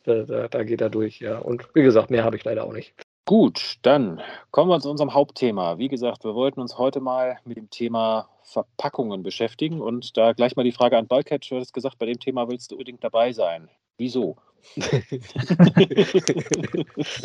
[0.03, 1.39] Da, da, da, geht er durch, ja.
[1.39, 2.93] Und wie gesagt, mehr habe ich leider auch nicht.
[3.25, 5.77] Gut, dann kommen wir zu unserem Hauptthema.
[5.77, 10.55] Wie gesagt, wir wollten uns heute mal mit dem Thema Verpackungen beschäftigen und da gleich
[10.55, 11.49] mal die Frage an Balket.
[11.49, 13.69] Du hast gesagt, bei dem Thema willst du unbedingt dabei sein.
[13.97, 14.37] Wieso?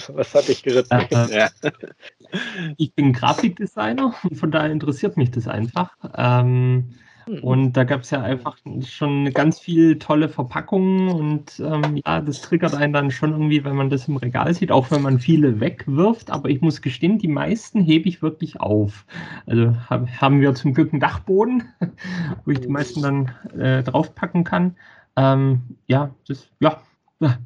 [0.08, 1.06] Was hat dich geritten?
[1.30, 1.50] Ja.
[2.78, 5.94] Ich bin Grafikdesigner und von daher interessiert mich das einfach.
[6.16, 6.94] Ähm,
[7.28, 7.38] Mhm.
[7.38, 8.56] Und da gab es ja einfach
[8.86, 13.74] schon ganz viel tolle Verpackungen und ähm, ja, das triggert einen dann schon irgendwie, wenn
[13.74, 16.30] man das im Regal sieht, auch wenn man viele wegwirft.
[16.30, 19.06] Aber ich muss gestehen, die meisten hebe ich wirklich auf.
[19.46, 21.64] Also hab, haben wir zum Glück einen Dachboden,
[22.44, 24.76] wo ich die meisten dann äh, draufpacken kann.
[25.16, 26.82] Ähm, ja, das, ja,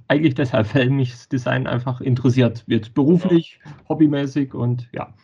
[0.08, 2.94] eigentlich deshalb, weil mich das Design einfach interessiert wird.
[2.94, 5.14] Beruflich, hobbymäßig und ja.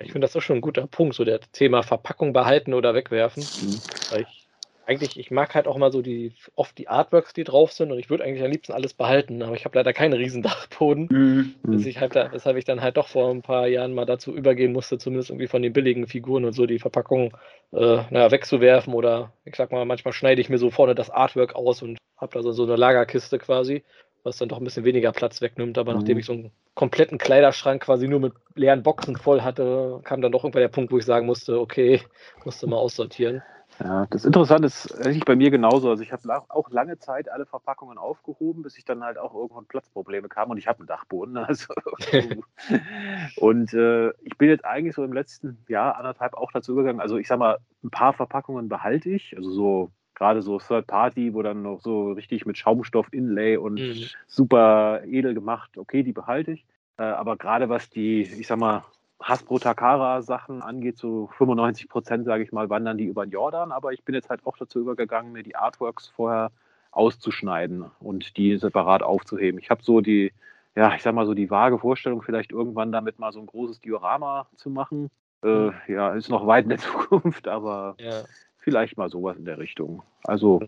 [0.00, 3.42] Ich finde das auch schon ein guter Punkt, so der Thema Verpackung behalten oder wegwerfen.
[3.42, 3.80] Mhm.
[4.20, 4.47] Ich
[4.88, 7.98] eigentlich, ich mag halt auch mal so die, oft die Artworks, die drauf sind und
[7.98, 11.54] ich würde eigentlich am liebsten alles behalten, aber ich habe leider keinen Riesendachboden, mhm.
[11.62, 14.72] bis ich halt, weshalb ich dann halt doch vor ein paar Jahren mal dazu übergehen
[14.72, 17.36] musste, zumindest irgendwie von den billigen Figuren und so die Verpackung
[17.72, 21.54] äh, naja, wegzuwerfen oder ich sag mal, manchmal schneide ich mir so vorne das Artwork
[21.54, 23.82] aus und habe da so, so eine Lagerkiste quasi
[24.24, 25.78] was dann doch ein bisschen weniger Platz wegnimmt.
[25.78, 25.98] Aber mhm.
[25.98, 30.32] nachdem ich so einen kompletten Kleiderschrank quasi nur mit leeren Boxen voll hatte, kam dann
[30.32, 32.02] doch irgendwann der Punkt, wo ich sagen musste, okay,
[32.44, 33.42] musste mal aussortieren.
[33.80, 35.90] Ja, das Interessante ist eigentlich bei mir genauso.
[35.90, 39.66] Also ich habe auch lange Zeit alle Verpackungen aufgehoben, bis ich dann halt auch irgendwann
[39.66, 41.36] Platzprobleme kam und ich habe einen Dachboden.
[41.48, 41.72] Also
[43.36, 47.00] und äh, ich bin jetzt eigentlich so im letzten Jahr anderthalb auch dazu übergegangen.
[47.00, 51.32] Also ich sag mal, ein paar Verpackungen behalte ich, also so gerade so Third Party,
[51.32, 54.04] wo dann noch so richtig mit Schaumstoff-Inlay und mhm.
[54.26, 56.66] super edel gemacht, okay, die behalte ich.
[56.98, 58.84] Äh, aber gerade was die, ich sag mal,
[59.20, 63.72] Hasbro Takara Sachen angeht, so 95 Prozent, sage ich mal, wandern die über den Jordan.
[63.72, 66.50] Aber ich bin jetzt halt auch dazu übergegangen, mir die Artworks vorher
[66.90, 69.60] auszuschneiden und die separat aufzuheben.
[69.60, 70.32] Ich habe so die,
[70.74, 73.80] ja, ich sag mal so die vage Vorstellung, vielleicht irgendwann damit mal so ein großes
[73.80, 75.10] Diorama zu machen.
[75.42, 75.74] Äh, mhm.
[75.88, 78.22] ja, ist noch weit in der Zukunft, aber ja.
[78.68, 80.02] Vielleicht mal sowas in der Richtung.
[80.24, 80.60] Also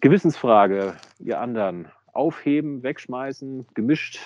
[0.00, 1.88] Gewissensfrage, ihr anderen.
[2.12, 4.20] Aufheben, wegschmeißen, gemischt?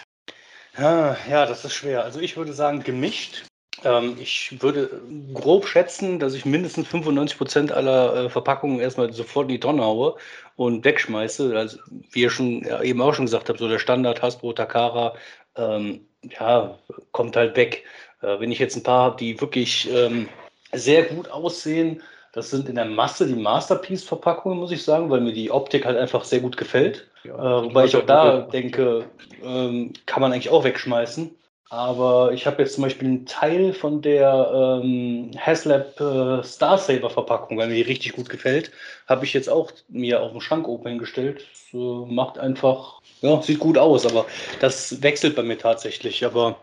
[0.77, 2.05] Ja, ja, das ist schwer.
[2.05, 3.47] Also ich würde sagen gemischt.
[3.85, 4.91] Ähm, ich würde
[5.35, 9.83] grob schätzen, dass ich mindestens 95 Prozent aller äh, Verpackungen erstmal sofort in die Tonne
[9.83, 10.17] haue
[10.57, 11.57] und wegschmeiße.
[11.57, 11.79] Also
[12.11, 15.15] wie ihr schon ja, eben auch schon gesagt habt, so der Standard Hasbro, Takara,
[15.57, 16.07] ähm,
[16.39, 16.79] ja,
[17.11, 17.85] kommt halt weg.
[18.23, 20.29] Äh, wenn ich jetzt ein paar habe, die wirklich ähm,
[20.73, 22.03] sehr gut aussehen,
[22.33, 25.99] das sind in der Masse die Masterpiece-Verpackungen, muss ich sagen, weil mir die Optik halt
[25.99, 27.09] einfach sehr gut gefällt.
[27.25, 29.05] Ja, äh, wobei ich auch da denke,
[29.45, 31.31] ähm, kann man eigentlich auch wegschmeißen.
[31.73, 37.09] Aber ich habe jetzt zum Beispiel einen Teil von der ähm, Haslab äh, Star Saver
[37.09, 38.71] Verpackung, weil mir die richtig gut gefällt,
[39.07, 41.47] habe ich jetzt auch mir auf den Schrank oben gestellt.
[41.73, 44.27] Das, macht einfach, ja, sieht gut aus, aber
[44.61, 46.27] das wechselt bei mir tatsächlich.
[46.27, 46.59] Aber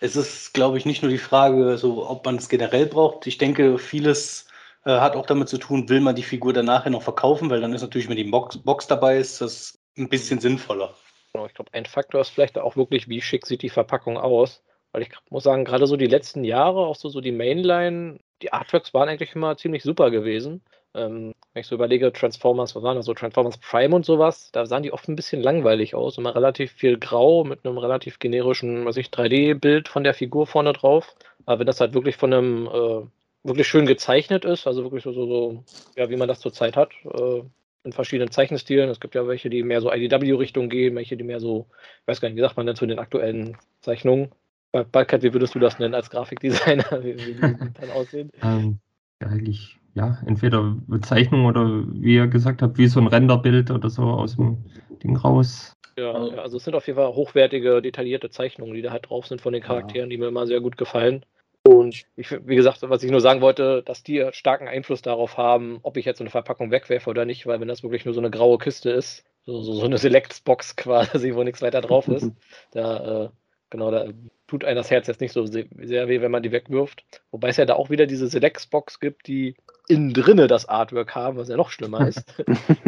[0.00, 3.26] es ist, glaube ich, nicht nur die Frage, so, ob man es generell braucht.
[3.26, 4.46] Ich denke, vieles
[4.84, 7.62] äh, hat auch damit zu tun, will man die Figur dann nachher noch verkaufen, weil
[7.62, 10.94] dann ist natürlich, wenn die Box, Box dabei ist, das ein bisschen sinnvoller.
[11.32, 14.62] Genau, ich glaube, ein Faktor ist vielleicht auch wirklich, wie schick sieht die Verpackung aus.
[14.92, 18.52] Weil ich muss sagen, gerade so die letzten Jahre, auch so, so die Mainline, die
[18.52, 20.62] Artworks waren eigentlich immer ziemlich super gewesen.
[20.94, 24.64] Ähm, wenn ich so überlege, Transformers, was waren das so, Transformers Prime und sowas, da
[24.64, 26.16] sahen die oft ein bisschen langweilig aus.
[26.16, 30.72] Immer relativ viel Grau mit einem relativ generischen, was ich, 3D-Bild von der Figur vorne
[30.72, 31.14] drauf.
[31.44, 33.02] Aber wenn das halt wirklich von einem äh,
[33.44, 35.64] wirklich schön gezeichnet ist, also wirklich so, so, so
[35.96, 37.42] ja, wie man das zurzeit hat, äh,
[37.84, 38.90] in verschiedenen Zeichenstilen.
[38.90, 41.66] Es gibt ja welche, die mehr so IDW-Richtung gehen, welche, die mehr so,
[42.02, 44.30] ich weiß gar nicht, wie sagt man denn zu den aktuellen Zeichnungen?
[44.72, 47.40] Balkat, wie würdest du das nennen als Grafikdesigner, wie, wie die
[47.80, 48.30] dann aussehen?
[48.42, 48.78] Ähm,
[49.22, 53.88] ja, eigentlich, ja, entweder Zeichnung oder wie ihr gesagt habt, wie so ein Renderbild oder
[53.90, 54.64] so aus dem
[55.02, 55.72] Ding raus.
[55.98, 59.40] Ja, also es sind auf jeden Fall hochwertige, detaillierte Zeichnungen, die da halt drauf sind
[59.40, 60.16] von den Charakteren, ja.
[60.16, 61.24] die mir immer sehr gut gefallen.
[61.68, 65.80] Und ich, wie gesagt, was ich nur sagen wollte, dass die starken Einfluss darauf haben,
[65.82, 68.20] ob ich jetzt so eine Verpackung wegwerfe oder nicht, weil wenn das wirklich nur so
[68.20, 72.32] eine graue Kiste ist, so, so, so eine Selects-Box quasi, wo nichts weiter drauf ist,
[72.70, 73.28] da, äh,
[73.68, 74.06] genau, da
[74.46, 75.68] tut einem das Herz jetzt nicht so sehr
[76.08, 77.04] weh, wenn man die wegwirft.
[77.32, 79.54] Wobei es ja da auch wieder diese Selects-Box gibt, die
[79.88, 82.24] innen drinne das Artwork haben, was ja noch schlimmer ist.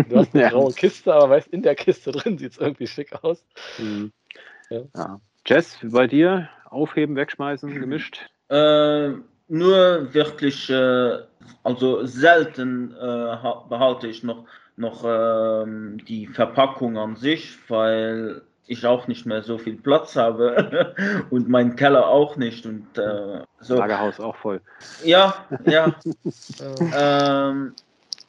[0.09, 0.49] du hast eine ja.
[0.49, 3.45] graue Kiste, aber weißt, in der Kiste drin sieht es irgendwie schick aus.
[3.77, 4.11] Mhm.
[4.71, 4.85] Ja.
[4.97, 5.21] ja.
[5.45, 8.31] Jess, bei dir aufheben, wegschmeißen, gemischt?
[8.51, 9.13] Äh,
[9.49, 11.19] nur wirklich, äh,
[11.63, 13.37] also selten äh,
[13.69, 14.45] behalte ich noch,
[14.77, 15.67] noch äh,
[16.09, 20.95] die Verpackung an sich, weil ich auch nicht mehr so viel Platz habe
[21.31, 23.77] und mein Keller auch nicht und äh, so.
[23.77, 24.61] Lagerhaus auch voll.
[25.05, 25.95] Ja, ja.
[26.97, 27.75] ähm,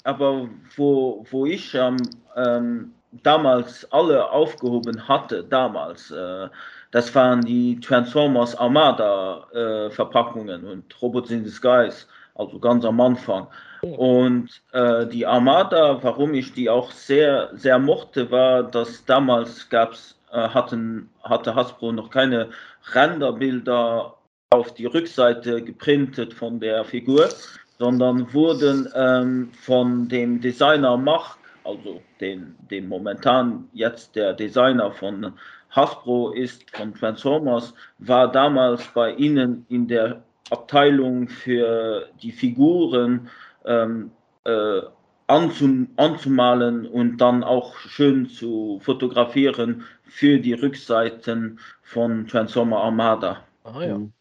[0.03, 6.49] aber wo, wo ich ähm, damals alle aufgehoben hatte, damals, äh,
[6.91, 12.05] das waren die Transformers Armada äh, Verpackungen und Robots in Disguise,
[12.35, 13.47] also ganz am Anfang.
[13.81, 20.19] Und äh, die Armada, warum ich die auch sehr, sehr mochte, war, dass damals gab's,
[20.31, 22.49] äh, hatten, hatte Hasbro noch keine
[22.93, 24.13] Renderbilder
[24.51, 27.30] auf die Rückseite geprintet von der Figur,
[27.80, 35.34] sondern wurden ähm, von dem Designer Mach, also den, dem momentan jetzt der Designer von
[35.72, 43.30] Hasbro ist, von Transformers, war damals bei ihnen in der Abteilung für die Figuren
[43.65, 44.11] ähm,
[44.43, 44.81] äh,
[45.27, 53.43] anzum anzumalen und dann auch schön zu fotografieren für die Rückseiten von Transformer Armada.
[53.64, 53.98] Ah, ja.
[53.98, 54.14] Mhm.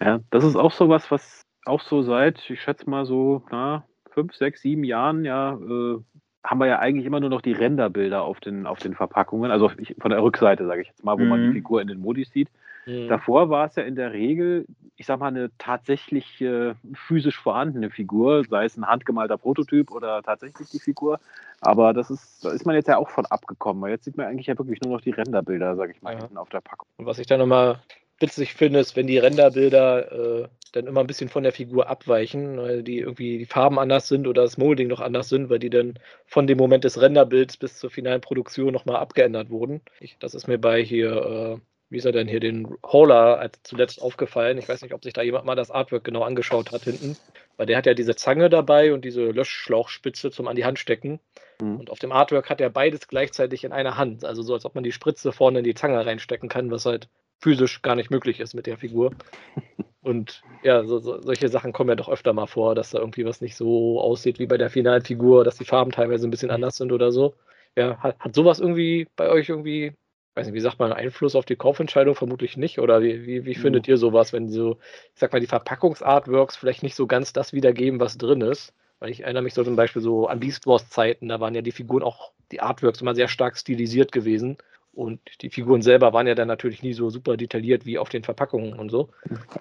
[0.00, 3.84] ja, das ist auch so was, was auch so seit, ich schätze mal so, na,
[4.10, 5.98] fünf, sechs, sieben Jahren, ja, äh,
[6.44, 9.70] haben wir ja eigentlich immer nur noch die Renderbilder auf den, auf den Verpackungen, also
[10.00, 11.28] von der Rückseite, sage ich jetzt mal, wo mhm.
[11.28, 11.52] man die mhm.
[11.54, 12.48] Figur in den Modis sieht.
[12.86, 13.08] Mhm.
[13.08, 14.66] Davor war es ja in der Regel,
[14.96, 20.22] ich sag mal, eine tatsächlich äh, physisch vorhandene Figur, sei es ein handgemalter Prototyp oder
[20.22, 21.20] tatsächlich die Figur.
[21.60, 24.26] Aber das ist, da ist man jetzt ja auch von abgekommen, weil jetzt sieht man
[24.26, 26.20] eigentlich ja wirklich nur noch die Renderbilder, sage ich mal, ja.
[26.20, 26.88] hinten auf der Packung.
[26.96, 27.80] Und was ich da nochmal
[28.20, 32.58] witzig finde, ist, wenn die Renderbilder äh, dann immer ein bisschen von der Figur abweichen,
[32.58, 35.70] weil die irgendwie die Farben anders sind oder das Molding noch anders sind, weil die
[35.70, 39.80] dann von dem Moment des Renderbilds bis zur finalen Produktion nochmal abgeändert wurden.
[40.00, 44.02] Ich, das ist mir bei hier, äh, wie ist er denn hier, den Hauler zuletzt
[44.02, 44.58] aufgefallen.
[44.58, 47.16] Ich weiß nicht, ob sich da jemand mal das Artwork genau angeschaut hat hinten,
[47.56, 51.20] weil der hat ja diese Zange dabei und diese Löschschlauchspitze zum an die Hand stecken.
[51.60, 51.80] Mhm.
[51.80, 54.24] Und auf dem Artwork hat er beides gleichzeitig in einer Hand.
[54.24, 57.08] Also so, als ob man die Spritze vorne in die Zange reinstecken kann, was halt
[57.40, 59.12] physisch gar nicht möglich ist mit der Figur.
[60.02, 63.24] Und ja, so, so, solche Sachen kommen ja doch öfter mal vor, dass da irgendwie
[63.24, 66.50] was nicht so aussieht wie bei der finalen Figur, dass die Farben teilweise ein bisschen
[66.50, 67.34] anders sind oder so.
[67.76, 69.92] Ja, hat, hat sowas irgendwie bei euch irgendwie,
[70.34, 72.14] weiß nicht, wie sagt man, Einfluss auf die Kaufentscheidung?
[72.14, 72.78] Vermutlich nicht.
[72.78, 73.92] Oder wie, wie, wie findet mhm.
[73.92, 74.78] ihr sowas, wenn so,
[75.14, 78.74] ich sag mal, die Verpackungsartworks vielleicht nicht so ganz das wiedergeben, was drin ist?
[79.00, 81.62] Weil ich erinnere mich so zum Beispiel so an Beast Wars Zeiten, da waren ja
[81.62, 84.58] die Figuren auch, die Artworks immer sehr stark stilisiert gewesen.
[84.98, 88.24] Und die Figuren selber waren ja dann natürlich nie so super detailliert wie auf den
[88.24, 89.10] Verpackungen und so.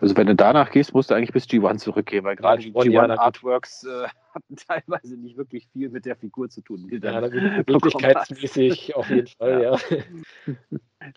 [0.01, 2.89] Also wenn du danach gehst, musst du eigentlich bis G1 zurückgehen, weil gerade die G1
[2.89, 6.88] ja, Artworks äh, hatten teilweise nicht wirklich viel mit der Figur zu tun.
[6.89, 9.77] Die ja, wirklichkeitsmäßig auf jeden Fall, ja.
[9.77, 10.55] Ja,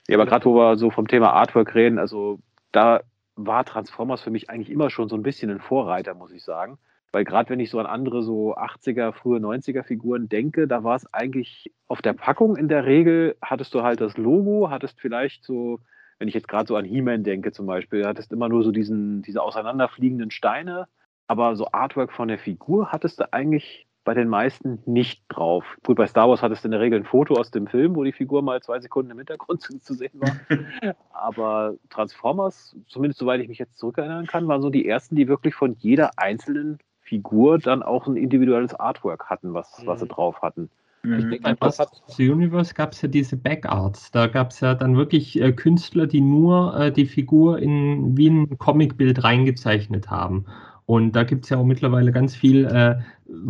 [0.07, 2.41] ja aber gerade wo wir so vom Thema Artwork reden, also
[2.73, 3.01] da
[3.37, 6.77] war Transformers für mich eigentlich immer schon so ein bisschen ein Vorreiter, muss ich sagen.
[7.13, 10.97] Weil gerade wenn ich so an andere so 80er, frühe 90er Figuren denke, da war
[10.97, 15.45] es eigentlich auf der Packung in der Regel, hattest du halt das Logo, hattest vielleicht
[15.45, 15.81] so,
[16.19, 19.23] wenn ich jetzt gerade so an He-Man denke zum Beispiel, hattest immer nur so diesen,
[19.23, 20.87] diese auseinanderfliegenden Steine,
[21.27, 25.65] aber so Artwork von der Figur hattest du eigentlich bei den meisten nicht drauf.
[25.85, 28.05] Gut, bei Star Wars hattest du in der Regel ein Foto aus dem Film, wo
[28.05, 30.95] die Figur mal zwei Sekunden im Hintergrund zu, sehen war.
[31.11, 35.55] Aber Transformers, zumindest soweit ich mich jetzt zurückerinnern kann, waren so die ersten, die wirklich
[35.55, 36.79] von jeder einzelnen
[37.11, 40.11] Figur dann auch ein individuelles Artwork hatten, was, was sie mhm.
[40.11, 40.71] drauf hatten.
[41.03, 41.19] Mhm.
[41.19, 41.71] Ich denke, bei
[42.07, 44.13] The Universe gab es ja diese Backarts.
[44.13, 48.31] Da gab es ja dann wirklich äh, Künstler, die nur äh, die Figur in wie
[48.31, 50.47] ein Comicbild reingezeichnet haben.
[50.87, 52.97] Und da gibt es ja auch mittlerweile ganz viel äh,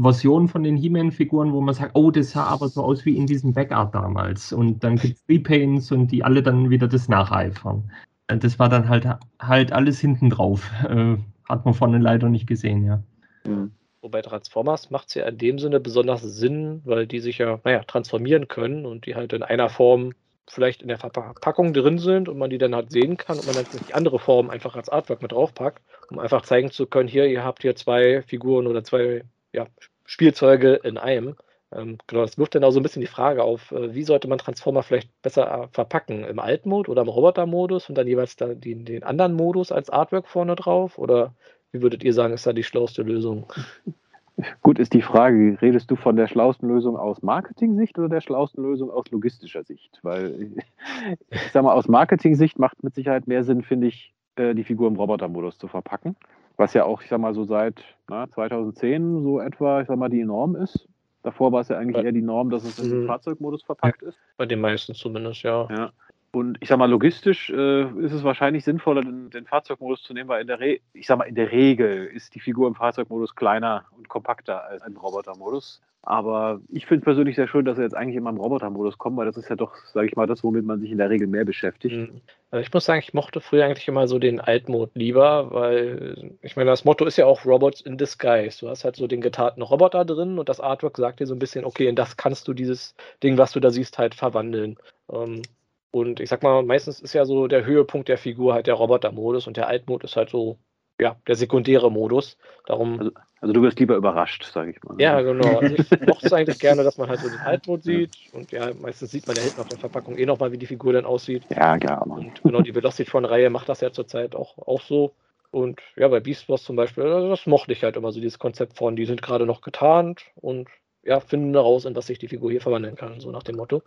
[0.00, 3.26] Versionen von den He-Man-Figuren, wo man sagt, oh, das sah aber so aus wie in
[3.26, 4.54] diesem Backart damals.
[4.54, 7.90] Und dann gibt es Repaints und die alle dann wieder das nacheifern.
[8.28, 9.06] Äh, das war dann halt,
[9.38, 10.70] halt alles hinten drauf.
[10.88, 11.16] Äh,
[11.46, 13.02] hat man vorne leider nicht gesehen, ja.
[13.50, 13.72] Mhm.
[14.02, 17.82] Wobei Transformers macht es ja in dem Sinne besonders Sinn, weil die sich ja, naja,
[17.82, 20.14] transformieren können und die halt in einer Form
[20.48, 23.54] vielleicht in der Verpackung drin sind und man die dann halt sehen kann und man
[23.54, 27.26] dann die andere Form einfach als Artwork mit draufpackt, um einfach zeigen zu können, hier,
[27.26, 29.66] ihr habt hier zwei Figuren oder zwei ja,
[30.06, 31.36] Spielzeuge in einem.
[31.72, 34.26] Ähm, genau, das wirft dann auch so ein bisschen die Frage auf, äh, wie sollte
[34.26, 36.24] man Transformer vielleicht besser äh, verpacken?
[36.24, 40.26] Im Altmode oder im Roboter-Modus und dann jeweils da die, den anderen Modus als Artwork
[40.26, 40.98] vorne drauf?
[40.98, 41.34] Oder
[41.72, 43.46] wie würdet ihr sagen, ist da die schlauste Lösung?
[44.62, 48.62] Gut, ist die Frage, redest du von der schlausten Lösung aus Marketing-Sicht oder der schlausten
[48.62, 49.98] Lösung aus logistischer Sicht?
[50.02, 50.52] Weil
[51.30, 54.88] ich sag mal, aus Marketing-Sicht macht mit Sicherheit mehr Sinn, finde ich, äh, die Figur
[54.88, 56.16] im Roboter-Modus zu verpacken.
[56.56, 60.08] Was ja auch, ich sag mal, so seit na, 2010 so etwa, ich sag mal,
[60.08, 60.88] die Norm ist.
[61.22, 63.06] Davor war es ja eigentlich eher die Norm, dass es im mhm.
[63.06, 64.18] Fahrzeugmodus verpackt ist.
[64.38, 65.68] Bei den meisten zumindest, ja.
[65.70, 65.92] Ja.
[66.32, 70.28] Und ich sag mal, logistisch äh, ist es wahrscheinlich sinnvoller, den, den, Fahrzeugmodus zu nehmen,
[70.28, 73.84] weil in der, ich sag mal, in der Regel ist die Figur im Fahrzeugmodus kleiner
[73.96, 75.80] und kompakter als ein Robotermodus.
[76.02, 79.26] Aber ich finde persönlich sehr schön, dass er jetzt eigentlich immer im Robotermodus kommt, weil
[79.26, 81.44] das ist ja doch, sage ich mal, das, womit man sich in der Regel mehr
[81.44, 81.94] beschäftigt.
[81.94, 82.20] Mhm.
[82.50, 86.56] Also ich muss sagen, ich mochte früher eigentlich immer so den Altmod lieber, weil ich
[86.56, 88.60] meine, das Motto ist ja auch Robots in Disguise.
[88.60, 91.38] Du hast halt so den getarnten Roboter drin und das Artwork sagt dir so ein
[91.38, 94.78] bisschen, okay, in das kannst du dieses Ding, was du da siehst, halt verwandeln.
[95.12, 95.42] Ähm,
[95.90, 99.46] und ich sag mal, meistens ist ja so der Höhepunkt der Figur halt der Roboter-Modus
[99.46, 100.58] und der Altmod ist halt so,
[101.00, 102.36] ja, der sekundäre Modus.
[102.66, 102.98] Darum.
[102.98, 103.10] Also,
[103.40, 104.94] also du wirst lieber überrascht, sage ich mal.
[105.00, 105.58] Ja, genau.
[105.58, 108.10] Also ich mochte es eigentlich gerne, dass man halt so den Altmod sieht.
[108.32, 110.92] Und ja, meistens sieht man ja hinten auf der Verpackung eh nochmal, wie die Figur
[110.92, 111.44] dann aussieht.
[111.50, 112.06] Ja, klar.
[112.06, 115.14] Und genau die Velocitron-Reihe macht das ja zurzeit auch, auch so.
[115.50, 118.76] Und ja, bei Beast Wars zum Beispiel, das mochte ich halt immer so, dieses Konzept
[118.76, 120.68] von, die sind gerade noch getarnt und
[121.02, 123.82] ja, finden heraus, in was sich die Figur hier verwandeln kann, so nach dem Motto.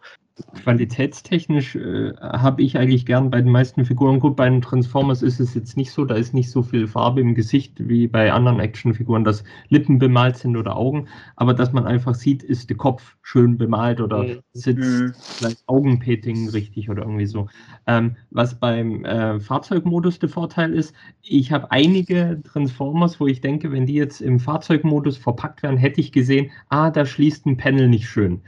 [0.64, 5.40] Qualitätstechnisch äh, habe ich eigentlich gern bei den meisten Figuren, gut, bei den Transformers ist
[5.40, 8.60] es jetzt nicht so, da ist nicht so viel Farbe im Gesicht wie bei anderen
[8.60, 13.16] Actionfiguren, dass Lippen bemalt sind oder Augen, aber dass man einfach sieht, ist der Kopf
[13.22, 14.40] schön bemalt oder mhm.
[14.54, 15.14] sitzt mhm.
[15.16, 17.48] vielleicht Augenpeting richtig oder irgendwie so.
[17.86, 23.72] Ähm, was beim äh, Fahrzeugmodus der Vorteil ist, ich habe einige Transformers, wo ich denke,
[23.72, 27.88] wenn die jetzt im Fahrzeugmodus verpackt werden, hätte ich gesehen, ah, da schließt ein Panel
[27.88, 28.42] nicht schön.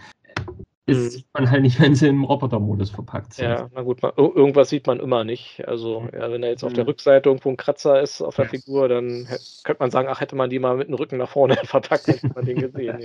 [0.87, 1.09] Das mhm.
[1.09, 3.49] sieht man halt nicht, wenn sie im Robotermodus verpackt sind.
[3.49, 5.67] Ja, na gut, man, irgendwas sieht man immer nicht.
[5.67, 6.89] Also, ja, wenn da jetzt auf der mhm.
[6.89, 9.27] Rückseite irgendwo ein Kratzer ist auf der Figur, dann
[9.63, 12.29] könnte man sagen, ach, hätte man die mal mit dem Rücken nach vorne verpackt, hätte
[12.35, 12.99] man den gesehen.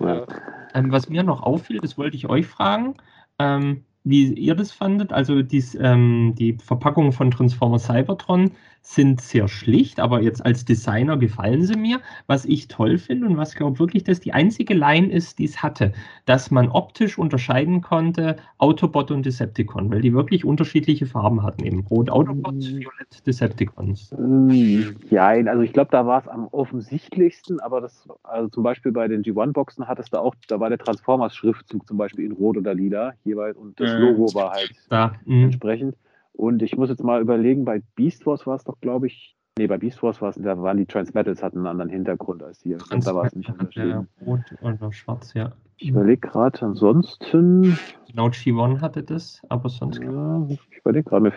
[0.00, 0.06] Ja.
[0.06, 0.26] Ja.
[0.74, 2.94] Ähm, was mir noch auffiel, das wollte ich euch fragen.
[3.38, 5.12] Ähm, wie ihr das fandet.
[5.12, 8.52] Also dies, ähm, die Verpackungen von Transformer Cybertron
[8.86, 12.00] sind sehr schlicht, aber jetzt als Designer gefallen sie mir.
[12.28, 15.60] Was ich toll finde und was glaube wirklich, dass die einzige Line ist, die es
[15.60, 15.92] hatte,
[16.24, 21.80] dass man optisch unterscheiden konnte Autobot und Decepticon, weil die wirklich unterschiedliche Farben hatten, eben
[21.80, 22.60] rot Autobot, mm.
[22.60, 24.14] violett Decepticons.
[24.16, 28.92] Mm, ja, also ich glaube, da war es am offensichtlichsten, aber das, also zum Beispiel
[28.92, 32.72] bei den G1-Boxen hattest du auch, da war der Transformers-Schriftzug zum Beispiel in rot oder
[32.72, 35.44] lila jeweils und das Logo war halt da, mhm.
[35.44, 35.96] entsprechend.
[36.36, 39.66] Und ich muss jetzt mal überlegen, bei Beast Wars war es doch, glaube ich, nee,
[39.66, 42.78] bei Beast Wars war es, da waren die Transmetals hatten einen anderen Hintergrund als hier.
[42.90, 43.88] da war es nicht unterschieden.
[44.20, 45.52] Ja, rot und schwarz, ja.
[45.78, 47.78] Ich überlege gerade, ansonsten.
[48.08, 50.00] Genau, G1 hatte das, aber sonst.
[50.02, 51.32] Ja, ich überlege gerade, mir,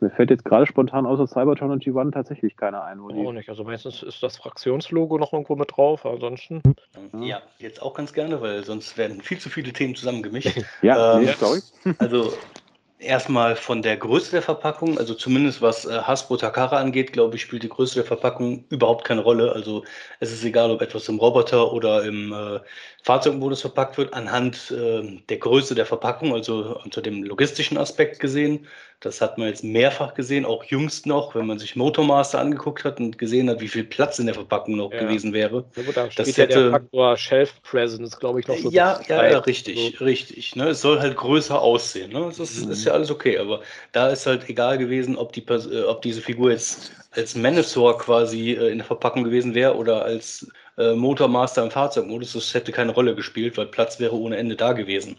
[0.00, 3.00] mir, fällt jetzt gerade spontan außer Cybertron und G1 tatsächlich keiner ein.
[3.00, 6.60] Wo auch nicht, also meistens ist das Fraktionslogo noch irgendwo mit drauf, ansonsten.
[7.20, 10.60] Ja, jetzt auch ganz gerne, weil sonst werden viel zu viele Themen zusammengemischt.
[10.82, 11.60] ja, ähm, nee, sorry.
[11.98, 12.32] Also
[13.00, 17.42] Erstmal von der Größe der Verpackung, also zumindest was äh, Hasbro Takara angeht, glaube ich,
[17.42, 19.52] spielt die Größe der Verpackung überhaupt keine Rolle.
[19.52, 19.84] Also
[20.18, 22.58] es ist egal, ob etwas im Roboter oder im äh,
[23.04, 28.66] Fahrzeugmodus verpackt wird, anhand äh, der Größe der Verpackung, also unter dem logistischen Aspekt gesehen,
[29.00, 32.98] das hat man jetzt mehrfach gesehen, auch jüngst noch, wenn man sich Motormaster angeguckt hat
[32.98, 35.00] und gesehen hat, wie viel Platz in der Verpackung noch ja.
[35.00, 35.64] gewesen wäre.
[35.76, 38.70] Ja, gut, da das hätte, der Faktor Shelf Presence, glaube ich, noch so.
[38.70, 40.04] Ja, ja, ja, richtig, so.
[40.04, 40.56] richtig.
[40.56, 40.70] Ne?
[40.70, 42.12] Es soll halt größer aussehen.
[42.12, 42.24] Ne?
[42.26, 42.72] Das ist, mhm.
[42.72, 43.60] ist, ja alles okay, aber
[43.92, 48.52] da ist halt egal gewesen, ob, die, äh, ob diese Figur jetzt als Manowar quasi
[48.52, 50.48] äh, in der Verpackung gewesen wäre oder als
[50.78, 54.72] äh, Motormaster im Fahrzeugmodus, das hätte keine Rolle gespielt, weil Platz wäre ohne Ende da
[54.72, 55.16] gewesen.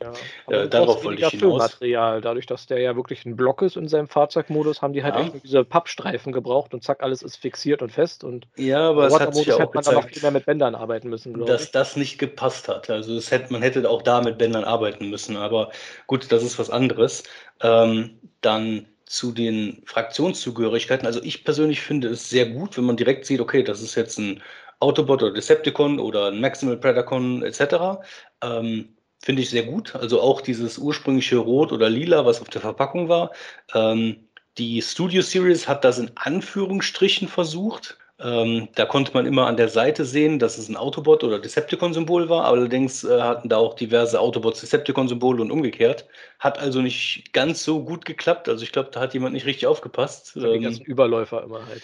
[0.49, 1.59] Ja, äh, darauf wollte ich hinaus.
[1.59, 2.21] Material.
[2.21, 5.21] Dadurch, dass der ja wirklich ein Block ist in seinem Fahrzeugmodus, haben die halt ja.
[5.21, 8.23] echt diese Pappstreifen gebraucht und zack, alles ist fixiert und fest.
[8.23, 11.45] Und ja, aber es hat sich auch man gezeigt, viel mehr mit Bändern arbeiten müssen,
[11.45, 11.71] dass ich.
[11.71, 12.89] das nicht gepasst hat.
[12.89, 15.71] Also es hätte, man hätte auch da mit Bändern arbeiten müssen, aber
[16.07, 17.23] gut, das ist was anderes.
[17.61, 21.07] Ähm, dann zu den Fraktionszugehörigkeiten.
[21.07, 24.19] Also ich persönlich finde es sehr gut, wenn man direkt sieht, okay, das ist jetzt
[24.19, 24.41] ein
[24.79, 27.99] Autobot oder Decepticon oder ein Maximal Predacon etc.
[28.41, 29.95] Ähm, Finde ich sehr gut.
[29.95, 33.31] Also auch dieses ursprüngliche Rot oder Lila, was auf der Verpackung war.
[33.73, 37.97] Ähm, die Studio Series hat das in Anführungsstrichen versucht.
[38.21, 42.27] Ähm, da konnte man immer an der Seite sehen, dass es ein Autobot oder Decepticon-Symbol
[42.27, 42.43] war.
[42.43, 46.05] Allerdings äh, hatten da auch diverse Autobots Decepticon-Symbole und umgekehrt.
[46.37, 48.49] Hat also nicht ganz so gut geklappt.
[48.49, 50.35] Also ich glaube, da hat jemand nicht richtig aufgepasst.
[50.35, 51.81] Die ähm, ganzen Überläufer immer halt.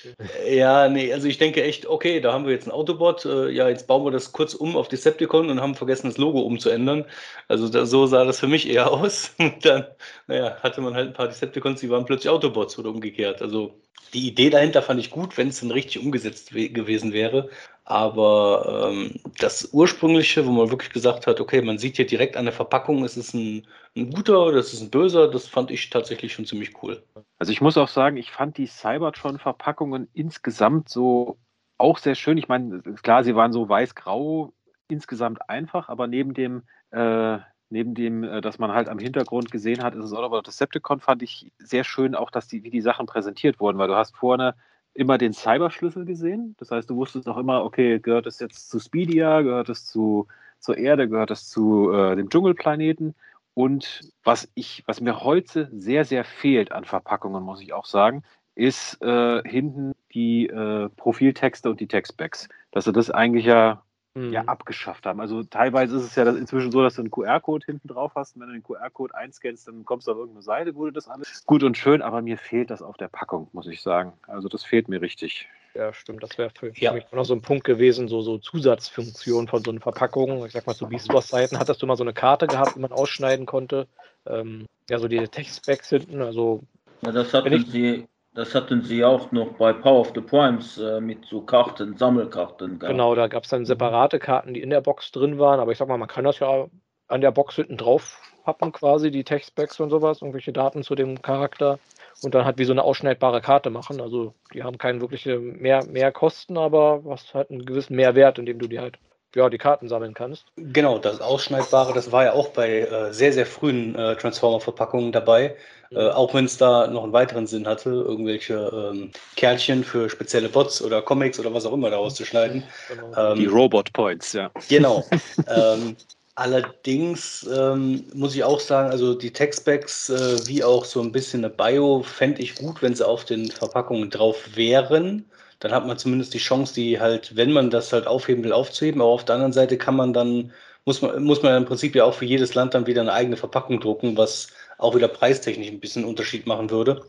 [0.50, 3.24] Ja, nee, also ich denke echt, okay, da haben wir jetzt ein Autobot.
[3.24, 6.42] Äh, ja, jetzt bauen wir das kurz um auf Decepticon und haben vergessen, das Logo
[6.42, 7.06] umzuändern.
[7.48, 9.34] Also da, so sah das für mich eher aus.
[9.40, 9.86] Und dann,
[10.28, 13.42] naja, hatte man halt ein paar Decepticons, die waren plötzlich Autobots oder umgekehrt.
[13.42, 13.74] Also
[14.16, 17.50] die Idee dahinter fand ich gut, wenn es dann richtig umgesetzt gewesen wäre.
[17.84, 22.46] Aber ähm, das ursprüngliche, wo man wirklich gesagt hat, okay, man sieht hier direkt an
[22.46, 26.34] der Verpackung, es ist ein, ein guter, das ist ein böser, das fand ich tatsächlich
[26.34, 27.04] schon ziemlich cool.
[27.38, 31.38] Also ich muss auch sagen, ich fand die Cybertron-Verpackungen insgesamt so
[31.78, 32.38] auch sehr schön.
[32.38, 34.52] Ich meine, klar, sie waren so weiß-grau
[34.88, 37.38] insgesamt einfach, aber neben dem äh,
[37.70, 41.00] neben dem, äh, dass man halt am Hintergrund gesehen hat, ist es auch noch Decepticon,
[41.00, 44.16] fand ich sehr schön auch, dass die, wie die Sachen präsentiert wurden, weil du hast
[44.16, 44.56] vorne
[44.96, 46.56] immer den Cyberschlüssel gesehen.
[46.58, 50.28] Das heißt, du wusstest auch immer, okay, gehört es jetzt zu Speedia, gehört es zu,
[50.60, 53.14] zur Erde, gehört es zu äh, dem Dschungelplaneten.
[53.54, 58.24] Und was ich, was mir heute sehr, sehr fehlt an Verpackungen, muss ich auch sagen,
[58.56, 62.48] ist äh, hinten die äh, Profiltexte und die Textbacks.
[62.72, 63.85] Dass du das eigentlich ja
[64.16, 64.50] ja mhm.
[64.50, 65.20] abgeschafft haben.
[65.20, 68.42] Also teilweise ist es ja inzwischen so, dass du einen QR-Code hinten drauf hast und
[68.42, 71.46] wenn du den QR-Code einscannst, dann kommst du auf irgendeine Seite, wo du das alles
[71.46, 74.14] gut und schön, aber mir fehlt das auf der Packung, muss ich sagen.
[74.28, 75.50] Also das fehlt mir richtig.
[75.74, 76.24] Ja, stimmt.
[76.24, 76.94] Das wäre für, ja.
[76.94, 80.46] mich noch so ein Punkt gewesen, so, so Zusatzfunktionen von so einer Verpackung.
[80.46, 82.94] Ich sag mal, so Beast Wars-Seiten hattest du mal so eine Karte gehabt, die man
[82.94, 83.88] ausschneiden konnte.
[84.26, 86.64] Ähm, ja, so die Textbacks hinten, also.
[87.02, 91.00] Ja, das hatten sie Das hatten sie auch noch bei Power of the Primes äh,
[91.00, 92.80] mit so Karten, Sammelkarten.
[92.80, 92.92] Gehabt.
[92.92, 95.62] Genau, da gab es dann separate Karten, die in der Box drin waren.
[95.62, 96.68] Aber ich sag mal, man kann das ja
[97.08, 101.22] an der Box hinten drauf pappen, quasi die Textbacks und sowas, irgendwelche Daten zu dem
[101.22, 101.80] Charakter
[102.22, 104.00] und dann halt wie so eine ausschneidbare Karte machen.
[104.00, 108.60] Also die haben keine wirkliche mehr, mehr Kosten, aber was halt einen gewissen Mehrwert, indem
[108.60, 109.00] du die halt
[109.36, 110.46] ja, die Karten sammeln kannst.
[110.56, 115.56] Genau, das Ausschneidbare, das war ja auch bei äh, sehr, sehr frühen äh, Transformer-Verpackungen dabei.
[115.92, 115.98] Mhm.
[115.98, 120.50] Äh, auch wenn es da noch einen weiteren Sinn hatte, irgendwelche ähm, Kärtchen für spezielle
[120.50, 122.64] Bots oder Comics oder was auch immer daraus zu schneiden.
[122.90, 123.32] Genau.
[123.32, 124.50] Ähm, die Robot Points, ja.
[124.70, 125.04] Genau.
[125.56, 125.98] ähm,
[126.36, 131.44] allerdings ähm, muss ich auch sagen, also die Textbacks äh, wie auch so ein bisschen
[131.44, 135.26] eine Bio fände ich gut, wenn sie auf den Verpackungen drauf wären
[135.60, 139.02] dann hat man zumindest die Chance, die halt, wenn man das halt aufheben will, aufzuheben.
[139.02, 140.52] Aber auf der anderen Seite kann man dann,
[140.86, 143.38] muss man, muss man im Prinzip ja auch für jedes Land dann wieder eine eigene
[143.38, 147.02] Verpackung drucken, was auch wieder preistechnisch ein bisschen Unterschied machen würde.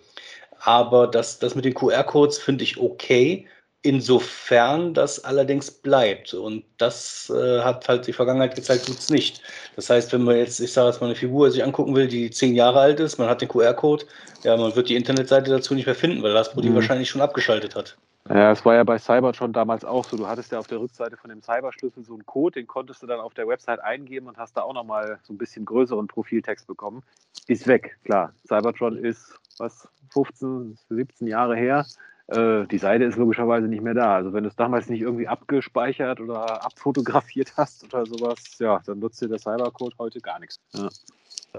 [0.61, 3.47] Aber das, das mit den QR-Codes finde ich okay,
[3.83, 6.35] insofern das allerdings bleibt.
[6.35, 9.43] Und das äh, hat halt die Vergangenheit gezeigt, tut es nicht.
[9.77, 12.31] Das heißt, wenn man jetzt, ich sage jetzt mal, eine Figur sich angucken will, die
[12.31, 14.05] zehn Jahre alt ist, man hat den QR-Code,
[14.43, 16.77] ja, man wird die Internetseite dazu nicht mehr finden, weil das Produkt mhm.
[16.77, 17.97] wahrscheinlich schon abgeschaltet hat.
[18.29, 20.17] Ja, es war ja bei Cybertron damals auch so.
[20.17, 23.07] Du hattest ja auf der Rückseite von dem Cyberschlüssel so einen Code, den konntest du
[23.07, 26.67] dann auf der Website eingeben und hast da auch nochmal so ein bisschen größeren Profiltext
[26.67, 27.03] bekommen.
[27.47, 28.33] Ist weg, klar.
[28.47, 31.87] Cybertron ist, was, 15, 17 Jahre her.
[32.29, 34.17] Äh, die Seite ist logischerweise nicht mehr da.
[34.17, 38.99] Also wenn du es damals nicht irgendwie abgespeichert oder abfotografiert hast oder sowas, ja, dann
[38.99, 40.59] nutzt dir der Cybercode heute gar nichts.
[40.73, 40.89] Ja.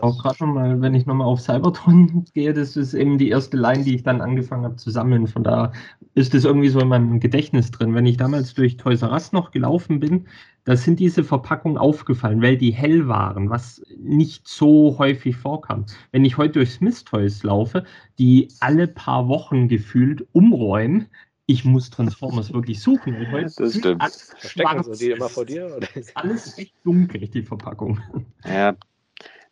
[0.01, 3.83] Auch gerade nochmal, wenn ich nochmal auf Cybertron gehe, das ist eben die erste Line,
[3.83, 5.27] die ich dann angefangen habe zu sammeln.
[5.27, 5.71] Von da
[6.13, 7.95] ist das irgendwie so in meinem Gedächtnis drin.
[7.95, 10.27] Wenn ich damals durch Toys R Us noch gelaufen bin,
[10.65, 15.85] da sind diese Verpackungen aufgefallen, weil die hell waren, was nicht so häufig vorkam.
[16.11, 17.85] Wenn ich heute durch Smith Toys laufe,
[18.19, 21.07] die alle paar Wochen gefühlt umräumen,
[21.49, 23.31] ich muss Transformers wirklich suchen.
[23.31, 24.03] Heute das stimmt.
[24.03, 25.73] Verstecken sie die immer vor dir?
[25.77, 25.87] Oder?
[26.15, 28.01] Alles echt dunkel, die Verpackung.
[28.45, 28.75] Ja,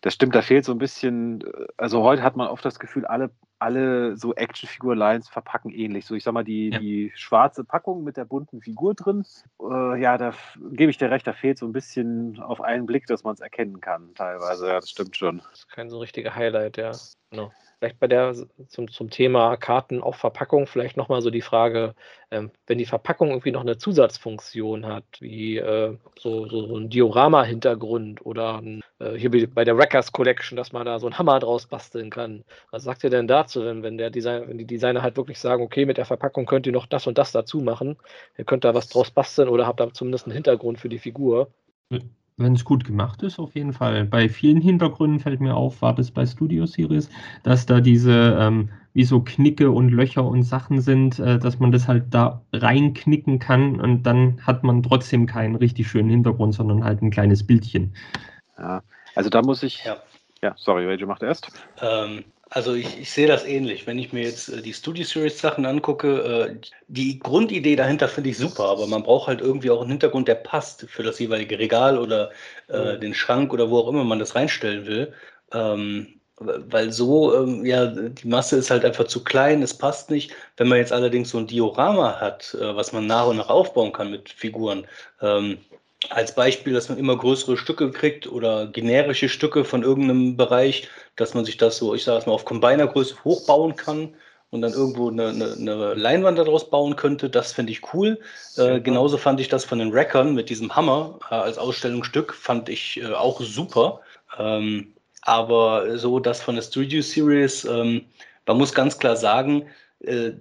[0.05, 3.05] das stimmt, da fehlt so ein bisschen, äh, also heute hat man oft das Gefühl,
[3.05, 6.05] alle, alle so Actionfigur-Lines verpacken ähnlich.
[6.05, 6.77] So, ich sag mal, die, ja.
[6.77, 9.25] die schwarze Packung mit der bunten Figur drin,
[9.59, 10.35] äh, ja, da
[10.73, 13.39] gebe ich dir recht, da fehlt so ein bisschen auf einen Blick, dass man es
[13.39, 14.67] erkennen kann, teilweise.
[14.67, 15.39] Ja, das stimmt schon.
[15.39, 16.91] Das ist kein so richtiger Highlight, ja.
[17.31, 17.51] Genau.
[17.85, 18.33] Vielleicht bei der
[18.67, 21.93] zum, zum Thema Karten auf Verpackung vielleicht nochmal so die Frage,
[22.31, 28.25] ähm, wenn die Verpackung irgendwie noch eine Zusatzfunktion hat, wie äh, so, so, ein Diorama-Hintergrund
[28.25, 31.67] oder ein, äh, hier bei der Wreckers Collection, dass man da so einen Hammer draus
[31.67, 32.43] basteln kann.
[32.71, 35.61] Was sagt ihr denn dazu, wenn, wenn, der Design, wenn die Designer halt wirklich sagen,
[35.61, 37.97] okay, mit der Verpackung könnt ihr noch das und das dazu machen,
[38.35, 41.51] ihr könnt da was draus basteln oder habt da zumindest einen Hintergrund für die Figur?
[42.37, 44.03] Wenn es gut gemacht ist, auf jeden Fall.
[44.03, 47.09] Bei vielen Hintergründen fällt mir auf, war das bei Studio Series,
[47.43, 51.71] dass da diese ähm, wie so Knicke und Löcher und Sachen sind, äh, dass man
[51.71, 56.83] das halt da reinknicken kann und dann hat man trotzdem keinen richtig schönen Hintergrund, sondern
[56.83, 57.93] halt ein kleines Bildchen.
[58.57, 58.83] Ja,
[59.15, 59.85] also da muss ich.
[59.85, 59.97] Ja,
[60.41, 61.51] ja sorry, Rachel macht erst.
[61.81, 63.87] Ähm, also ich, ich, sehe das ähnlich.
[63.87, 66.19] Wenn ich mir jetzt äh, die Studio Series Sachen angucke,
[66.51, 70.27] äh, die Grundidee dahinter finde ich super, aber man braucht halt irgendwie auch einen Hintergrund,
[70.27, 72.31] der passt für das jeweilige Regal oder
[72.67, 75.13] äh, den Schrank oder wo auch immer man das reinstellen will.
[75.53, 80.33] Ähm, weil so, ähm, ja, die Masse ist halt einfach zu klein, es passt nicht.
[80.57, 83.93] Wenn man jetzt allerdings so ein Diorama hat, äh, was man nach und nach aufbauen
[83.93, 84.85] kann mit Figuren,
[85.21, 85.59] ähm,
[86.09, 91.33] als Beispiel, dass man immer größere Stücke kriegt oder generische Stücke von irgendeinem Bereich, dass
[91.33, 94.15] man sich das so, ich sage es mal, auf Combiner-Größe hochbauen kann
[94.51, 97.29] und dann irgendwo eine, eine, eine Leinwand daraus bauen könnte.
[97.29, 98.19] Das finde ich cool.
[98.57, 102.69] Äh, genauso fand ich das von den Wreckern mit diesem Hammer äh, als Ausstellungsstück, fand
[102.69, 104.01] ich äh, auch super.
[104.37, 108.05] Ähm, aber so das von der Studio Series, ähm,
[108.45, 109.67] man muss ganz klar sagen,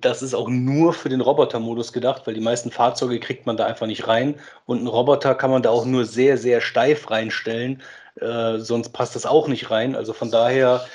[0.01, 3.66] das ist auch nur für den Roboter-Modus gedacht, weil die meisten Fahrzeuge kriegt man da
[3.66, 4.35] einfach nicht rein.
[4.66, 7.82] Und einen Roboter kann man da auch nur sehr, sehr steif reinstellen.
[8.20, 9.97] Äh, sonst passt das auch nicht rein.
[9.97, 10.86] Also von daher,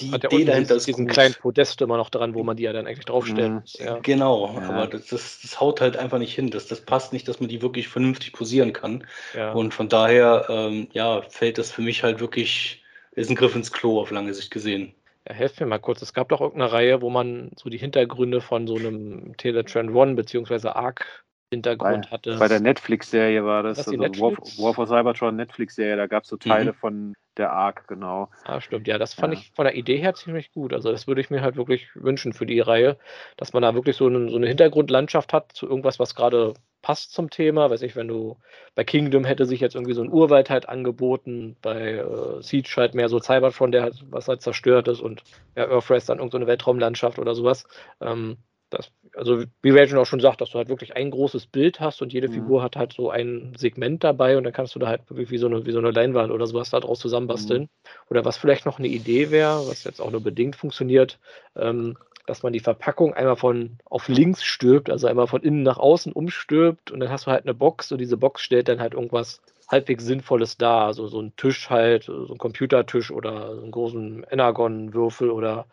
[0.00, 1.14] die Idee dahinter ist diesen gut.
[1.14, 3.74] kleinen Podest immer noch dran, wo man die ja dann eigentlich draufstellen muss.
[3.78, 3.98] Ja.
[3.98, 4.68] Genau, ja.
[4.68, 6.50] aber das, das, das, haut halt einfach nicht hin.
[6.50, 9.06] Das, das passt nicht, dass man die wirklich vernünftig posieren kann.
[9.34, 9.52] Ja.
[9.52, 12.82] Und von daher, ähm, ja, fällt das für mich halt wirklich,
[13.12, 14.94] ist ein Griff ins Klo auf lange Sicht gesehen.
[15.28, 16.02] Ja, helft mir mal kurz.
[16.02, 20.14] Es gab doch irgendeine Reihe, wo man so die Hintergründe von so einem Teletrend One
[20.14, 21.23] beziehungsweise Arc
[21.54, 22.36] Hintergrund bei, hatte.
[22.38, 26.28] Bei der Netflix-Serie war das, das also War, War, for Cybertron Netflix-Serie, da gab es
[26.28, 26.76] so Teile mhm.
[26.76, 28.28] von der Arc, genau.
[28.44, 29.40] Ah, stimmt, ja, das fand ja.
[29.40, 30.72] ich von der Idee her ziemlich gut.
[30.72, 32.96] Also das würde ich mir halt wirklich wünschen für die Reihe,
[33.36, 37.12] dass man da wirklich so eine, so eine Hintergrundlandschaft hat zu irgendwas, was gerade passt
[37.12, 37.70] zum Thema.
[37.70, 38.36] Weiß ich, wenn du
[38.74, 42.94] bei Kingdom hätte sich jetzt irgendwie so ein Urwald halt angeboten, bei äh, Siege halt
[42.94, 45.22] mehr so Cybertron, der halt was halt zerstört ist und
[45.56, 47.66] ja, Earthrise dann irgendeine so Weltraumlandschaft oder sowas.
[48.00, 48.36] Ähm,
[48.74, 52.02] das, also wie Raging auch schon sagt, dass du halt wirklich ein großes Bild hast
[52.02, 52.32] und jede mhm.
[52.32, 55.38] Figur hat halt so ein Segment dabei und dann kannst du da halt wirklich wie
[55.38, 57.62] so eine, wie so eine Leinwand oder sowas da draus zusammenbasteln.
[57.62, 57.68] Mhm.
[58.10, 61.18] Oder was vielleicht noch eine Idee wäre, was jetzt auch nur bedingt funktioniert,
[61.56, 61.96] ähm,
[62.26, 66.12] dass man die Verpackung einmal von auf links stülpt, also einmal von innen nach außen
[66.12, 69.42] umstülpt und dann hast du halt eine Box und diese Box stellt dann halt irgendwas
[69.68, 70.86] halbwegs Sinnvolles dar.
[70.86, 75.66] Also so ein Tisch halt, so ein Computertisch oder so einen großen Energon-Würfel oder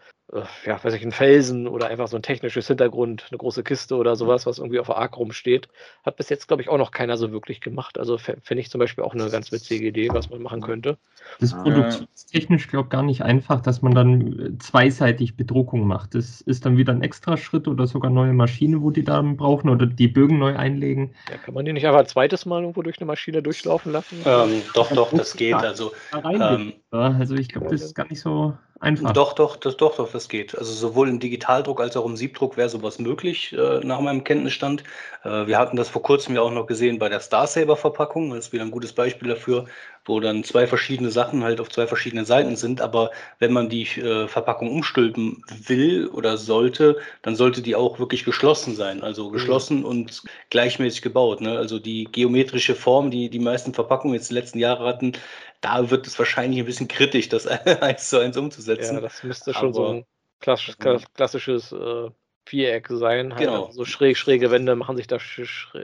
[0.66, 4.16] ja, weiß ich, ein Felsen oder einfach so ein technisches Hintergrund, eine große Kiste oder
[4.16, 5.68] sowas, was irgendwie auf der Arc rumsteht.
[6.06, 7.98] Hat bis jetzt, glaube ich, auch noch keiner so wirklich gemacht.
[7.98, 10.98] Also finde ich zum Beispiel auch eine ganz witzige Idee, was man machen könnte.
[11.40, 16.16] Das ist produktionstechnisch, glaube ich, gar nicht einfach, dass man dann äh, zweiseitig Bedruckung macht.
[16.16, 19.70] Das ist dann wieder ein extra Schritt oder sogar neue Maschine, wo die da brauchen
[19.70, 21.14] oder die Bögen neu einlegen.
[21.30, 24.18] Ja, kann man die nicht einfach ein zweites Mal irgendwo durch eine Maschine durchlaufen lassen?
[24.26, 25.56] Ähm, doch, doch, das geht.
[25.56, 25.92] Also,
[26.24, 29.14] ähm, also ich glaube, das ist gar nicht so Einfach.
[29.14, 30.58] Doch, doch, das, doch, doch, das geht.
[30.58, 34.84] Also sowohl im Digitaldruck als auch im Siebdruck wäre sowas möglich, äh, nach meinem Kenntnisstand.
[35.24, 38.32] Äh, wir hatten das vor kurzem ja auch noch gesehen bei der Star Saber Verpackung.
[38.32, 39.66] Das ist wieder ein gutes Beispiel dafür,
[40.06, 42.82] wo dann zwei verschiedene Sachen halt auf zwei verschiedenen Seiten sind.
[42.82, 48.26] Aber wenn man die äh, Verpackung umstülpen will oder sollte, dann sollte die auch wirklich
[48.26, 49.04] geschlossen sein.
[49.04, 49.34] Also mhm.
[49.34, 49.86] geschlossen mhm.
[49.86, 51.40] und gleichmäßig gebaut.
[51.40, 51.56] Ne?
[51.56, 55.14] Also die geometrische Form, die die meisten Verpackungen jetzt die letzten Jahre hatten,
[55.62, 57.48] da wird es wahrscheinlich ein bisschen kritisch, das
[57.82, 58.96] eins zu eins umzusetzen.
[58.96, 60.06] Ja, das müsste schon Aber, so ein
[60.40, 60.76] klassisch,
[61.14, 62.10] klassisches äh,
[62.46, 63.34] Viereck sein.
[63.34, 63.72] Halt genau.
[63.72, 65.18] So schräg, schräge Wände machen sich da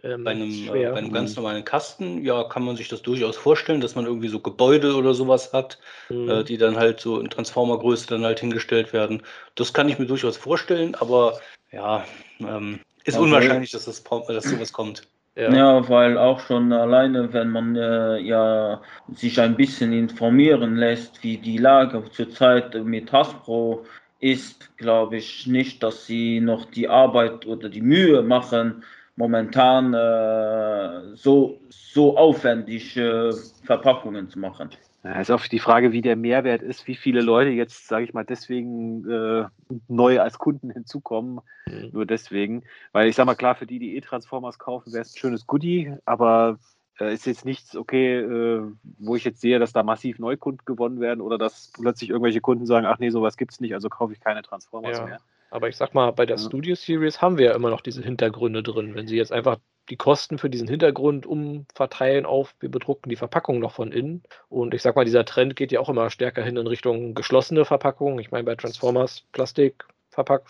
[0.04, 0.90] ähm, bei, einem, schwer.
[0.90, 1.44] Äh, bei einem ganz mhm.
[1.44, 5.14] normalen Kasten, ja, kann man sich das durchaus vorstellen, dass man irgendwie so Gebäude oder
[5.14, 5.80] sowas hat,
[6.10, 6.30] mhm.
[6.30, 9.22] äh, die dann halt so in Transformergröße dann halt hingestellt werden.
[9.56, 11.40] Das kann ich mir durchaus vorstellen, aber
[11.72, 12.06] ja,
[12.40, 15.04] ähm, ist also, unwahrscheinlich, dass, das, dass sowas kommt.
[15.38, 15.54] Ja.
[15.54, 15.90] ja.
[15.90, 18.82] weil auch schon alleine, wenn man äh, ja
[19.14, 23.86] sich ein bisschen informieren lässt, wie die Lage zurzeit mit Hasbro
[24.20, 28.84] ist, glaube ich nicht, dass sie noch die Arbeit oder die Mühe machen,
[29.16, 33.32] momentan äh, so, so aufwendig äh,
[33.64, 34.70] Verpackungen zu machen.
[35.08, 38.14] Ja, ist auch die Frage, wie der Mehrwert ist, wie viele Leute jetzt, sage ich
[38.14, 39.46] mal, deswegen äh,
[39.88, 41.40] neu als Kunden hinzukommen.
[41.66, 41.90] Mhm.
[41.94, 42.64] Nur deswegen.
[42.92, 45.94] Weil ich sage mal, klar, für die, die E-Transformers kaufen, wäre es ein schönes Goodie,
[46.04, 46.60] aber
[47.00, 48.64] äh, ist jetzt nichts, okay, äh,
[49.00, 52.66] wo ich jetzt sehe, dass da massiv Neukunden gewonnen werden oder dass plötzlich irgendwelche Kunden
[52.66, 55.06] sagen, ach nee, sowas gibt es nicht, also kaufe ich keine Transformers ja.
[55.06, 55.20] mehr.
[55.52, 56.44] Aber ich sag mal, bei der ja.
[56.44, 58.94] Studio Series haben wir ja immer noch diese Hintergründe drin.
[58.96, 59.58] Wenn sie jetzt einfach
[59.90, 64.24] die Kosten für diesen Hintergrund umverteilen auf, wir bedrucken die Verpackung noch von innen.
[64.50, 67.66] Und ich sag mal, dieser Trend geht ja auch immer stärker hin in Richtung geschlossene
[67.66, 68.20] Verpackung.
[68.20, 69.86] Ich meine, bei Transformers Plastik,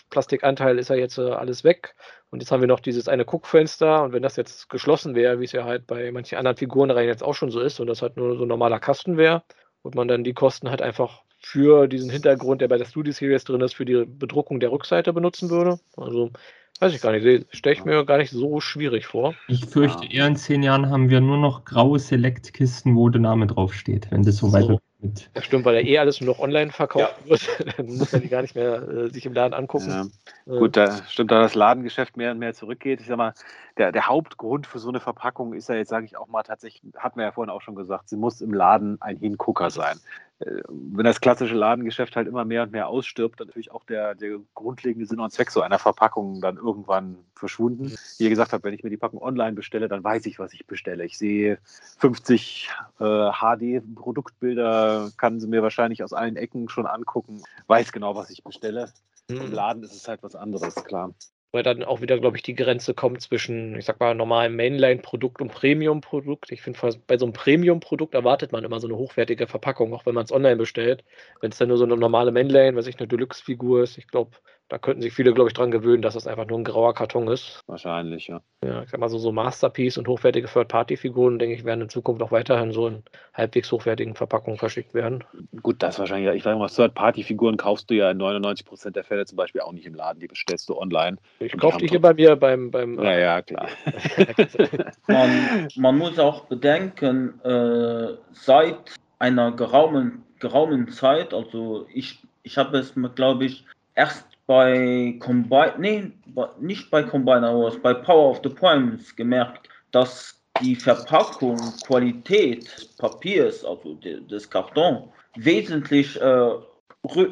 [0.10, 1.96] Plastikanteil ist ja jetzt äh, alles weg.
[2.30, 4.04] Und jetzt haben wir noch dieses eine Guckfenster.
[4.04, 7.24] Und wenn das jetzt geschlossen wäre, wie es ja halt bei manchen anderen Figurenreihen jetzt
[7.24, 9.44] auch schon so ist, und das halt nur so ein normaler Kasten wäre,
[9.84, 13.44] und man dann die Kosten halt einfach für diesen Hintergrund, der bei der Studio Series
[13.44, 15.80] drin ist, für die Bedruckung der Rückseite benutzen würde.
[15.96, 16.32] Also
[16.80, 19.34] Weiß ich gar nicht, stelle ich mir gar nicht so schwierig vor.
[19.48, 20.12] Ich fürchte, ja.
[20.12, 24.24] eher in zehn Jahren haben wir nur noch graue Select-Kisten, wo der Name draufsteht, wenn
[24.24, 24.54] das so, so.
[24.54, 25.30] weitergeht.
[25.34, 27.30] Das stimmt, weil ja eh alles nur noch online verkauft ja.
[27.30, 27.78] wird.
[27.78, 29.90] Dann muss man die gar nicht mehr äh, sich im Laden angucken.
[29.90, 30.54] Ja.
[30.54, 30.60] Äh.
[30.60, 33.02] Gut, da stimmt, da das Ladengeschäft mehr und mehr zurückgeht.
[33.02, 33.34] Ich sag mal,
[33.78, 36.82] der, der Hauptgrund für so eine Verpackung ist ja jetzt, sage ich auch mal, tatsächlich,
[36.96, 40.00] hatten wir ja vorhin auch schon gesagt, sie muss im Laden ein Hingucker sein.
[40.40, 44.40] Wenn das klassische Ladengeschäft halt immer mehr und mehr ausstirbt, dann natürlich auch der, der
[44.54, 47.96] grundlegende Sinn und Zweck so einer Verpackung dann irgendwann verschwunden.
[48.18, 50.54] Wie ihr gesagt habt, wenn ich mir die Packung online bestelle, dann weiß ich, was
[50.54, 51.06] ich bestelle.
[51.06, 51.58] Ich sehe
[51.98, 52.70] 50
[53.00, 58.44] äh, HD-Produktbilder, kann sie mir wahrscheinlich aus allen Ecken schon angucken, weiß genau, was ich
[58.44, 58.92] bestelle.
[59.30, 59.38] Mhm.
[59.38, 61.14] Im Laden ist es halt was anderes, klar
[61.52, 65.42] weil dann auch wieder, glaube ich, die Grenze kommt zwischen, ich sag mal, normalem Mainline-Produkt
[65.42, 66.52] und Premium-Produkt.
[66.52, 70.16] Ich finde, bei so einem Premium-Produkt erwartet man immer so eine hochwertige Verpackung, auch wenn
[70.16, 71.04] man es online bestellt.
[71.42, 74.32] Wenn es dann nur so eine normale Mainline, weiß ich, eine Deluxe-Figur ist, ich glaube,
[74.70, 77.28] da könnten sich viele, glaube ich, dran gewöhnen, dass das einfach nur ein grauer Karton
[77.30, 77.62] ist.
[77.68, 78.42] Wahrscheinlich, ja.
[78.66, 82.22] Ja, ich sag mal so, so Masterpiece und hochwertige Third-Party-Figuren, denke ich, werden in Zukunft
[82.22, 83.04] auch weiterhin so in
[83.34, 85.24] halbwegs hochwertigen Verpackungen verschickt werden.
[85.62, 89.38] Gut, das wahrscheinlich, ich sage mal, Third-Party-Figuren kaufst du ja in 99% der Fälle zum
[89.38, 91.18] Beispiel auch nicht im Laden, die bestellst du online.
[91.40, 92.70] Ich kaufe die hier bei mir beim.
[92.70, 93.70] beim ja, ja, klar.
[95.08, 102.78] man, man, muss auch bedenken, äh, seit einer geraumen, geraumen Zeit, also ich, ich habe
[102.78, 103.66] es, glaube ich,
[103.96, 106.12] erst bei Combine, nee,
[106.60, 112.88] nicht bei Combiner Wars, bei Power of the Primes gemerkt, dass die Verpackung, Qualität des
[112.98, 116.50] Papiers, also des Kartons, wesentlich äh,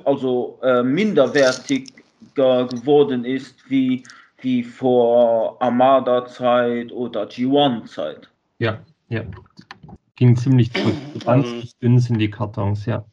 [0.03, 4.03] also äh, minderwertiger geworden ist wie
[4.45, 8.29] wie vor Armada-Zeit oder G1-Zeit.
[8.59, 8.79] Ja,
[9.09, 9.23] ja.
[10.15, 10.95] Ging ziemlich zurück.
[11.25, 13.03] Ganz ähm, dünn sind die Kartons, ja.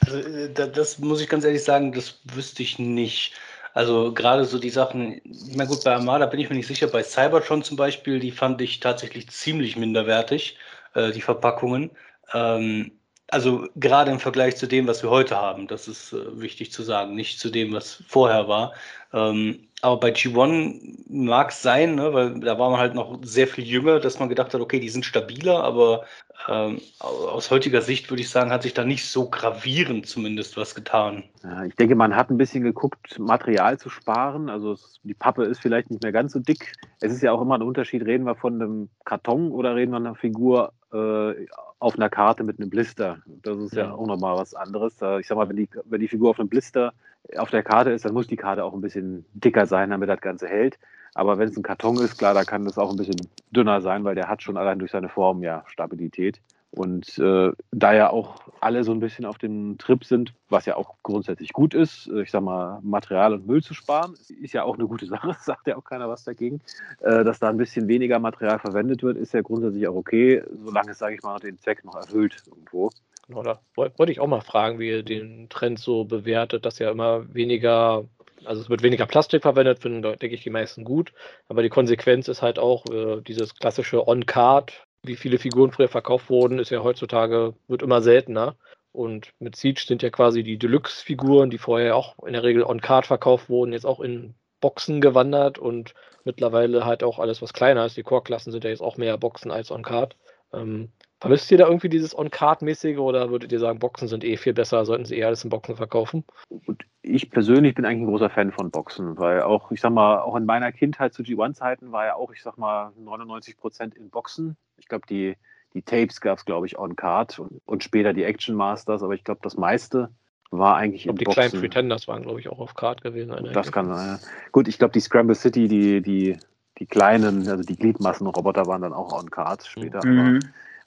[0.00, 3.34] Also, äh, das muss ich ganz ehrlich sagen, das wüsste ich nicht.
[3.74, 5.20] Also gerade so die Sachen,
[5.54, 8.60] meine gut, bei Armada bin ich mir nicht sicher, bei Cybertron zum Beispiel, die fand
[8.60, 10.58] ich tatsächlich ziemlich minderwertig,
[10.94, 11.90] äh, die Verpackungen.
[12.32, 12.92] Ähm,
[13.30, 16.82] also gerade im Vergleich zu dem, was wir heute haben, das ist äh, wichtig zu
[16.82, 18.72] sagen, nicht zu dem, was vorher war.
[19.12, 23.46] Ähm, aber bei G1 mag es sein, ne, weil da war man halt noch sehr
[23.46, 26.04] viel jünger, dass man gedacht hat, okay, die sind stabiler, aber
[26.48, 30.74] ähm, aus heutiger Sicht würde ich sagen, hat sich da nicht so gravierend zumindest was
[30.74, 31.22] getan.
[31.44, 34.48] Ja, ich denke, man hat ein bisschen geguckt, Material zu sparen.
[34.48, 36.72] Also es, die Pappe ist vielleicht nicht mehr ganz so dick.
[37.00, 39.98] Es ist ja auch immer ein Unterschied, reden wir von einem Karton oder reden wir
[39.98, 41.46] einer Figur äh,
[41.78, 43.18] auf einer Karte mit einem Blister.
[43.42, 44.94] Das ist ja, ja auch nochmal was anderes.
[45.20, 46.92] Ich sag mal, wenn die, wenn die Figur auf einem Blister
[47.36, 50.20] auf der Karte ist, dann muss die Karte auch ein bisschen dicker sein, damit das
[50.20, 50.78] Ganze hält.
[51.14, 53.16] Aber wenn es ein Karton ist, klar, da kann das auch ein bisschen
[53.50, 56.40] dünner sein, weil der hat schon allein durch seine Form ja Stabilität.
[56.70, 60.76] Und äh, da ja auch alle so ein bisschen auf dem Trip sind, was ja
[60.76, 64.64] auch grundsätzlich gut ist, äh, ich sag mal, Material und Müll zu sparen, ist ja
[64.64, 66.60] auch eine gute Sache, sagt ja auch keiner was dagegen.
[67.00, 70.90] Äh, dass da ein bisschen weniger Material verwendet wird, ist ja grundsätzlich auch okay, solange
[70.90, 72.90] es, sage ich mal, den Zweck noch erfüllt irgendwo.
[73.28, 76.90] Genau, da wollte ich auch mal fragen, wie ihr den Trend so bewertet, dass ja
[76.90, 78.04] immer weniger,
[78.44, 81.12] also es wird weniger Plastik verwendet, finden, denke ich, die meisten gut.
[81.48, 86.30] Aber die Konsequenz ist halt auch äh, dieses klassische On-Card, wie viele Figuren früher verkauft
[86.30, 88.56] wurden, ist ja heutzutage, wird immer seltener.
[88.92, 93.06] Und mit Siege sind ja quasi die Deluxe-Figuren, die vorher auch in der Regel On-Card
[93.06, 95.94] verkauft wurden, jetzt auch in Boxen gewandert und
[96.24, 97.96] mittlerweile halt auch alles, was kleiner ist.
[97.96, 100.16] Die Core-Klassen sind ja jetzt auch mehr Boxen als On-Card.
[100.52, 100.90] Ähm,
[101.20, 104.84] Vermisst ihr da irgendwie dieses On-Card-mäßige oder würdet ihr sagen, Boxen sind eh viel besser,
[104.84, 106.24] sollten sie eher alles in Boxen verkaufen?
[106.48, 110.20] Und ich persönlich bin eigentlich ein großer Fan von Boxen, weil auch, ich sag mal,
[110.20, 114.10] auch in meiner Kindheit zu G1-Zeiten war ja auch, ich sag mal, 99 Prozent in
[114.10, 114.56] Boxen.
[114.76, 115.36] Ich glaube, die,
[115.74, 119.24] die Tapes gab es, glaube ich, On-Card und, und später die Action Masters, aber ich
[119.24, 120.10] glaube, das meiste
[120.52, 121.42] war eigentlich ich glaub, in die Boxen.
[121.42, 123.34] Die kleinen Pretenders waren, glaube ich, auch auf Card gewesen.
[123.52, 124.20] Das kann sein.
[124.52, 126.38] Gut, ich glaube, die Scramble City, die, die,
[126.78, 130.06] die kleinen, also die Gliedmassenroboter waren dann auch On-Card später.
[130.06, 130.18] Mhm.
[130.20, 130.38] Aber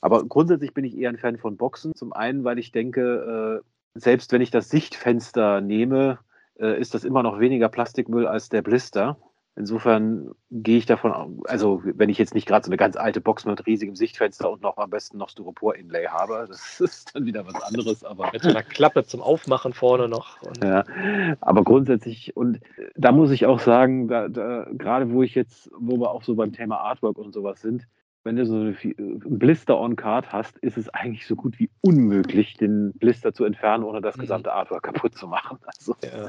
[0.02, 1.96] aber grundsätzlich bin ich eher ein Fan von Boxen.
[1.96, 6.20] Zum einen, weil ich denke, äh, selbst wenn ich das Sichtfenster nehme,
[6.60, 9.18] äh, ist das immer noch weniger Plastikmüll als der Blister.
[9.58, 13.46] Insofern gehe ich davon, also wenn ich jetzt nicht gerade so eine ganz alte Box
[13.46, 17.62] mit riesigem Sichtfenster und noch am besten noch Styropor-Inlay habe, das ist dann wieder was
[17.62, 18.04] anderes.
[18.04, 20.40] Aber mit so einer Klappe zum Aufmachen vorne noch.
[20.64, 20.86] Ja,
[21.42, 22.62] aber grundsätzlich, und
[22.96, 26.36] da muss ich auch sagen, da, da, gerade wo ich jetzt, wo wir auch so
[26.36, 27.88] beim Thema Artwork und sowas sind,
[28.24, 32.56] wenn du so einen Blister on Card hast, ist es eigentlich so gut wie unmöglich,
[32.56, 34.22] den Blister zu entfernen, ohne das mhm.
[34.22, 35.58] gesamte Artwork kaputt zu machen.
[35.82, 36.26] Also, ja,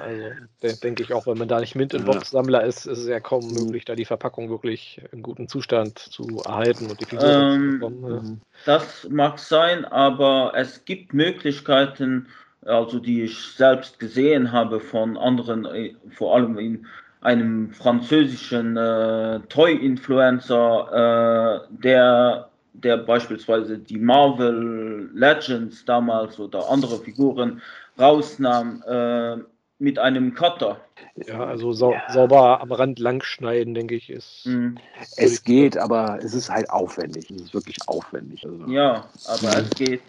[0.62, 3.20] also denke ich auch, wenn man da nicht Mint- und Box-Sammler ist, ist es ja
[3.20, 3.64] kaum mhm.
[3.64, 7.90] möglich, da die Verpackung wirklich im guten Zustand zu erhalten und die Figur ähm, zu
[7.90, 8.40] bekommen.
[8.40, 8.74] Ja.
[8.76, 12.28] Das mag sein, aber es gibt Möglichkeiten,
[12.62, 16.86] also die ich selbst gesehen habe von anderen, äh, vor allem in
[17.22, 27.62] einem französischen äh, Toy-Influencer, äh, der, der beispielsweise die Marvel Legends damals oder andere Figuren
[27.98, 29.36] rausnahm äh,
[29.78, 30.80] mit einem Cutter.
[31.26, 32.02] Ja, also sau ja.
[32.08, 34.46] sauber am Rand langschneiden, denke ich, ist.
[34.46, 34.76] Mhm.
[35.16, 37.30] Es geht, aber es ist halt aufwendig.
[37.30, 38.44] Es ist wirklich aufwendig.
[38.44, 38.66] Also.
[38.66, 40.02] Ja, aber es geht.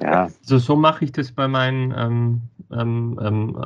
[0.00, 0.24] Ja.
[0.24, 2.40] Also so mache ich das bei meinen ähm,
[2.72, 3.64] ähm, ähm,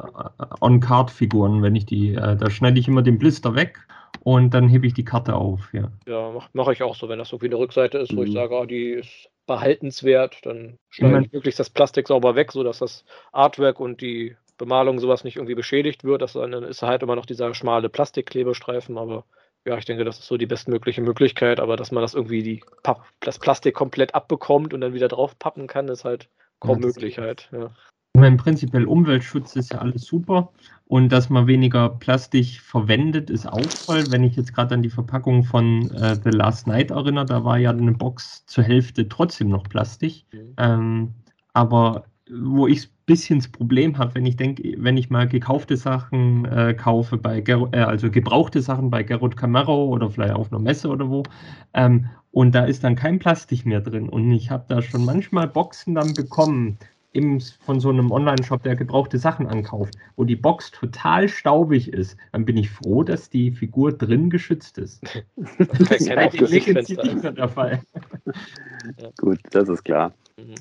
[0.61, 3.79] On-Card-Figuren, wenn ich die, äh, da schneide ich immer den Blister weg
[4.23, 5.73] und dann hebe ich die Karte auf.
[5.73, 8.23] Ja, ja mache mach ich auch so, wenn das so wie eine Rückseite ist, wo
[8.23, 8.35] ich mhm.
[8.35, 13.05] sage, oh, die ist behaltenswert, dann schneide ich möglichst das Plastik sauber weg, sodass das
[13.33, 16.23] Artwork und die Bemalung sowas nicht irgendwie beschädigt wird.
[16.23, 19.25] Das, dann ist halt immer noch dieser schmale Plastikklebestreifen, aber
[19.67, 22.65] ja, ich denke, das ist so die bestmögliche Möglichkeit, aber dass man das irgendwie die
[23.21, 26.29] das Plastik komplett abbekommt und dann wieder drauf pappen kann, ist halt
[26.61, 27.49] kaum ja, möglich halt.
[27.53, 27.71] Ja.
[28.15, 30.51] Ich meine, prinzipiell Umweltschutz ist ja alles super
[30.87, 34.05] und dass man weniger Plastik verwendet, ist auch toll.
[34.11, 37.59] Wenn ich jetzt gerade an die Verpackung von äh, The Last Night erinnere, da war
[37.59, 40.25] ja eine Box zur Hälfte trotzdem noch Plastik.
[40.33, 40.55] Mhm.
[40.57, 41.15] Ähm,
[41.53, 45.77] aber wo ich ein bisschen das Problem habe, wenn ich denke, wenn ich mal gekaufte
[45.77, 50.53] Sachen äh, kaufe, bei Ger äh, also gebrauchte Sachen bei Gerrit Camaro oder vielleicht auf
[50.53, 51.23] einer Messe oder wo,
[51.75, 54.09] ähm, und da ist dann kein Plastik mehr drin.
[54.09, 56.79] Und ich habe da schon manchmal Boxen dann bekommen,
[57.13, 62.17] im, von so einem Online-Shop, der gebrauchte Sachen ankauft, wo die Box total staubig ist,
[62.33, 65.03] dann bin ich froh, dass die Figur drin geschützt ist.
[65.37, 67.83] das ist nicht der Fall.
[68.99, 69.11] Ja.
[69.19, 70.15] Gut, das ist klar.
[70.39, 70.55] Mhm.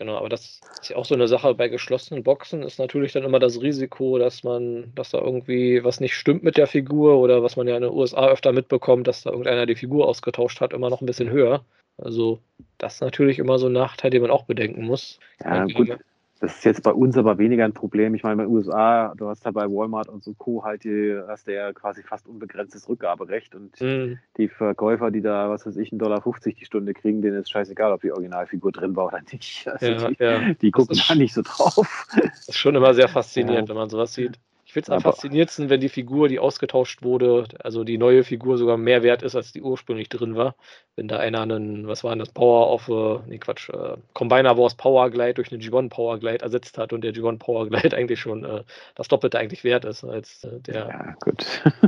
[0.00, 3.22] Genau, aber das ist ja auch so eine Sache bei geschlossenen Boxen, ist natürlich dann
[3.22, 7.42] immer das Risiko, dass man, dass da irgendwie was nicht stimmt mit der Figur oder
[7.42, 10.72] was man ja in den USA öfter mitbekommt, dass da irgendeiner die Figur ausgetauscht hat,
[10.72, 11.66] immer noch ein bisschen höher.
[11.98, 12.40] Also
[12.78, 15.20] das ist natürlich immer so ein Nachteil, den man auch bedenken muss.
[15.44, 15.98] Ja, gut.
[16.40, 18.14] Das ist jetzt bei uns aber weniger ein Problem.
[18.14, 20.64] Ich meine, in den USA, du hast da bei Walmart und so Co.
[20.64, 24.18] halt, die, hast du ja quasi fast unbegrenztes Rückgaberecht und mhm.
[24.38, 27.92] die Verkäufer, die da, was weiß ich, 1,50 Dollar die Stunde kriegen, denen ist scheißegal,
[27.92, 29.68] ob die Originalfigur drin war oder nicht.
[29.80, 30.54] Also ja, die, ja.
[30.54, 32.06] die gucken da nicht so drauf.
[32.16, 33.74] Das ist schon immer sehr faszinierend, ja.
[33.74, 34.38] wenn man sowas sieht.
[34.70, 38.56] Ich finde es am faszinierendsten, wenn die Figur, die ausgetauscht wurde, also die neue Figur
[38.56, 40.54] sogar mehr wert ist, als die ursprünglich drin war.
[40.94, 44.56] Wenn da einer einen, was war denn das, Power of, äh, nee Quatsch, äh, Combiner
[44.56, 47.96] Wars Power Glide durch eine G1 Power Glide ersetzt hat und der G1 Power Glide
[47.96, 48.62] eigentlich schon äh,
[48.94, 50.86] das Doppelte eigentlich wert ist als äh, der.
[50.86, 51.44] Ja, gut.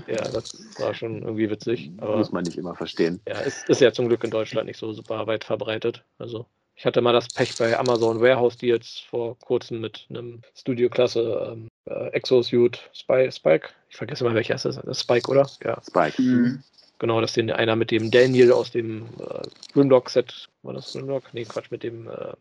[0.09, 1.92] Ja, das war schon irgendwie witzig.
[2.00, 3.20] Muss man nicht immer verstehen.
[3.28, 6.04] Ja, ist, ist ja zum Glück in Deutschland nicht so super weit verbreitet.
[6.18, 10.42] Also ich hatte mal das Pech bei Amazon Warehouse, die jetzt vor kurzem mit einem
[10.56, 15.48] Studio-Klasse ähm, äh, Exosuit Spy, Spike, ich vergesse mal welcher ist das, das Spike, oder?
[15.64, 16.20] Ja, Spike.
[16.20, 16.62] Mhm.
[16.98, 19.42] Genau, dass den einer mit dem Daniel aus dem äh,
[19.72, 21.24] Grimlock-Set, war das Grimlock?
[21.32, 22.34] Nee, Quatsch, mit dem äh,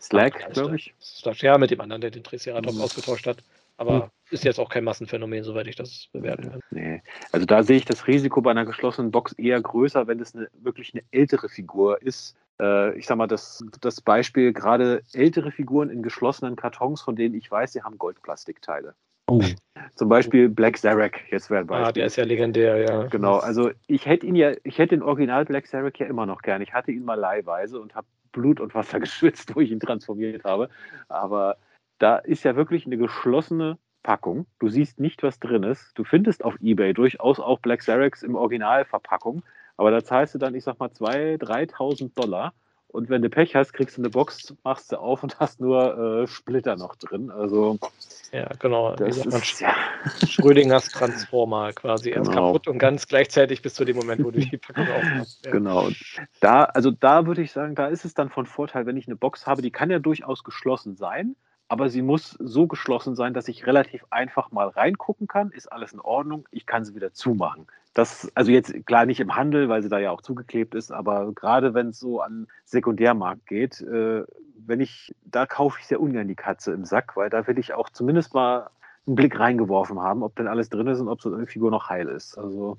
[0.00, 0.92] Slack, glaube ich.
[1.00, 2.82] Slack, ja, mit dem anderen, der den Triceratops mhm.
[2.82, 3.38] ausgetauscht hat.
[3.76, 4.10] Aber mhm.
[4.30, 6.60] ist jetzt auch kein Massenphänomen, soweit ich das bewerten kann.
[6.70, 7.00] Nee.
[7.30, 10.48] Also da sehe ich das Risiko bei einer geschlossenen Box eher größer, wenn es eine,
[10.54, 16.02] wirklich eine ältere Figur ist, ich sag mal, das, das Beispiel gerade ältere Figuren in
[16.02, 18.94] geschlossenen Kartons, von denen ich weiß, sie haben Goldplastikteile.
[19.28, 19.42] Oh.
[19.94, 21.86] Zum Beispiel Black Zarek, jetzt wäre ein Beispiel.
[21.86, 23.04] Ah, der ist ja legendär, ja.
[23.04, 26.42] Genau, also ich hätte ihn ja, ich hätte den Original Black Zarek ja immer noch
[26.42, 26.62] gern.
[26.62, 30.44] Ich hatte ihn mal leihweise und habe Blut und Wasser geschwitzt, wo ich ihn transformiert
[30.44, 30.68] habe.
[31.08, 31.56] Aber
[31.98, 34.46] da ist ja wirklich eine geschlossene Packung.
[34.58, 35.92] Du siehst nicht, was drin ist.
[35.94, 39.42] Du findest auf Ebay durchaus auch Black Zareks im Originalverpackung.
[39.78, 42.52] Aber da zahlst du dann, ich sag mal, 2.000, 3.000 Dollar.
[42.88, 46.22] Und wenn du Pech hast, kriegst du eine Box, machst du auf und hast nur
[46.22, 47.30] äh, Splitter noch drin.
[47.30, 47.78] Also
[48.32, 48.96] ja, genau.
[48.96, 49.74] Das ist, ja.
[50.26, 52.48] Schrödingers Transformer quasi erst genau.
[52.48, 55.44] kaputt und ganz gleichzeitig bis zu dem Moment, wo du die Packung aufmachst.
[55.44, 55.52] Ja.
[55.52, 55.88] Genau.
[56.40, 59.16] Da, also da würde ich sagen, da ist es dann von Vorteil, wenn ich eine
[59.16, 61.36] Box habe, die kann ja durchaus geschlossen sein,
[61.68, 65.50] aber sie muss so geschlossen sein, dass ich relativ einfach mal reingucken kann.
[65.50, 66.48] Ist alles in Ordnung?
[66.50, 67.66] Ich kann sie wieder zumachen.
[67.98, 71.32] Das, also jetzt klar nicht im Handel, weil sie da ja auch zugeklebt ist, aber
[71.32, 74.22] gerade wenn es so an Sekundärmarkt geht, äh,
[74.64, 77.74] wenn ich, da kaufe ich sehr ungern die Katze im Sack, weil da will ich
[77.74, 78.70] auch zumindest mal
[79.04, 81.88] einen Blick reingeworfen haben, ob denn alles drin ist und ob so eine Figur noch
[81.88, 82.38] heil ist.
[82.38, 82.78] Also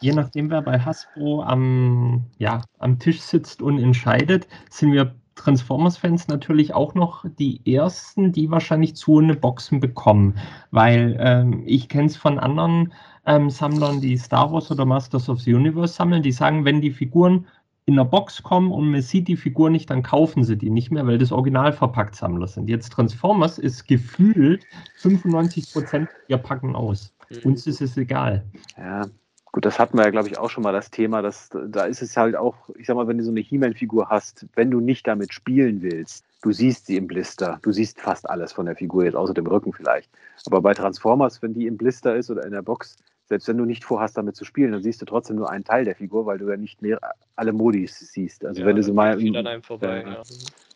[0.00, 6.26] Je nachdem, wer bei Hasbro am, ja, am Tisch sitzt und entscheidet, sind wir Transformers-Fans
[6.26, 10.38] natürlich auch noch die ersten, die wahrscheinlich zu eine Boxen bekommen.
[10.72, 12.92] Weil ähm, ich kenne es von anderen
[13.28, 16.90] ähm, Sammlern, die Star Wars oder Masters of the Universe sammeln, die sagen, wenn die
[16.90, 17.46] Figuren
[17.84, 20.90] in der Box kommen und man sieht die Figur nicht, dann kaufen sie die nicht
[20.90, 22.68] mehr, weil das Original verpackt Sammler sind.
[22.68, 24.64] Jetzt Transformers ist gefühlt
[24.96, 27.14] 95 Prozent, wir packen aus.
[27.30, 27.50] Mhm.
[27.50, 28.44] Uns ist es egal.
[28.76, 29.06] Ja,
[29.52, 32.02] Gut, das hatten wir ja, glaube ich, auch schon mal das Thema, dass da ist
[32.02, 35.06] es halt auch, ich sag mal, wenn du so eine He-Man-Figur hast, wenn du nicht
[35.06, 39.04] damit spielen willst, du siehst sie im Blister, du siehst fast alles von der Figur,
[39.04, 40.10] jetzt außer dem Rücken vielleicht.
[40.46, 42.96] Aber bei Transformers, wenn die im Blister ist oder in der Box,
[43.28, 45.84] selbst wenn du nicht vorhast, damit zu spielen, dann siehst du trotzdem nur einen Teil
[45.84, 46.98] der Figur, weil du ja nicht mehr
[47.36, 48.44] alle Modis siehst.
[48.44, 49.12] Also ja, wenn du so mal.
[49.12, 50.22] An einem vorbei, äh, ja.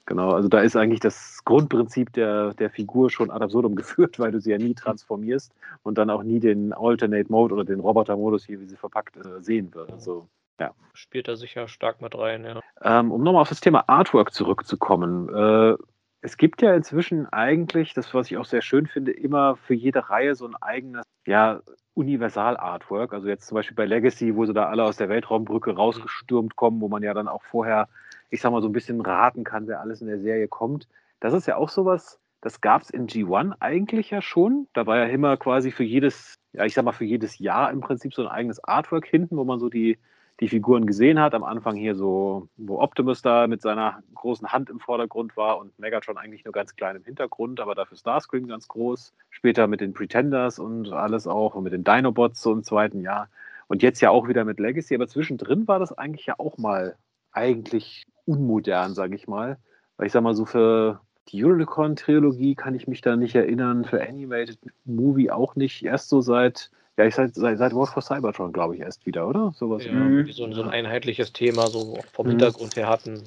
[0.05, 4.33] Genau, also da ist eigentlich das Grundprinzip der, der Figur schon ad absurdum geführt, weil
[4.33, 5.53] du sie ja nie transformierst
[5.83, 9.41] und dann auch nie den Alternate Mode oder den Roboter-Modus hier, wie sie verpackt, äh,
[9.41, 9.93] sehen wird.
[9.93, 10.29] Also,
[10.61, 10.73] ja.
[10.93, 12.61] Spielt er sicher stark mit rein, ja.
[12.83, 15.29] Ähm, um nochmal auf das Thema Artwork zurückzukommen.
[15.29, 15.77] Äh,
[16.23, 20.09] es gibt ja inzwischen eigentlich, das was ich auch sehr schön finde, immer für jede
[20.09, 21.61] Reihe so ein eigenes, ja,
[21.95, 23.13] Universal-Artwork.
[23.13, 26.81] Also jetzt zum Beispiel bei Legacy, wo sie da alle aus der Weltraumbrücke rausgestürmt kommen,
[26.81, 27.89] wo man ja dann auch vorher
[28.33, 30.89] ich sag mal, so ein bisschen raten kann, wer alles in der Serie kommt.
[31.21, 34.69] Das ist ja auch sowas, das gab es in G1 eigentlich ja schon.
[34.73, 37.81] Da war ja immer quasi für jedes, ja, ich sag mal, für jedes Jahr im
[37.81, 39.99] Prinzip so ein eigenes Artwork hinten, wo man so die,
[40.43, 41.35] die Figuren gesehen hat.
[41.35, 45.79] Am Anfang hier so, wo Optimus da mit seiner großen Hand im Vordergrund war und
[45.79, 49.15] Megatron eigentlich nur ganz klein im Hintergrund, aber dafür Starscream ganz groß.
[49.31, 53.29] Später mit den Pretenders und alles auch und mit den Dinobots so im zweiten Jahr.
[53.69, 56.97] Und jetzt ja auch wieder mit Legacy, aber zwischendrin war das eigentlich ja auch mal
[57.31, 59.59] eigentlich unmodern, sage ich mal.
[59.97, 64.03] Weil ich sage mal, so für die Unicorn-Trilogie kann ich mich da nicht erinnern, für
[64.03, 65.85] Animated Movie auch nicht.
[65.85, 69.27] Erst so seit, ja, ich seit, seit, seit War for Cybertron, glaube ich, erst wieder,
[69.27, 69.53] oder?
[69.55, 69.85] Sowas.
[69.85, 70.27] Ja, mhm.
[70.31, 72.31] so, so, ein einheitliches Thema, so vom mhm.
[72.31, 73.23] Hintergrund her hatten.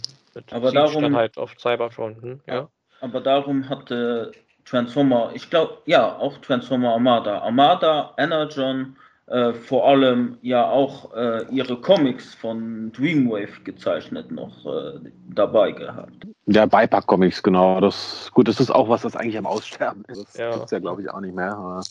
[0.51, 2.39] aber darum, halt auf Cybertron, hm?
[2.47, 2.69] ja.
[3.01, 4.31] Aber darum hatte
[4.65, 7.39] Transformer, ich glaube, ja, auch Transformer Armada.
[7.39, 8.95] Armada, Energon,
[9.27, 16.27] äh, vor allem ja auch äh, ihre Comics von Dreamwave gezeichnet noch äh, dabei gehabt.
[16.45, 17.81] Ja, Beipack-Comics, genau.
[17.81, 20.27] Das, gut, das ist auch was, das eigentlich am Aussterben ist.
[20.27, 20.51] Das Ja.
[20.51, 21.81] gibt es ja, glaube ich, auch nicht mehr.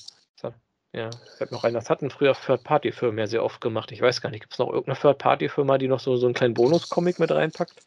[0.94, 3.90] Ja, fällt mir noch ein, das hatten früher Third-Party-Firmen ja sehr oft gemacht.
[3.90, 6.54] Ich weiß gar nicht, gibt es noch irgendeine Third-Party-Firma, die noch so, so einen kleinen
[6.54, 7.84] Bonus-Comic mit reinpackt?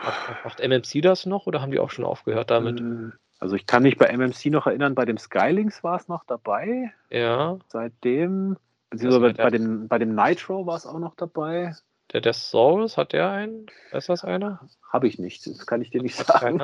[0.00, 2.80] Macht, macht MMC das noch oder haben die auch schon aufgehört damit?
[2.80, 3.10] Äh,
[3.40, 6.92] Also ich kann mich bei MMC noch erinnern, bei dem Skylings war es noch dabei.
[7.10, 8.56] Ja, Seitdem,
[8.90, 11.74] beziehungsweise bei, bei, dem, bei dem Nitro war es auch noch dabei.
[12.12, 13.66] Der Death Souls, hat der einen?
[13.92, 14.60] Ist das einer?
[14.90, 16.60] Habe ich nicht, das kann ich dir nicht sagen.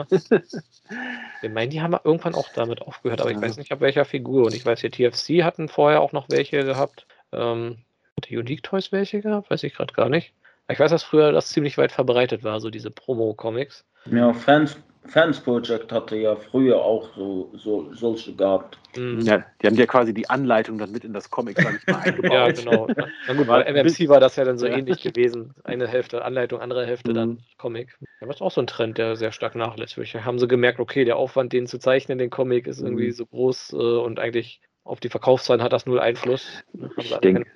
[1.41, 4.47] Wir meinen, die haben irgendwann auch damit aufgehört, aber ich weiß nicht, ab welcher Figur.
[4.47, 7.07] Und ich weiß, hier TFC hatten vorher auch noch welche gehabt.
[7.33, 7.79] Ähm,
[8.16, 9.51] hat die Unique Toys welche gehabt?
[9.51, 10.33] Weiß ich gerade gar nicht.
[10.69, 13.85] Ich weiß, dass früher das ziemlich weit verbreitet war, so diese Promo-Comics.
[14.07, 18.78] Ja, Fans, Fans Project hatte ja früher auch so, so solche gehabt.
[18.97, 19.20] Mhm.
[19.20, 22.01] Ja, die haben ja quasi die Anleitung dann mit in das Comic, sag ich mal,
[22.02, 22.32] eingebaut.
[22.32, 22.89] Ja, genau.
[22.97, 24.76] Na, na gut, War bei MMC war das ja dann so Ja.
[24.76, 25.55] ähnlich gewesen.
[25.64, 27.39] Eine Hälfte Anleitung, andere Hälfte dann Mhm.
[27.59, 27.98] Comic.
[28.20, 29.94] Ja, das ist auch so ein Trend, der sehr stark nachlässt.
[29.94, 33.12] Vielleicht haben sie gemerkt, okay, der Aufwand, den zu zeichnen, den Comic, ist irgendwie Mhm.
[33.12, 36.62] so groß äh, und eigentlich auf die Verkaufszahlen hat das null Einfluss.
[36.97, 37.47] Alle denke-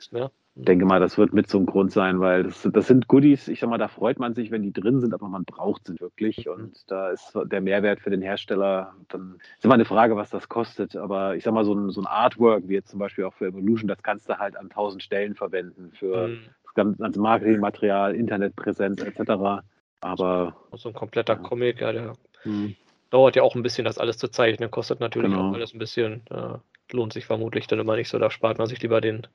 [0.64, 3.60] denke mal, das wird mit so einem Grund sein, weil das, das sind Goodies, ich
[3.60, 6.48] sag mal, da freut man sich, wenn die drin sind, aber man braucht sie wirklich.
[6.48, 10.48] Und da ist der Mehrwert für den Hersteller, dann ist immer eine Frage, was das
[10.48, 10.96] kostet.
[10.96, 13.46] Aber ich sag mal, so ein, so ein Artwork, wie jetzt zum Beispiel auch für
[13.46, 16.38] Evolution, das kannst du halt an tausend Stellen verwenden für Mhm.
[16.64, 19.62] das ganze Marketingmaterial, Internetpräsenz etc.
[20.00, 21.40] Aber So ein kompletter Ja.
[21.40, 22.74] Comic, ja, der hm,
[23.10, 24.70] dauert ja auch ein bisschen, das alles zu zeichnen.
[24.70, 25.50] Kostet natürlich Genau.
[25.50, 26.22] auch alles ein bisschen.
[26.30, 26.58] Äh,
[26.92, 28.18] lohnt sich vermutlich dann immer nicht so.
[28.18, 29.26] Da spart man sich lieber den,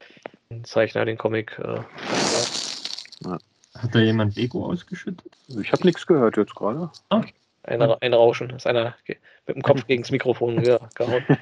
[0.50, 1.60] den Zeichner, den Comic.
[1.60, 1.80] Äh,
[3.76, 5.32] Hat da jemand Lego ausgeschüttet?
[5.48, 6.92] ich habe nichts gehört jetzt gerade.
[7.64, 8.50] ein, ein Rauschen.
[8.52, 8.96] Ist einer
[9.48, 11.24] mit dem Kopf gegen das Mikrofon ge gehauen.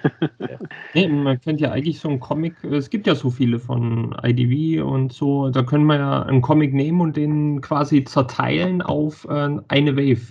[0.93, 4.83] Nee, man könnte ja eigentlich so einen Comic, es gibt ja so viele von IDV
[4.83, 9.57] und so, da können wir ja einen Comic nehmen und den quasi zerteilen auf äh,
[9.69, 10.21] eine Wave.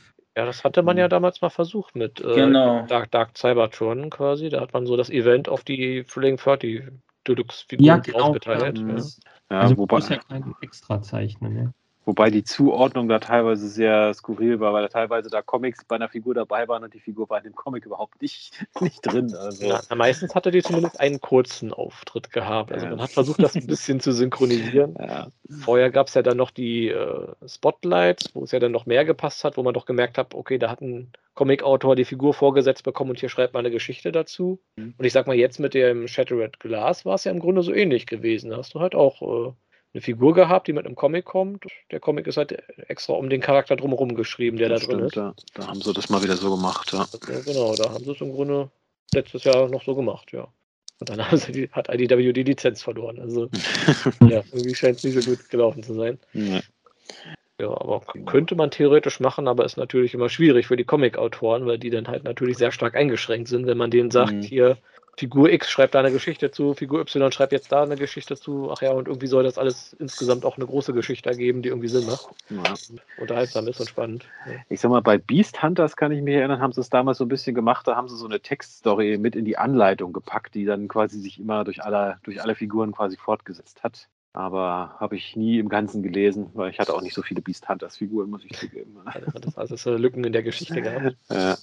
[0.41, 2.87] Ja, das hatte man ja damals mal versucht mit äh, Genau.
[2.87, 4.49] Dark, Dark Cybertron quasi.
[4.49, 6.85] Da hat man so das Event auf die Thrilling 30
[7.29, 8.21] Deluxe-Figuren Ja, genau.
[8.21, 8.79] aufgeteilt.
[8.79, 8.89] ja.
[8.89, 9.05] Ja.
[9.51, 11.53] Ja, also wobei, muss ja keinen extra zeichnen.
[11.53, 11.75] Ne?
[12.11, 16.09] Wobei die Zuordnung da teilweise sehr skurril war, weil da teilweise da Comics bei einer
[16.09, 19.33] Figur dabei waren und die Figur war in dem Comic überhaupt nicht, nicht drin.
[19.33, 22.73] Also, Ja, meistens hatte die zumindest einen kurzen Auftritt gehabt.
[22.73, 22.91] Also Ja.
[22.91, 24.97] man hat versucht, das ein bisschen zu synchronisieren.
[24.99, 25.29] ja.
[25.61, 29.05] Vorher gab es ja dann noch die äh, Spotlights, wo es ja dann noch mehr
[29.05, 32.83] gepasst hat, wo man doch gemerkt hat, okay, da hat ein Comic-Autor die Figur vorgesetzt
[32.83, 34.59] bekommen und hier schreibt man eine Geschichte dazu.
[34.75, 34.95] Mhm.
[34.99, 37.73] Und ich sag mal, jetzt mit dem Shattered Glass war es ja im Grunde so
[37.73, 38.51] ähnlich gewesen.
[38.51, 39.53] Da hast du halt auch äh,
[39.93, 41.65] eine Figur gehabt, die mit einem Comic kommt.
[41.91, 42.53] Der Comic ist halt
[42.89, 45.49] extra um den Charakter drumherum geschrieben, der das da drin stimmt, ist.
[45.57, 45.61] ja.
[45.63, 46.93] Da haben sie das mal wieder so gemacht.
[46.93, 47.01] Ja.
[47.01, 48.71] Also, genau, da haben sie es im Grunde
[49.13, 50.47] letztes Jahr noch so gemacht, ja.
[51.01, 53.19] Und dann haben sie die, hat IDW die Lizenz verloren.
[53.21, 53.49] Also
[54.21, 56.19] ja, irgendwie scheint es nicht so gut gelaufen zu sein.
[56.35, 56.61] Ja.
[57.61, 61.79] Ja, aber könnte man theoretisch machen, aber ist natürlich immer schwierig für die Comic-Autoren, weil
[61.79, 64.43] die dann halt natürlich sehr stark eingeschränkt sind, wenn man denen sagt, Mhm.
[64.43, 64.79] hier,
[65.17, 68.71] Figur X schreibt da eine Geschichte zu, Figur Y schreibt jetzt da eine Geschichte zu,
[68.71, 71.89] ach ja, und irgendwie soll das alles insgesamt auch eine große Geschichte ergeben, die irgendwie
[71.89, 72.75] Sinn macht, Ja.
[73.19, 74.25] unterhaltsam ist und spannend.
[74.47, 74.53] Ja.
[74.69, 77.25] Ich sag mal, bei Beast Hunters kann ich mich erinnern, haben sie es damals so
[77.25, 80.65] ein bisschen gemacht, da haben sie so eine Textstory mit in die Anleitung gepackt, die
[80.65, 84.09] dann quasi sich immer durch alle, durch alle Figuren quasi fortgesetzt hat.
[84.33, 87.69] Aber habe ich nie im Ganzen gelesen, weil ich hatte auch nicht so viele Beast
[87.69, 88.97] Hunters Figuren, muss ich zugeben.
[89.05, 91.17] Also Das hat alles äh, Lücken in der Geschichte gehabt.
[91.29, 91.57] Äh, ja.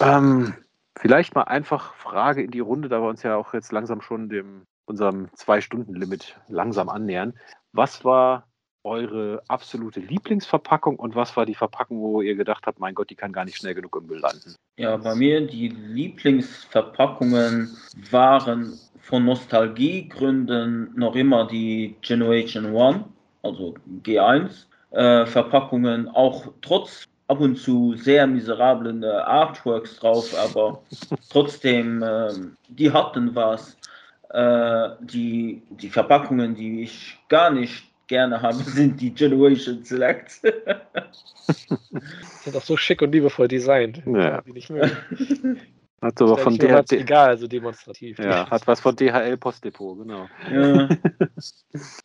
[0.00, 0.54] ähm,
[0.98, 4.28] vielleicht mal einfach Frage in die Runde, da wir uns ja auch jetzt langsam schon
[4.28, 7.34] dem unserem Zwei-Stunden-Limit langsam annähern.
[7.72, 8.46] Was war
[8.84, 13.16] eure absolute Lieblingsverpackung und was war die Verpackung, wo ihr gedacht habt, mein Gott, die
[13.16, 14.54] kann gar nicht schnell genug im Müll landen?
[14.78, 17.76] Ja, bei mir die Lieblingsverpackungen
[18.10, 23.04] waren von Nostalgiegründen noch immer die Generation One,
[23.42, 23.74] also
[24.04, 30.82] G1 äh, Verpackungen, auch trotz ab und zu sehr miserablen äh, Artworks drauf, aber
[31.30, 33.76] trotzdem, ähm, die hatten was.
[34.30, 40.42] Äh, die, die Verpackungen, die ich gar nicht gerne habe, sind die Generation Select.
[42.42, 44.02] Sind auch so schick und liebevoll designt.
[44.06, 44.40] Ja.
[44.42, 44.96] Die nicht mögen.
[46.02, 48.18] Hat aber Stell von DHL, egal, so demonstrativ.
[48.18, 50.28] ja, hat was von DHL Postdepot, genau.
[50.52, 50.88] ja.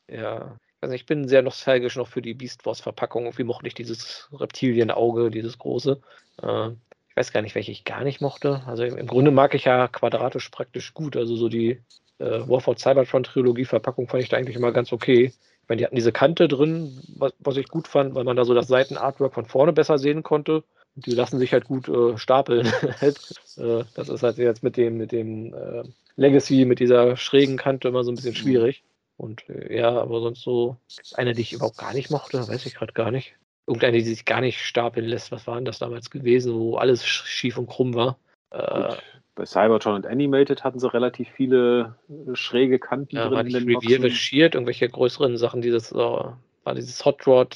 [0.07, 3.25] Ja, also ich bin sehr nostalgisch noch für die Beast Wars Verpackung.
[3.25, 6.01] Irgendwie mochte ich dieses Reptilienauge, dieses große.
[6.41, 6.69] Äh,
[7.09, 8.63] ich weiß gar nicht, welche ich gar nicht mochte.
[8.65, 11.15] Also im, im Grunde mag ich ja quadratisch praktisch gut.
[11.15, 11.79] Also so die
[12.17, 15.25] äh, Warfare Cybertron Trilogie Verpackung fand ich da eigentlich immer ganz okay.
[15.25, 18.43] Ich meine, die hatten diese Kante drin, was, was ich gut fand, weil man da
[18.43, 20.63] so das Seitenartwork von vorne besser sehen konnte.
[20.95, 22.65] Die lassen sich halt gut äh, stapeln.
[23.01, 25.83] äh, das ist halt jetzt mit dem, mit dem äh,
[26.15, 28.83] Legacy mit dieser schrägen Kante immer so ein bisschen schwierig.
[29.21, 30.77] Und äh, ja, aber sonst so
[31.13, 33.35] eine, die ich überhaupt gar nicht mochte, weiß ich gerade gar nicht.
[33.67, 35.31] Irgendeine, die sich gar nicht stapeln lässt.
[35.31, 38.17] Was war denn das damals gewesen, wo alles schief und krumm war?
[38.49, 38.95] Äh,
[39.35, 43.35] bei Cybertron und Animated hatten sie relativ viele äh, schräge Kanten ja, drin.
[43.35, 44.01] War nicht.
[44.01, 47.53] Bescheid, irgendwelche größeren Sachen, dieses, äh, war dieses Hot Rod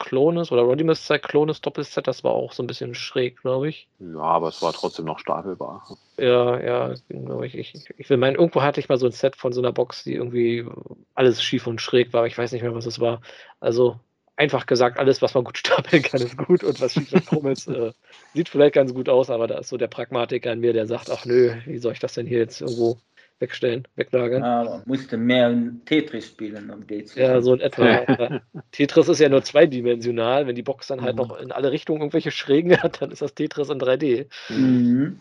[0.00, 3.88] Cyclonus oder Rodimus Cyclonus Doppelset, das war auch so ein bisschen schräg, glaube ich.
[3.98, 5.86] Ja, aber es war trotzdem noch stapelbar.
[6.18, 7.56] Ja, ja, glaube ich.
[7.56, 10.04] Ich, ich will meinen, irgendwo hatte ich mal so ein Set von so einer Box,
[10.04, 10.66] die irgendwie
[11.14, 12.20] alles schief und schräg war.
[12.20, 13.20] aber Ich weiß nicht mehr, was es war.
[13.60, 13.98] Also
[14.36, 17.46] einfach gesagt, alles, was man gut stapeln kann, ist gut und was schief und krumm
[17.48, 17.92] ist, äh,
[18.32, 21.10] sieht vielleicht ganz gut aus, aber da ist so der Pragmatiker in mir, der sagt,
[21.10, 22.98] ach nö, wie soll ich das denn hier jetzt irgendwo
[23.40, 24.42] wegstellen, weglagern?
[24.42, 25.54] Aber musste mehr
[25.86, 27.14] Tetris spielen, dann geht's.
[27.14, 28.40] Ja, so in etwa.
[28.72, 30.46] Tetris ist ja nur zweidimensional.
[30.46, 31.22] Wenn die Box dann halt Mhm.
[31.22, 34.26] noch in alle Richtungen irgendwelche Schrägen hat, dann ist das Tetris in 3D.
[34.50, 35.20] Mhm.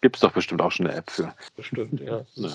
[0.00, 1.34] Gibt es doch bestimmt auch schon eine App für.
[1.56, 2.24] Bestimmt, ja.
[2.36, 2.50] Ja.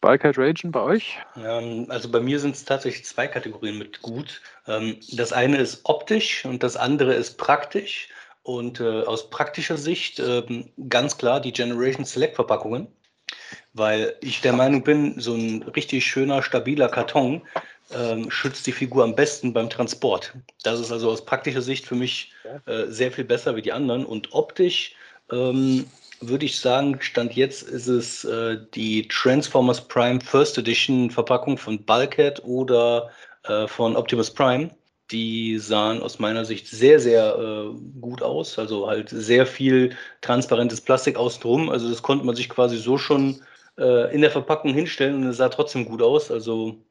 [0.00, 1.18] Bulkhead Ragen bei euch?
[1.36, 4.40] Ähm, also bei mir sind es tatsächlich zwei Kategorien mit gut.
[4.66, 8.08] Ähm, das eine ist optisch und das andere ist praktisch.
[8.42, 12.88] Und äh, aus praktischer Sicht ähm, ganz klar die Generation Select Verpackungen,
[13.72, 17.42] weil ich der Meinung bin, so ein richtig schöner, stabiler Karton
[17.92, 20.34] ähm, schützt die Figur am besten beim Transport.
[20.62, 22.32] Das ist also aus praktischer Sicht für mich
[22.66, 24.04] äh, sehr viel besser wie die anderen.
[24.04, 24.94] Und optisch
[25.30, 25.86] ähm,
[26.20, 31.82] würde ich sagen, Stand jetzt ist es äh, die Transformers Prime First Edition Verpackung von
[31.84, 33.10] Bulkhead oder
[33.44, 34.70] äh, von Optimus Prime.
[35.10, 38.58] Die sahen aus meiner Sicht sehr, sehr äh, gut aus.
[38.58, 41.68] Also halt sehr viel transparentes Plastik außenrum.
[41.68, 43.42] Also das konnte man sich quasi so schon
[43.76, 46.30] äh, in der Verpackung hinstellen und es sah trotzdem gut aus.
[46.30, 46.84] Also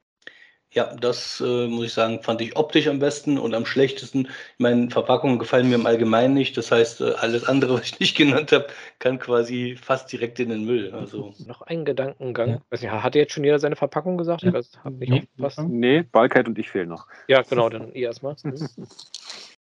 [0.71, 4.27] ja, das äh, muss ich sagen, fand ich optisch am besten und am schlechtesten.
[4.27, 6.55] Ich meine, Verpackungen gefallen mir im Allgemeinen nicht.
[6.57, 8.67] Das heißt, äh, alles andere, was ich nicht genannt habe,
[8.99, 10.91] kann quasi fast direkt in den Müll.
[10.93, 12.49] Also Noch ein Gedankengang.
[12.49, 12.61] Ja.
[12.69, 14.43] Weiß nicht, hat jetzt schon jeder seine Verpackung gesagt?
[14.43, 15.19] Ich weiß, hab nicht Nee.
[15.21, 15.59] aufgepasst.
[15.67, 17.07] Nee, Bulkhead und ich fehlen noch.
[17.27, 18.35] Ja, genau, dann ihr erstmal.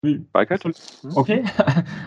[0.03, 0.27] Mhm.
[0.33, 0.61] Bulkhead?
[1.15, 1.45] Okay.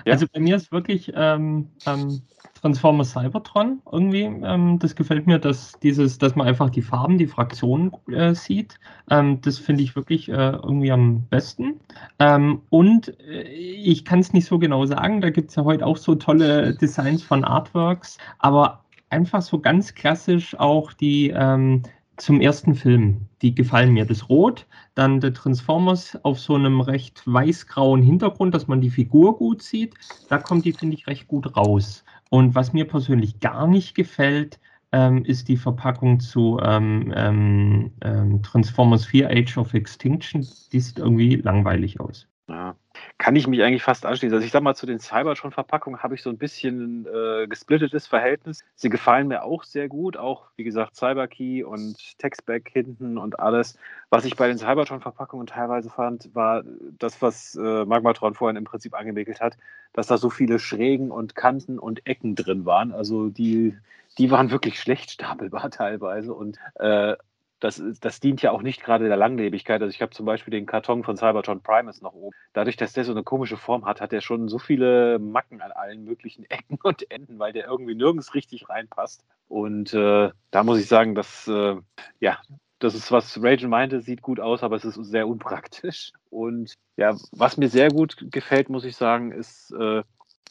[0.05, 0.13] Ja.
[0.13, 2.21] Also bei mir ist wirklich ähm, ähm,
[2.61, 4.23] Transformers Cybertron irgendwie.
[4.23, 8.78] Ähm, das gefällt mir, dass dieses, dass man einfach die Farben, die Fraktionen äh, sieht.
[9.11, 11.81] Ähm, das finde ich wirklich äh, irgendwie am besten.
[12.19, 15.20] Ähm, und äh, ich kann es nicht so genau sagen.
[15.20, 19.95] Da gibt es ja heute auch so tolle Designs von Artworks, aber einfach so ganz
[19.95, 21.83] klassisch auch die ähm,
[22.16, 23.27] zum ersten Film.
[23.43, 24.07] Die gefallen mir.
[24.07, 29.37] Das Rot, dann der Transformers auf so einem recht weiß-grauen Hintergrund, dass man die Figur
[29.37, 29.95] gut sieht.
[30.28, 32.05] Da kommt die, finde ich, recht gut raus.
[32.31, 34.59] Und was mir persönlich gar nicht gefällt,
[34.93, 40.47] ähm, ist die Verpackung zu ähm, ähm, ähm, Transformers 4 Age of Extinction.
[40.73, 42.28] Die sieht irgendwie langweilig aus.
[42.48, 42.77] Ja.
[43.18, 44.34] Kann ich mich eigentlich fast anschließen.
[44.34, 48.62] Also ich sag mal, zu den Cybertron-Verpackungen habe ich so ein bisschen äh, gesplittetes Verhältnis.
[48.74, 53.78] Sie gefallen mir auch sehr gut, auch wie gesagt Cyberkey und Textback hinten und alles.
[54.10, 56.62] Was ich bei den Cybertron-Verpackungen teilweise fand, war
[56.98, 59.56] das, was äh, Magmatron vorhin im Prinzip angewickelt hat,
[59.94, 62.93] dass da so viele Schrägen und Kanten und Ecken drin waren.
[62.93, 63.74] Also die,
[64.18, 67.16] die waren wirklich schlecht stapelbar teilweise und äh,
[67.61, 69.81] das, das dient ja auch nicht gerade der Langlebigkeit.
[69.81, 72.37] Also ich habe zum Beispiel den Karton von Cybertron Primus noch oben.
[72.53, 75.73] Dadurch, dass der so eine komische Form hat, hat er schon so viele Macken an
[75.73, 79.24] allen möglichen Ecken und Enden, weil der irgendwie nirgends richtig reinpasst.
[79.49, 81.77] Und äh, da muss ich sagen, dass äh,
[82.20, 82.39] ja,
[82.78, 86.12] das ist, was Ragen meinte, sieht gut aus, aber es ist sehr unpraktisch.
[86.31, 90.03] Und ja, was mir sehr gut gefällt, muss ich sagen, ist, äh,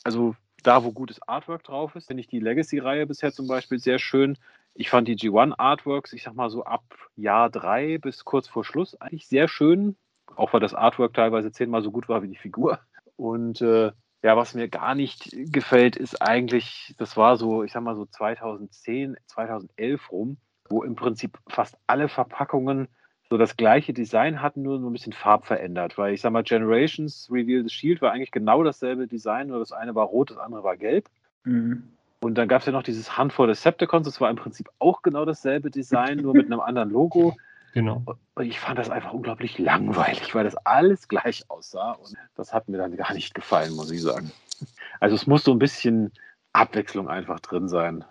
[0.04, 4.00] also da, wo gutes Artwork drauf ist, finde ich die Legacy-Reihe bisher zum Beispiel sehr
[4.00, 4.38] schön.
[4.78, 6.84] Ich fand die G1-Artworks, ich sag mal so ab
[7.16, 9.96] Jahr drei bis kurz vor Schluss eigentlich sehr schön.
[10.36, 12.80] Auch weil das Artwork teilweise zehnmal so gut war wie die Figur.
[13.16, 17.84] Und äh, ja, was mir gar nicht gefällt, ist eigentlich, das war so, ich sag
[17.84, 20.38] mal so 2010, 2011 rum,
[20.70, 22.90] wo im Prinzip fast alle Verpackungen
[23.30, 25.98] so das gleiche Design hatten, nur so ein bisschen farbverändert.
[25.98, 29.72] Weil ich sag mal, Generations Reveal the Shield war eigentlich genau dasselbe Design, nur das
[29.72, 31.10] eine war rot, das andere war gelb.
[31.46, 31.95] Mhm.
[32.26, 35.26] Und dann gab es ja noch dieses Handvoll Decepticons, das war im Prinzip auch genau
[35.26, 37.38] dasselbe Design, nur mit einem anderen Logo.
[37.76, 38.02] Genau.
[38.34, 41.92] Und ich fand das einfach unglaublich langweilig, weil das alles gleich aussah.
[41.92, 44.32] Und das hat mir dann gar nicht gefallen, muss ich sagen.
[45.00, 46.14] Also es muss so ein bisschen
[46.52, 48.04] Abwechslung einfach drin sein.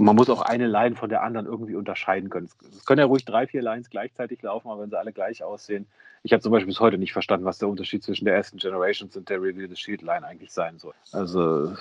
[0.00, 2.48] Man muss auch eine Line von der anderen irgendwie unterscheiden können.
[2.76, 5.86] Es können ja ruhig drei, vier Lines gleichzeitig laufen, aber wenn sie alle gleich aussehen.
[6.22, 9.16] Ich habe zum Beispiel bis heute nicht verstanden, was der Unterschied zwischen der ersten Generations
[9.16, 10.94] und der Reveal the Shield Line eigentlich sein soll.
[11.12, 11.74] Also,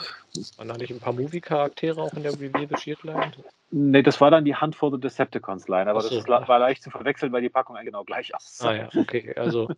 [0.58, 3.32] Waren da nicht ein paar Movie-Charaktere auch in der Reveal the Shield Line?
[3.72, 6.22] nee, das war dann die Handvoll der Decepticons Line, aber so.
[6.22, 8.70] das war leicht zu verwechseln, weil die Packung genau gleich aussah.
[8.70, 9.34] Ah ja, okay.
[9.36, 9.70] Also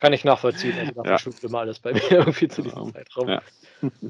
[0.00, 0.78] kann ich nachvollziehen.
[0.78, 1.08] Also da Ja.
[1.08, 2.92] verschwimmt immer alles bei mir irgendwie zu diesem.
[2.92, 3.28] Zeitraum.
[3.28, 3.42] Ja.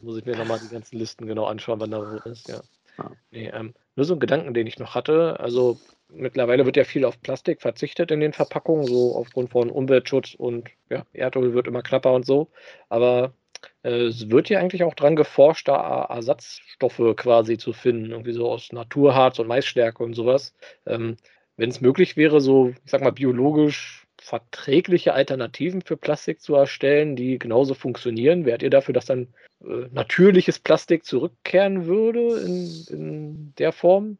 [0.02, 2.60] Muss ich mir nochmal die ganzen Listen genau anschauen, wann da wo ist, ja.
[2.98, 3.12] Ja.
[3.30, 5.38] Nee, ähm, nur so ein Gedanken, den ich noch hatte.
[5.40, 10.34] Also mittlerweile wird ja viel auf Plastik verzichtet in den Verpackungen, so aufgrund von Umweltschutz
[10.34, 12.48] und ja, Erdöl wird immer knapper und so.
[12.88, 13.34] Aber
[13.82, 18.50] äh, es wird ja eigentlich auch dran geforscht, da Ersatzstoffe quasi zu finden, irgendwie so
[18.50, 20.54] aus Naturharz und Maisstärke und sowas.
[20.86, 21.16] Ähm,
[21.56, 27.16] Wenn es möglich wäre, so, ich sag mal, biologisch verträgliche Alternativen für Plastik zu erstellen,
[27.16, 29.28] die genauso funktionieren, wärt ihr dafür, dass dann
[29.60, 34.18] natürliches Plastik zurückkehren würde in, in der Form?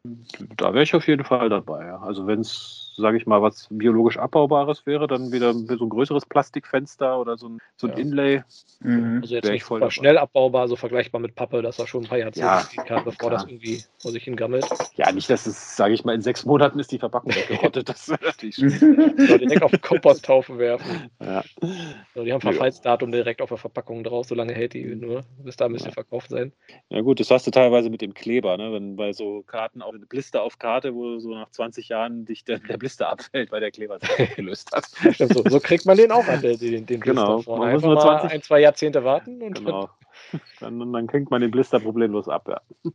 [0.57, 1.85] Da wäre ich auf jeden Fall dabei.
[1.85, 1.99] Ja.
[1.99, 6.25] Also wenn es sage ich mal, was biologisch abbaubares wäre, dann wieder so ein größeres
[6.25, 7.99] Plastikfenster oder so ein, so ein ja.
[7.99, 8.43] Inlay.
[8.81, 9.19] Mhm.
[9.21, 12.17] Also jetzt nicht voll schnell abbaubar, so vergleichbar mit Pappe, das war schon ein paar
[12.17, 12.47] Jahrzehnte
[12.87, 13.31] ja, bevor klar.
[13.31, 14.65] das irgendwie vor sich hingammelt.
[14.95, 17.89] Ja, nicht, dass es, sage ich mal, in sechs Monaten ist die Verpackung weggerottet.
[17.89, 21.09] das wäre natürlich so, direkt auf den Komposthaufen werfen.
[21.21, 21.43] Ja.
[22.13, 25.65] So, die haben Verfallsdatum direkt auf der Verpackung drauf, solange hält die nur, bis da
[25.65, 25.93] ein bisschen ja.
[25.93, 26.53] verkauft sein.
[26.89, 28.71] Ja gut, das hast du teilweise mit dem Kleber, ne?
[28.73, 32.43] wenn bei so Karten auch eine Blister auf Karte, wo so nach 20 Jahren dich
[32.43, 34.85] der, der Blister abfällt, weil der Kleber sich gelöst hat.
[35.13, 38.31] Stimmt, so, so, kriegt man den auch an, den, den Genau, man muss nur 20,
[38.31, 39.41] ein, zwei Jahrzehnte warten.
[39.41, 39.89] Und genau.
[40.59, 42.61] Dann, dann kriegt man den Blister problemlos ab, ja.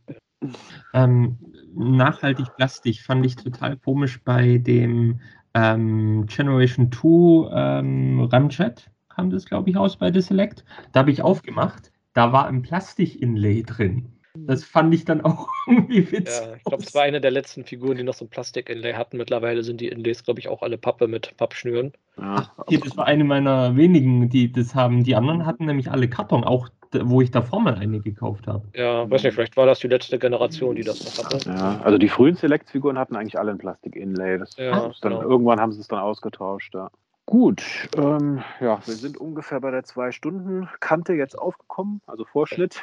[0.93, 1.37] Ähm,
[1.73, 5.19] nachhaltig Plastik fand ich total komisch bei dem
[5.55, 10.63] ähm, Generation 2 ähm, Ramjet, kam das, glaube ich, aus bei The Select.
[10.91, 14.07] Da habe ich aufgemacht, da war ein Plastik-Inlay drin.
[14.37, 16.45] Das fand ich dann auch irgendwie witzig.
[16.45, 19.17] Ja, ich glaube, es war eine der letzten Figuren, die noch so ein Plastik-Inlay hatten.
[19.17, 21.93] Mittlerweile sind die Inlays, glaube ich, auch alle Pappe mit Pappschnüren.
[22.17, 25.03] Ja, hier, das war eine meiner wenigen, die das haben.
[25.03, 26.69] Die anderen hatten nämlich alle Karton, auch
[27.03, 28.65] wo ich davor mal eine gekauft habe.
[28.73, 31.49] Ja, weiß nicht, vielleicht war das die letzte Generation, die das noch hatte.
[31.49, 34.39] Ja, also die frühen Select-Figuren hatten eigentlich alle ein Plastik-Inlay.
[34.57, 35.21] Ja, genau.
[35.21, 36.89] Irgendwann haben sie es dann ausgetauscht, ja.
[37.27, 42.81] Gut, ähm, ja, wir sind ungefähr bei der Zwei-Stunden-Kante jetzt aufgekommen, also Vorschnitt.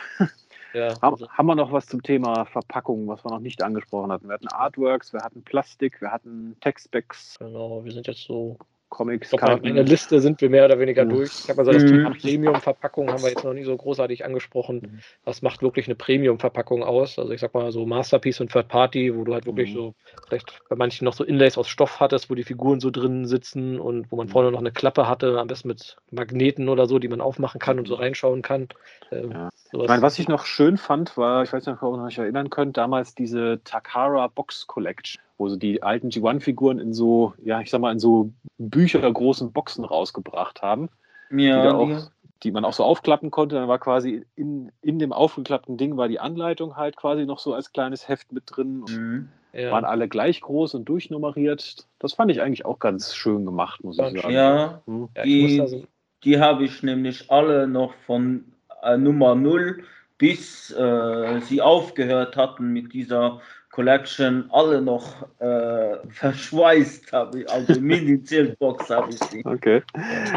[0.73, 1.29] Ja, also.
[1.31, 4.27] Haben wir noch was zum Thema Verpackung, was wir noch nicht angesprochen hatten?
[4.27, 7.39] Wir hatten Artworks, wir hatten Plastik, wir hatten Textbacks.
[7.39, 8.59] Genau, wir sind jetzt so
[8.93, 9.31] Comics.
[9.31, 11.31] Glaube, in der Liste sind wir mehr oder weniger durch.
[11.45, 12.19] Ich habe also das Thema mhm.
[12.19, 14.83] Premium-Verpackung haben wir jetzt noch nie so großartig angesprochen.
[14.83, 14.99] Mhm.
[15.25, 17.19] Was macht wirklich eine Premium-Verpackung aus?
[17.19, 19.75] Also ich sag mal so Masterpiece und Third Party, wo du halt wirklich mhm.
[19.75, 19.95] so
[20.29, 23.81] vielleicht bei manchen noch so Inlays aus Stoff hattest, wo die Figuren so drin sitzen
[23.81, 27.09] und wo man vorne noch eine Klappe hatte, am besten mit Magneten oder so, die
[27.09, 28.69] man aufmachen kann und so reinschauen kann.
[29.11, 29.49] Ähm, ja.
[29.73, 32.51] Ich meine, was ich noch schön fand, war, ich weiß nicht, ob ihr euch erinnern
[32.51, 37.69] könnt, damals diese Takara Box Collection wo sie die alten G1-Figuren in so, ja, ich
[37.69, 40.89] sag mal, in so büchergroßen Boxen rausgebracht haben.
[41.31, 42.11] Ja, die, auch,
[42.45, 43.57] die, man auch so aufklappen konnte.
[43.57, 47.55] Dann war quasi in, in dem aufgeklappten Ding war die Anleitung halt quasi noch so
[47.55, 48.85] als kleines Heft mit drin.
[48.89, 49.29] Mhm.
[49.53, 49.73] Ja.
[49.73, 51.89] Waren alle gleich groß und durchnummeriert.
[51.99, 54.31] Das fand ich eigentlich auch ganz schön gemacht, muss ich sagen.
[54.31, 55.09] Ja, hm.
[55.25, 55.83] die, also
[56.25, 58.52] die habe ich nämlich alle noch von
[58.97, 59.85] Nummer 0
[60.23, 63.41] bis äh, sie aufgehört hatten mit dieser
[63.73, 67.45] Collection alle noch äh, verschweißt habe.
[67.49, 69.45] Also Mini-Zählbox habe ich die.
[69.45, 69.83] Okay.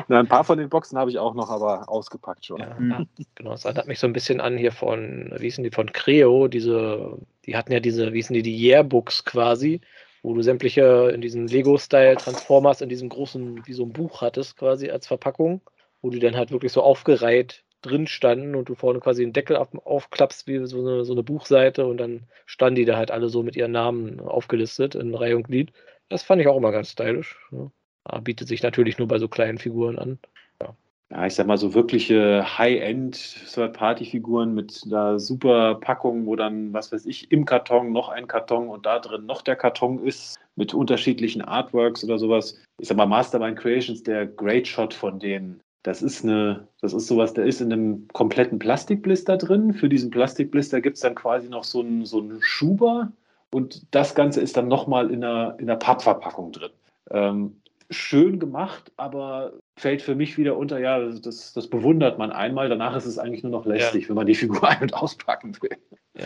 [0.08, 2.62] Na, ein paar von den Boxen habe ich auch noch, aber ausgepackt schon.
[2.62, 3.08] Ja, mhm.
[3.36, 6.48] Genau, das erinnert mich so ein bisschen an hier von, wie hießen die, von Creo,
[6.48, 9.82] diese, die hatten ja diese, wie hießen die, die Yearbooks quasi,
[10.24, 14.58] wo du sämtliche in diesem Lego-Style Transformers in diesem großen, wie so ein Buch hattest
[14.58, 15.62] quasi als Verpackung,
[16.02, 19.56] wo du dann halt wirklich so aufgereiht drin standen und du vorne quasi den Deckel
[19.56, 23.30] auf, aufklappst wie so eine, so eine Buchseite und dann standen die da halt alle
[23.30, 25.72] so mit ihren Namen aufgelistet in Reihe und Glied.
[26.10, 27.38] Das fand ich auch immer ganz stylisch.
[27.52, 28.20] Ja.
[28.20, 30.20] Bietet sich natürlich nur bei so kleinen Figuren an.
[30.62, 30.76] Ja,
[31.12, 33.16] ja ich sag mal, so wirkliche High-End
[33.52, 38.70] Third-Party-Figuren mit einer super Packung, wo dann, was weiß ich, im Karton noch ein Karton
[38.70, 42.62] und da drin noch der Karton ist, mit unterschiedlichen Artworks oder sowas.
[42.80, 47.06] Ich sag mal, Mastermind Creations, der Great Shot von denen, das ist eine, das ist
[47.06, 49.72] sowas, der ist in einem kompletten Plastikblister drin.
[49.72, 53.12] Für diesen Plastikblister gibt es dann quasi noch so einen, so einen Schuber
[53.52, 56.72] und das Ganze ist dann nochmal in einer, in einer Pappverpackung drin.
[57.12, 62.68] Ähm, schön gemacht, aber fällt für mich wieder unter, ja, das, das bewundert man einmal,
[62.68, 64.10] danach ist es eigentlich nur noch lästig, ja.
[64.10, 65.78] wenn man die Figur ein- und auspacken will.
[66.18, 66.26] Ja.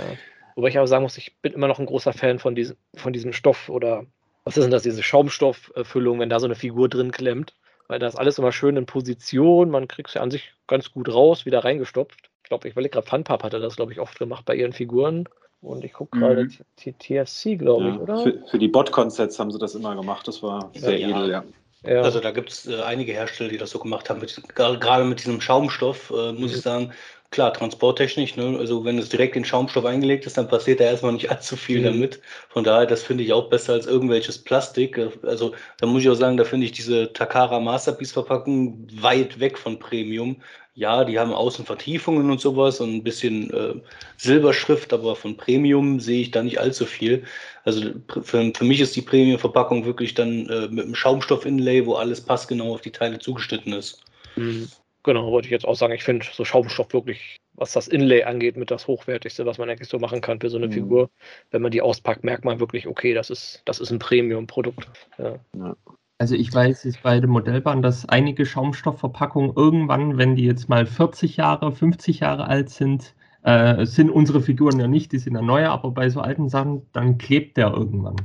[0.55, 3.11] Wobei ich aber sagen muss, ich bin immer noch ein großer Fan von diesem, von
[3.11, 4.05] diesem Stoff oder
[4.45, 7.58] was ist denn das, diese Schaumstofffüllung, wenn da so eine Figur drin klemmt
[7.89, 9.71] weil da ist alles immer schön in Position.
[9.71, 12.29] Man kriegt es ja an sich ganz gut raus, wieder reingestopft.
[12.43, 15.27] Ich glaube, ich überlege gerade, Funpub hatte das, glaube ich, oft gemacht bei ihren Figuren.
[15.61, 16.97] Und ich gucke gerade mhm.
[16.99, 18.17] TFC, glaube ja, ich, oder?
[18.19, 20.27] Für, für die Bot-Concepts haben sie das immer gemacht.
[20.27, 21.43] Das war sehr ja, edel, ja.
[21.83, 22.01] ja.
[22.01, 24.21] Also da gibt es äh, einige Hersteller, die das so gemacht haben.
[24.21, 26.57] Mit, gerade mit diesem Schaumstoff, äh, muss mhm.
[26.57, 26.93] ich sagen,
[27.31, 28.57] klar, transporttechnisch, ne?
[28.57, 31.79] also wenn es direkt in Schaumstoff eingelegt ist, dann passiert da erstmal nicht allzu viel
[31.79, 31.83] mhm.
[31.85, 32.21] damit.
[32.49, 34.99] Von daher, das finde ich auch besser als irgendwelches Plastik.
[35.23, 39.57] Also da muss ich auch sagen, da finde ich diese Takara Masterpiece Verpackung weit weg
[39.57, 40.41] von Premium.
[40.75, 43.75] ja, die haben außen Vertiefungen und sowas und ein bisschen äh,
[44.17, 47.23] Silberschrift, aber von Premium sehe ich da nicht allzu viel.
[47.65, 47.91] Also
[48.23, 52.73] für, für mich ist die Premium-Verpackung wirklich dann äh, mit einem Schaumstoff-Inlay, wo alles passgenau
[52.73, 54.01] auf die Teile zugeschnitten ist.
[54.35, 54.69] Mhm.
[55.03, 55.93] Genau, wollte ich jetzt auch sagen.
[55.93, 59.89] Ich finde so Schaumstoff wirklich, was das Inlay angeht, mit das Hochwertigste, was man eigentlich
[59.89, 60.73] so machen kann für so eine mhm.
[60.73, 61.09] Figur.
[61.51, 64.89] Wenn man die auspackt, merkt man wirklich, okay, das ist, das ist ein Premium-Produkt.
[65.17, 65.35] Ja.
[65.57, 65.75] Ja.
[66.21, 70.85] Also ich weiß jetzt bei der Modellbahn, dass einige Schaumstoffverpackungen irgendwann, wenn die jetzt mal
[70.85, 75.41] 40 Jahre, 50 Jahre alt sind, äh, sind unsere Figuren ja nicht, die sind ja
[75.41, 78.17] neue, aber bei so alten Sachen, dann klebt der irgendwann.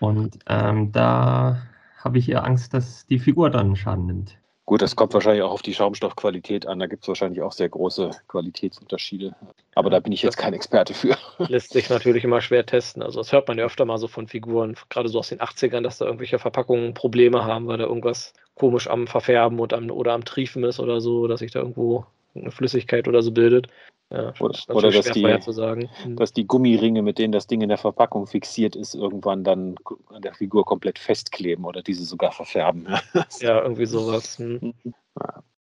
[0.00, 1.60] Und ähm, da
[1.98, 4.38] habe ich eher Angst, dass die Figur dann Schaden nimmt.
[4.64, 6.78] Gut, das kommt wahrscheinlich auch auf die Schaumstoffqualität an.
[6.78, 9.34] Da gibt es wahrscheinlich auch sehr große Qualitätsunterschiede.
[9.74, 11.16] Aber da bin ich jetzt kein Experte für.
[11.38, 13.02] Lässt sich natürlich immer schwer testen.
[13.02, 15.82] Also das hört man ja öfter mal so von Figuren, gerade so aus den 80ern,
[15.82, 20.12] dass da irgendwelche Verpackungen Probleme haben, weil da irgendwas komisch am Verfärben und am, oder
[20.12, 23.68] am Triefen ist oder so, dass sich da irgendwo eine Flüssigkeit oder so bildet.
[24.10, 26.16] Ja, oder, oder dass, die, hm.
[26.16, 29.76] dass die Gummiringe, mit denen das Ding in der Verpackung fixiert ist, irgendwann dann
[30.08, 32.86] an der Figur komplett festkleben oder diese sogar verfärben.
[33.40, 34.38] ja, irgendwie sowas.
[34.38, 34.74] Hm.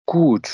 [0.08, 0.50] Gut.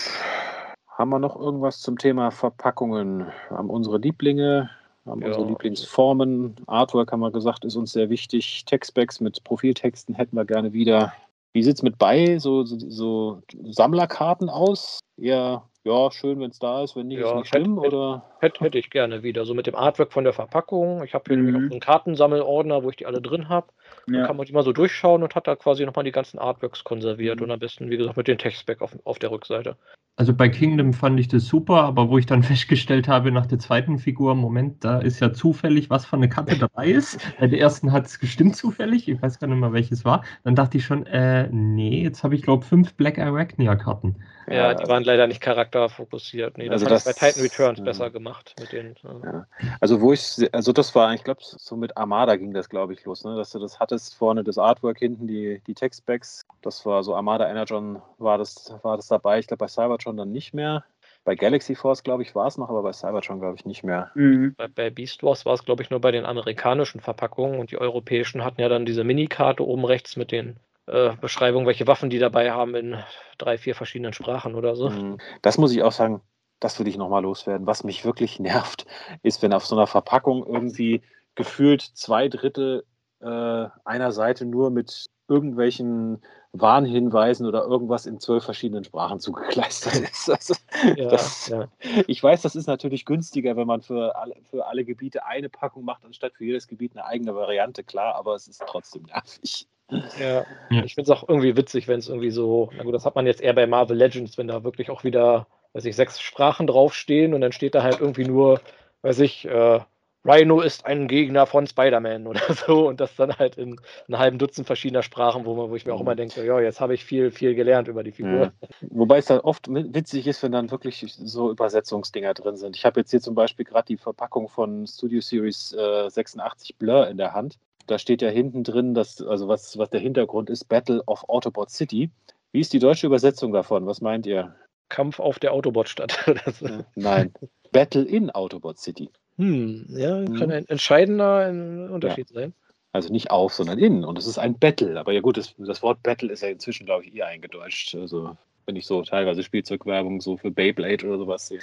[0.97, 3.27] Haben wir noch irgendwas zum Thema Verpackungen?
[3.49, 4.69] Haben unsere Lieblinge,
[5.05, 5.27] haben ja.
[5.27, 6.55] unsere Lieblingsformen.
[6.65, 8.65] Artwork haben wir gesagt, ist uns sehr wichtig.
[8.65, 11.13] Textbacks mit Profiltexten hätten wir gerne wieder.
[11.53, 13.41] Wie sieht es mit bei so, so, so
[13.71, 14.99] Sammlerkarten aus?
[15.17, 18.23] Eher ja, schön, wenn es da ist, wenn nicht, ja, ist nicht schlimm, hätte, oder?
[18.39, 21.01] Hätte, hätte ich gerne wieder, so mit dem Artwork von der Verpackung.
[21.03, 21.45] Ich habe hier mhm.
[21.45, 23.67] nämlich auch einen Kartensammelordner, wo ich die alle drin habe.
[24.07, 24.17] Ja.
[24.17, 26.83] Dann kann man die mal so durchschauen und hat da quasi nochmal die ganzen Artworks
[26.83, 27.45] konserviert mhm.
[27.45, 29.77] und am besten, wie gesagt, mit dem Textback auf, auf der Rückseite.
[30.17, 33.59] Also bei Kingdom fand ich das super, aber wo ich dann festgestellt habe nach der
[33.59, 37.17] zweiten Figur, Moment, da ist ja zufällig, was von eine Karte dabei ist.
[37.39, 40.25] Bei der ersten hat es gestimmt zufällig, ich weiß gar nicht mehr, welches war.
[40.43, 44.17] Dann dachte ich schon, äh, nee, jetzt habe ich glaube fünf Black Arachnia-Karten.
[44.49, 46.57] Ja, die waren leider nicht charakterfokussiert.
[46.57, 47.85] Nee, das also das, bei Titan Returns ja.
[47.85, 48.95] besser gemacht mit den.
[49.03, 49.45] Ja.
[49.81, 53.03] Also wo ich, also das war, ich glaube, so mit Armada ging das, glaube ich,
[53.03, 53.35] los, ne?
[53.35, 56.45] Dass du das hattest, vorne das Artwork, hinten die, die Textbacks.
[56.61, 59.39] Das war so Armada Energon war das, war das dabei.
[59.39, 60.85] Ich glaube bei Cybertron dann nicht mehr.
[61.25, 64.11] Bei Galaxy Force, glaube ich, war es noch, aber bei Cybertron, glaube ich, nicht mehr.
[64.15, 64.55] Mhm.
[64.55, 67.77] Bei, bei, Beast Wars war es, glaube ich, nur bei den amerikanischen Verpackungen und die
[67.77, 70.57] europäischen hatten ja dann diese Minikarte oben rechts mit den
[70.87, 72.97] äh, Beschreibung, welche Waffen die dabei haben in
[73.37, 74.89] drei, vier verschiedenen Sprachen oder so.
[74.89, 75.17] Mhm.
[75.41, 76.21] Das muss ich auch sagen,
[76.59, 77.67] das würde ich nochmal loswerden.
[77.67, 78.85] Was mich wirklich nervt,
[79.21, 81.01] ist, wenn auf so einer Verpackung irgendwie
[81.35, 82.85] gefühlt zwei Drittel
[83.19, 86.21] äh, einer Seite nur mit irgendwelchen
[86.53, 90.29] Warnhinweisen oder irgendwas in zwölf verschiedenen Sprachen zugekleistert ist.
[90.37, 90.53] Also,
[90.95, 91.67] ja, das, ja.
[92.07, 95.83] Ich weiß, das ist natürlich günstiger, wenn man für alle, für alle Gebiete eine Packung
[95.83, 99.67] macht, anstatt für jedes Gebiet eine eigene Variante, klar, aber es ist trotzdem nervig.
[99.89, 100.83] Ja, ja.
[100.83, 103.25] ich finde es auch irgendwie witzig, wenn es irgendwie so, na gut, das hat man
[103.25, 107.33] jetzt eher bei Marvel Legends, wenn da wirklich auch wieder, weiß ich, sechs Sprachen draufstehen
[107.33, 108.59] und dann steht da halt irgendwie nur,
[109.01, 109.79] weiß ich, äh,
[110.25, 114.39] Rhino ist ein Gegner von Spider-Man oder so und das dann halt in einem halben
[114.39, 117.05] Dutzend verschiedener Sprachen, wo, man, wo ich mir auch immer denke, ja, jetzt habe ich
[117.05, 118.51] viel, viel gelernt über die Figur.
[118.61, 118.67] Ja.
[118.89, 122.75] Wobei es dann oft witzig ist, wenn dann wirklich so Übersetzungsdinger drin sind.
[122.75, 127.07] Ich habe jetzt hier zum Beispiel gerade die Verpackung von Studio Series äh, 86 Blur
[127.07, 127.57] in der Hand
[127.87, 131.69] da steht ja hinten drin, dass, also was, was der Hintergrund ist, Battle of Autobot
[131.69, 132.11] City.
[132.51, 133.85] Wie ist die deutsche Übersetzung davon?
[133.87, 134.55] Was meint ihr?
[134.89, 136.17] Kampf auf der Autobot-Stadt.
[136.95, 137.33] Nein,
[137.71, 139.09] Battle in Autobot City.
[139.37, 140.51] Hm, ja, kann hm.
[140.51, 141.49] ein entscheidender
[141.91, 142.41] Unterschied ja.
[142.41, 142.53] sein.
[142.93, 144.03] Also nicht auf, sondern in.
[144.05, 144.99] Und es ist ein Battle.
[144.99, 147.95] Aber ja gut, das, das Wort Battle ist ja inzwischen, glaube ich, eher eingedeutscht.
[147.95, 151.59] Also wenn ich so teilweise Spielzeugwerbung so für Beyblade oder sowas sehe.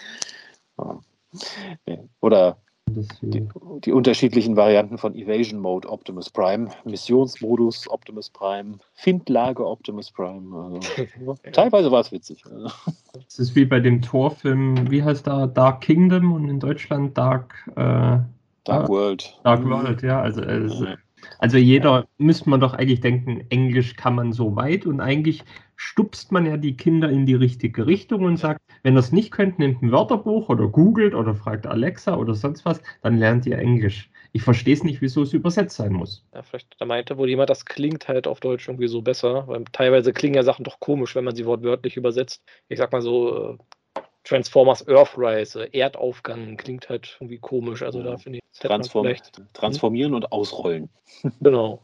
[2.21, 2.59] Oder
[3.23, 3.49] die,
[3.85, 10.55] die, unterschiedlichen Varianten von Evasion Mode Optimus Prime, Missionsmodus Optimus Prime, Findlage Optimus Prime.
[10.55, 12.45] Also, teilweise war es witzig.
[13.27, 17.55] Es ist wie bei dem Torfilm, wie heißt da Dark Kingdom und in Deutschland Dark
[17.77, 18.19] äh,
[18.65, 19.39] Dark World.
[19.45, 20.21] Dark World, ja.
[20.23, 20.87] Also, also
[21.39, 25.45] also jeder müsste man doch eigentlich denken, Englisch kann man so weit und eigentlich
[25.77, 29.31] stupst man ja die Kinder in die richtige Richtung und sagt, wenn ihr es nicht
[29.31, 33.59] könnt, nehmt ein Wörterbuch oder googelt oder fragt Alexa oder sonst was, dann lernt ihr
[33.59, 34.11] Englisch.
[34.33, 36.27] Ich verstehe es nicht, wieso es übersetzt sein muss.
[36.35, 39.65] Ja, vielleicht da meinte wohl jemand, das klingt halt auf Deutsch irgendwie so besser, weil
[39.73, 42.43] teilweise klingen ja Sachen doch komisch, wenn man sie wortwörtlich übersetzt.
[42.69, 43.59] Ich sag mal so, äh,
[44.25, 47.83] Transformers Earthrise, Erdaufgang klingt halt irgendwie komisch.
[47.83, 49.15] Also da finde ich Transform
[49.53, 50.89] Transformieren und ausrollen.
[51.41, 51.81] Genau.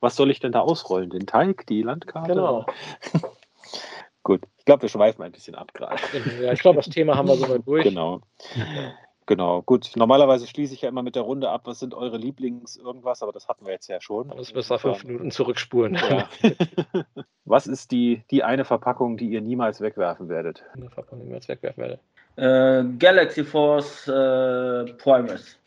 [0.00, 1.10] Was soll ich denn da ausrollen?
[1.10, 2.32] Den Teig, die Landkarte?
[2.32, 2.66] Genau.
[4.22, 6.00] Gut, ich glaube, wir schweifen ein bisschen ab gerade.
[6.42, 7.84] Ja, ich glaube, das Thema haben wir soweit durch.
[7.84, 8.20] Genau.
[8.54, 8.92] Ja.
[9.28, 9.92] Genau, gut.
[9.94, 13.46] Normalerweise schließe ich ja immer mit der Runde ab, was sind eure Lieblings-irgendwas, aber das
[13.46, 14.30] hatten wir jetzt ja schon.
[14.30, 15.96] Das müssen wir fünf Minuten zurückspulen.
[15.96, 16.26] Ja.
[17.44, 20.64] Was ist die, die eine Verpackung, die ihr niemals wegwerfen werdet?
[20.72, 21.98] Eine Verpackung, die wir jetzt wegwerfen werde.
[22.36, 25.58] Äh, Galaxy Force äh, Primus.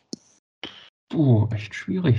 [1.14, 2.18] Oh, echt schwierig.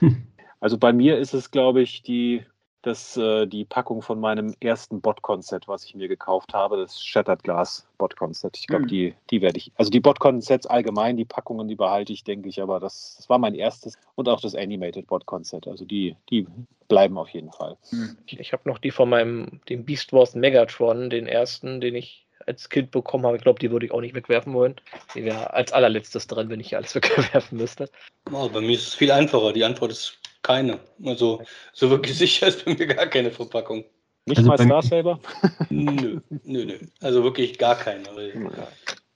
[0.62, 2.44] Also bei mir ist es, glaube ich, die,
[2.82, 7.42] das, äh, die Packung von meinem ersten Botcon-Set, was ich mir gekauft habe, das Shattered
[7.42, 8.56] Glass Botcon-Set.
[8.58, 8.88] Ich glaube, Hm.
[8.88, 12.62] die, die werde ich, also die Botcon-Sets allgemein, die Packungen, die behalte ich, denke ich,
[12.62, 15.68] aber das, das war mein erstes und auch das Animated Botcon-Set.
[15.68, 16.46] Also die, die
[16.88, 17.76] bleiben auf jeden Fall.
[17.90, 18.16] Hm.
[18.26, 22.26] Ich, ich habe noch die von meinem, dem Beast Wars Megatron, den ersten, den ich
[22.46, 23.36] als Kind bekommen habe.
[23.36, 24.76] Ich glaube, die würde ich auch nicht wegwerfen wollen.
[25.14, 27.90] Die wäre als allerletztes dran, wenn ich hier alles wegwerfen müsste.
[28.32, 29.52] Oh, bei mir ist es viel einfacher.
[29.52, 30.80] Die Antwort ist keine.
[31.04, 31.42] Also
[31.72, 33.84] so wirklich sicher ist bei mir gar keine Verpackung.
[34.26, 35.18] Nicht Also mal Star Saber?
[35.70, 36.78] Nö, nö, nö.
[37.00, 38.04] Also wirklich gar keine.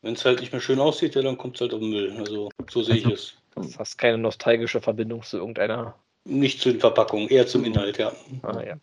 [0.02, 2.14] Wenn es halt nicht mehr schön aussieht, ja, dann kommt es halt auf den Müll.
[2.18, 3.34] Also so sehe ich Also- es.
[3.56, 5.94] Du hast keine nostalgische Verbindung zu irgendeiner.
[6.24, 8.10] Nicht zu den Verpackungen, eher zum Inhalt, ja.
[8.42, 8.76] Ah, ja.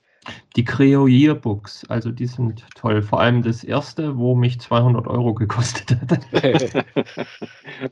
[0.56, 3.02] Die Creo Yearbooks, also die sind toll.
[3.02, 6.28] Vor allem das erste, wo mich 200 Euro gekostet hat.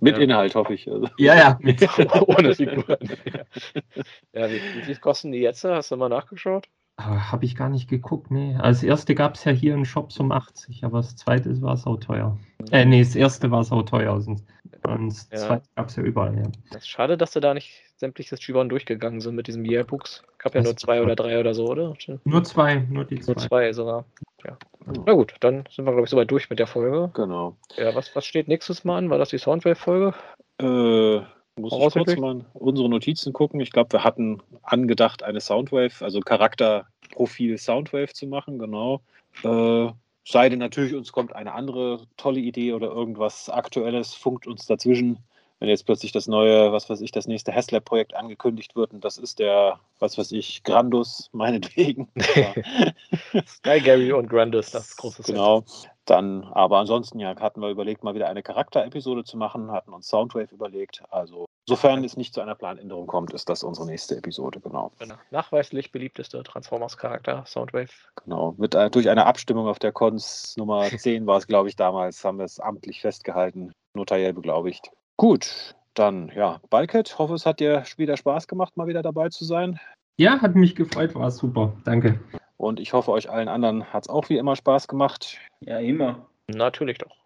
[0.02, 0.24] Mit Ja.
[0.24, 0.90] Inhalt, hoffe ich.
[0.90, 1.08] Also.
[1.18, 1.58] ja, ja.
[1.62, 1.82] Mit,
[2.28, 2.98] Ohne Figuren.
[4.34, 5.64] ja, wie, wie viel kosten die jetzt?
[5.64, 6.68] Hast du mal nachgeschaut?
[7.00, 8.58] habe ich gar nicht geguckt, nee.
[8.58, 12.38] Als erste gab es ja hier im Shop um 80, aber das zweite war sauteuer.
[12.72, 14.14] Äh, nee, das erste war sauteuer.
[14.16, 14.44] Und
[14.84, 15.38] und das Ja.
[15.38, 16.44] zweite gab es ja überall, ja.
[16.72, 20.24] Das ist schade, dass sie da nicht sämtliches G1 durchgegangen sind mit diesem Yearbooks.
[20.38, 21.96] Gab ja nur zwei oder drei oder so, oder?
[22.24, 23.34] Nur zwei, nur die zwei.
[23.34, 24.06] Nur zwei sogar.
[24.46, 24.58] Ja.
[25.06, 27.12] Na gut, dann sind wir, glaube ich, soweit durch mit der Folge.
[27.14, 27.58] Genau.
[27.76, 29.10] Ja, was, was steht nächstes Mal an?
[29.10, 30.14] War das die Soundwave-Folge?
[30.60, 31.20] Äh,
[31.60, 33.60] muss ich kurz mal unsere Notizen gucken.
[33.60, 39.02] Ich glaube, wir hatten angedacht, eine Soundwave, also Charakterprofil Soundwave zu machen, genau.
[39.44, 39.92] Äh,
[40.24, 45.18] sei denn natürlich, uns kommt eine andere tolle Idee oder irgendwas Aktuelles, funkt uns dazwischen.
[45.60, 49.18] Wenn jetzt plötzlich das neue, was weiß ich, das nächste Haslab-Projekt angekündigt wird und das
[49.18, 52.10] ist der, was weiß ich, Grandus, meinetwegen.
[53.46, 55.36] Sky Gary und Grandis, das große Set.
[55.36, 55.66] Genau.
[56.06, 60.08] Dann, aber ansonsten ja, hatten wir überlegt, mal wieder eine Charakterepisode zu machen, hatten uns
[60.08, 61.04] Soundwave überlegt.
[61.12, 64.92] Also, sofern es nicht zu einer Planänderung kommt, ist das unsere nächste Episode, genau.
[64.98, 65.16] Genau.
[65.30, 67.92] Nachweislich beliebteste Transformers-Charakter, Soundwave.
[68.24, 68.56] Genau.
[68.58, 72.24] Mit, äh, durch eine Abstimmung auf der Cons Nummer 10 war es, glaube ich, damals,
[72.24, 74.92] haben wir es amtlich festgehalten, notariell beglaubigt.
[75.20, 79.44] Gut, dann ja, Balket, hoffe, es hat dir wieder Spaß gemacht, mal wieder dabei zu
[79.44, 79.78] sein.
[80.16, 81.74] Ja, hat mich gefreut, war super.
[81.84, 82.18] Danke.
[82.56, 85.38] Und ich hoffe, euch allen anderen hat es auch wie immer Spaß gemacht.
[85.60, 86.26] Ja, immer.
[86.48, 87.18] Natürlich doch.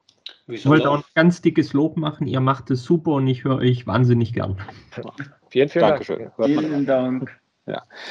[0.48, 2.26] Wie Ich wollte auch ein ganz dickes Lob machen.
[2.26, 4.60] Ihr macht es super und ich höre euch wahnsinnig gern.
[5.50, 6.32] Vielen, vielen Dankeschön.
[6.36, 6.50] Dank.
[6.50, 7.40] Vielen Dank.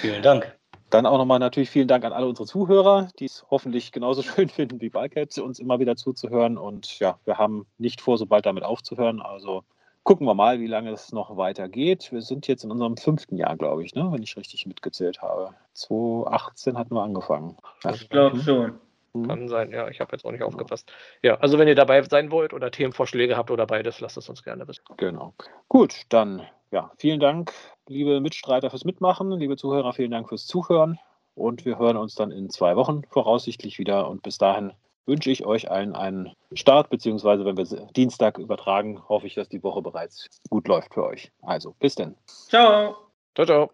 [0.01, 0.57] Vielen Dank.
[0.93, 4.51] Dann auch nochmal natürlich vielen Dank an alle unsere Zuhörer, die es hoffentlich genauso schön
[4.51, 6.59] finden wie Balket, uns immer wieder zuzuhören.
[6.59, 9.23] Und ja, wir haben nicht vor, so bald damit aufzuhören.
[9.23, 9.65] Also
[10.03, 12.13] gucken wir mal, wie lange es noch weitergeht.
[12.13, 14.07] Wir sind jetzt in unserem fünften Jahr, glaube ich, ne?
[14.13, 15.55] wenn ich richtig mitgezählt habe.
[15.73, 17.57] 2018 hatten wir angefangen.
[17.91, 18.75] Ich glaube schon.
[19.15, 19.29] Mhm.
[19.29, 20.93] Kann sein, ja, ich habe jetzt auch nicht aufgepasst.
[21.23, 24.43] Ja, also wenn ihr dabei sein wollt oder Themenvorschläge habt oder beides, lasst es uns
[24.43, 24.85] gerne wissen.
[24.99, 25.33] Genau.
[25.69, 26.43] Gut, dann
[26.73, 27.53] ja, vielen Dank,
[27.87, 29.31] liebe Mitstreiter, fürs Mitmachen.
[29.33, 30.99] Liebe Zuhörer, vielen Dank fürs Zuhören.
[31.35, 34.09] Und wir hören uns dann in zwei Wochen voraussichtlich wieder.
[34.09, 34.73] Und bis dahin
[35.07, 37.65] wünsche ich euch allen einen Start, beziehungsweise wenn wir
[37.97, 41.31] Dienstag übertragen, hoffe ich, dass die Woche bereits gut läuft für euch.
[41.43, 42.15] Also, bis denn.
[42.27, 42.97] Ciao.
[43.35, 43.71] Ciao, ciao.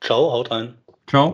[0.00, 0.78] Ciao, haut rein.
[1.06, 1.30] Ciao.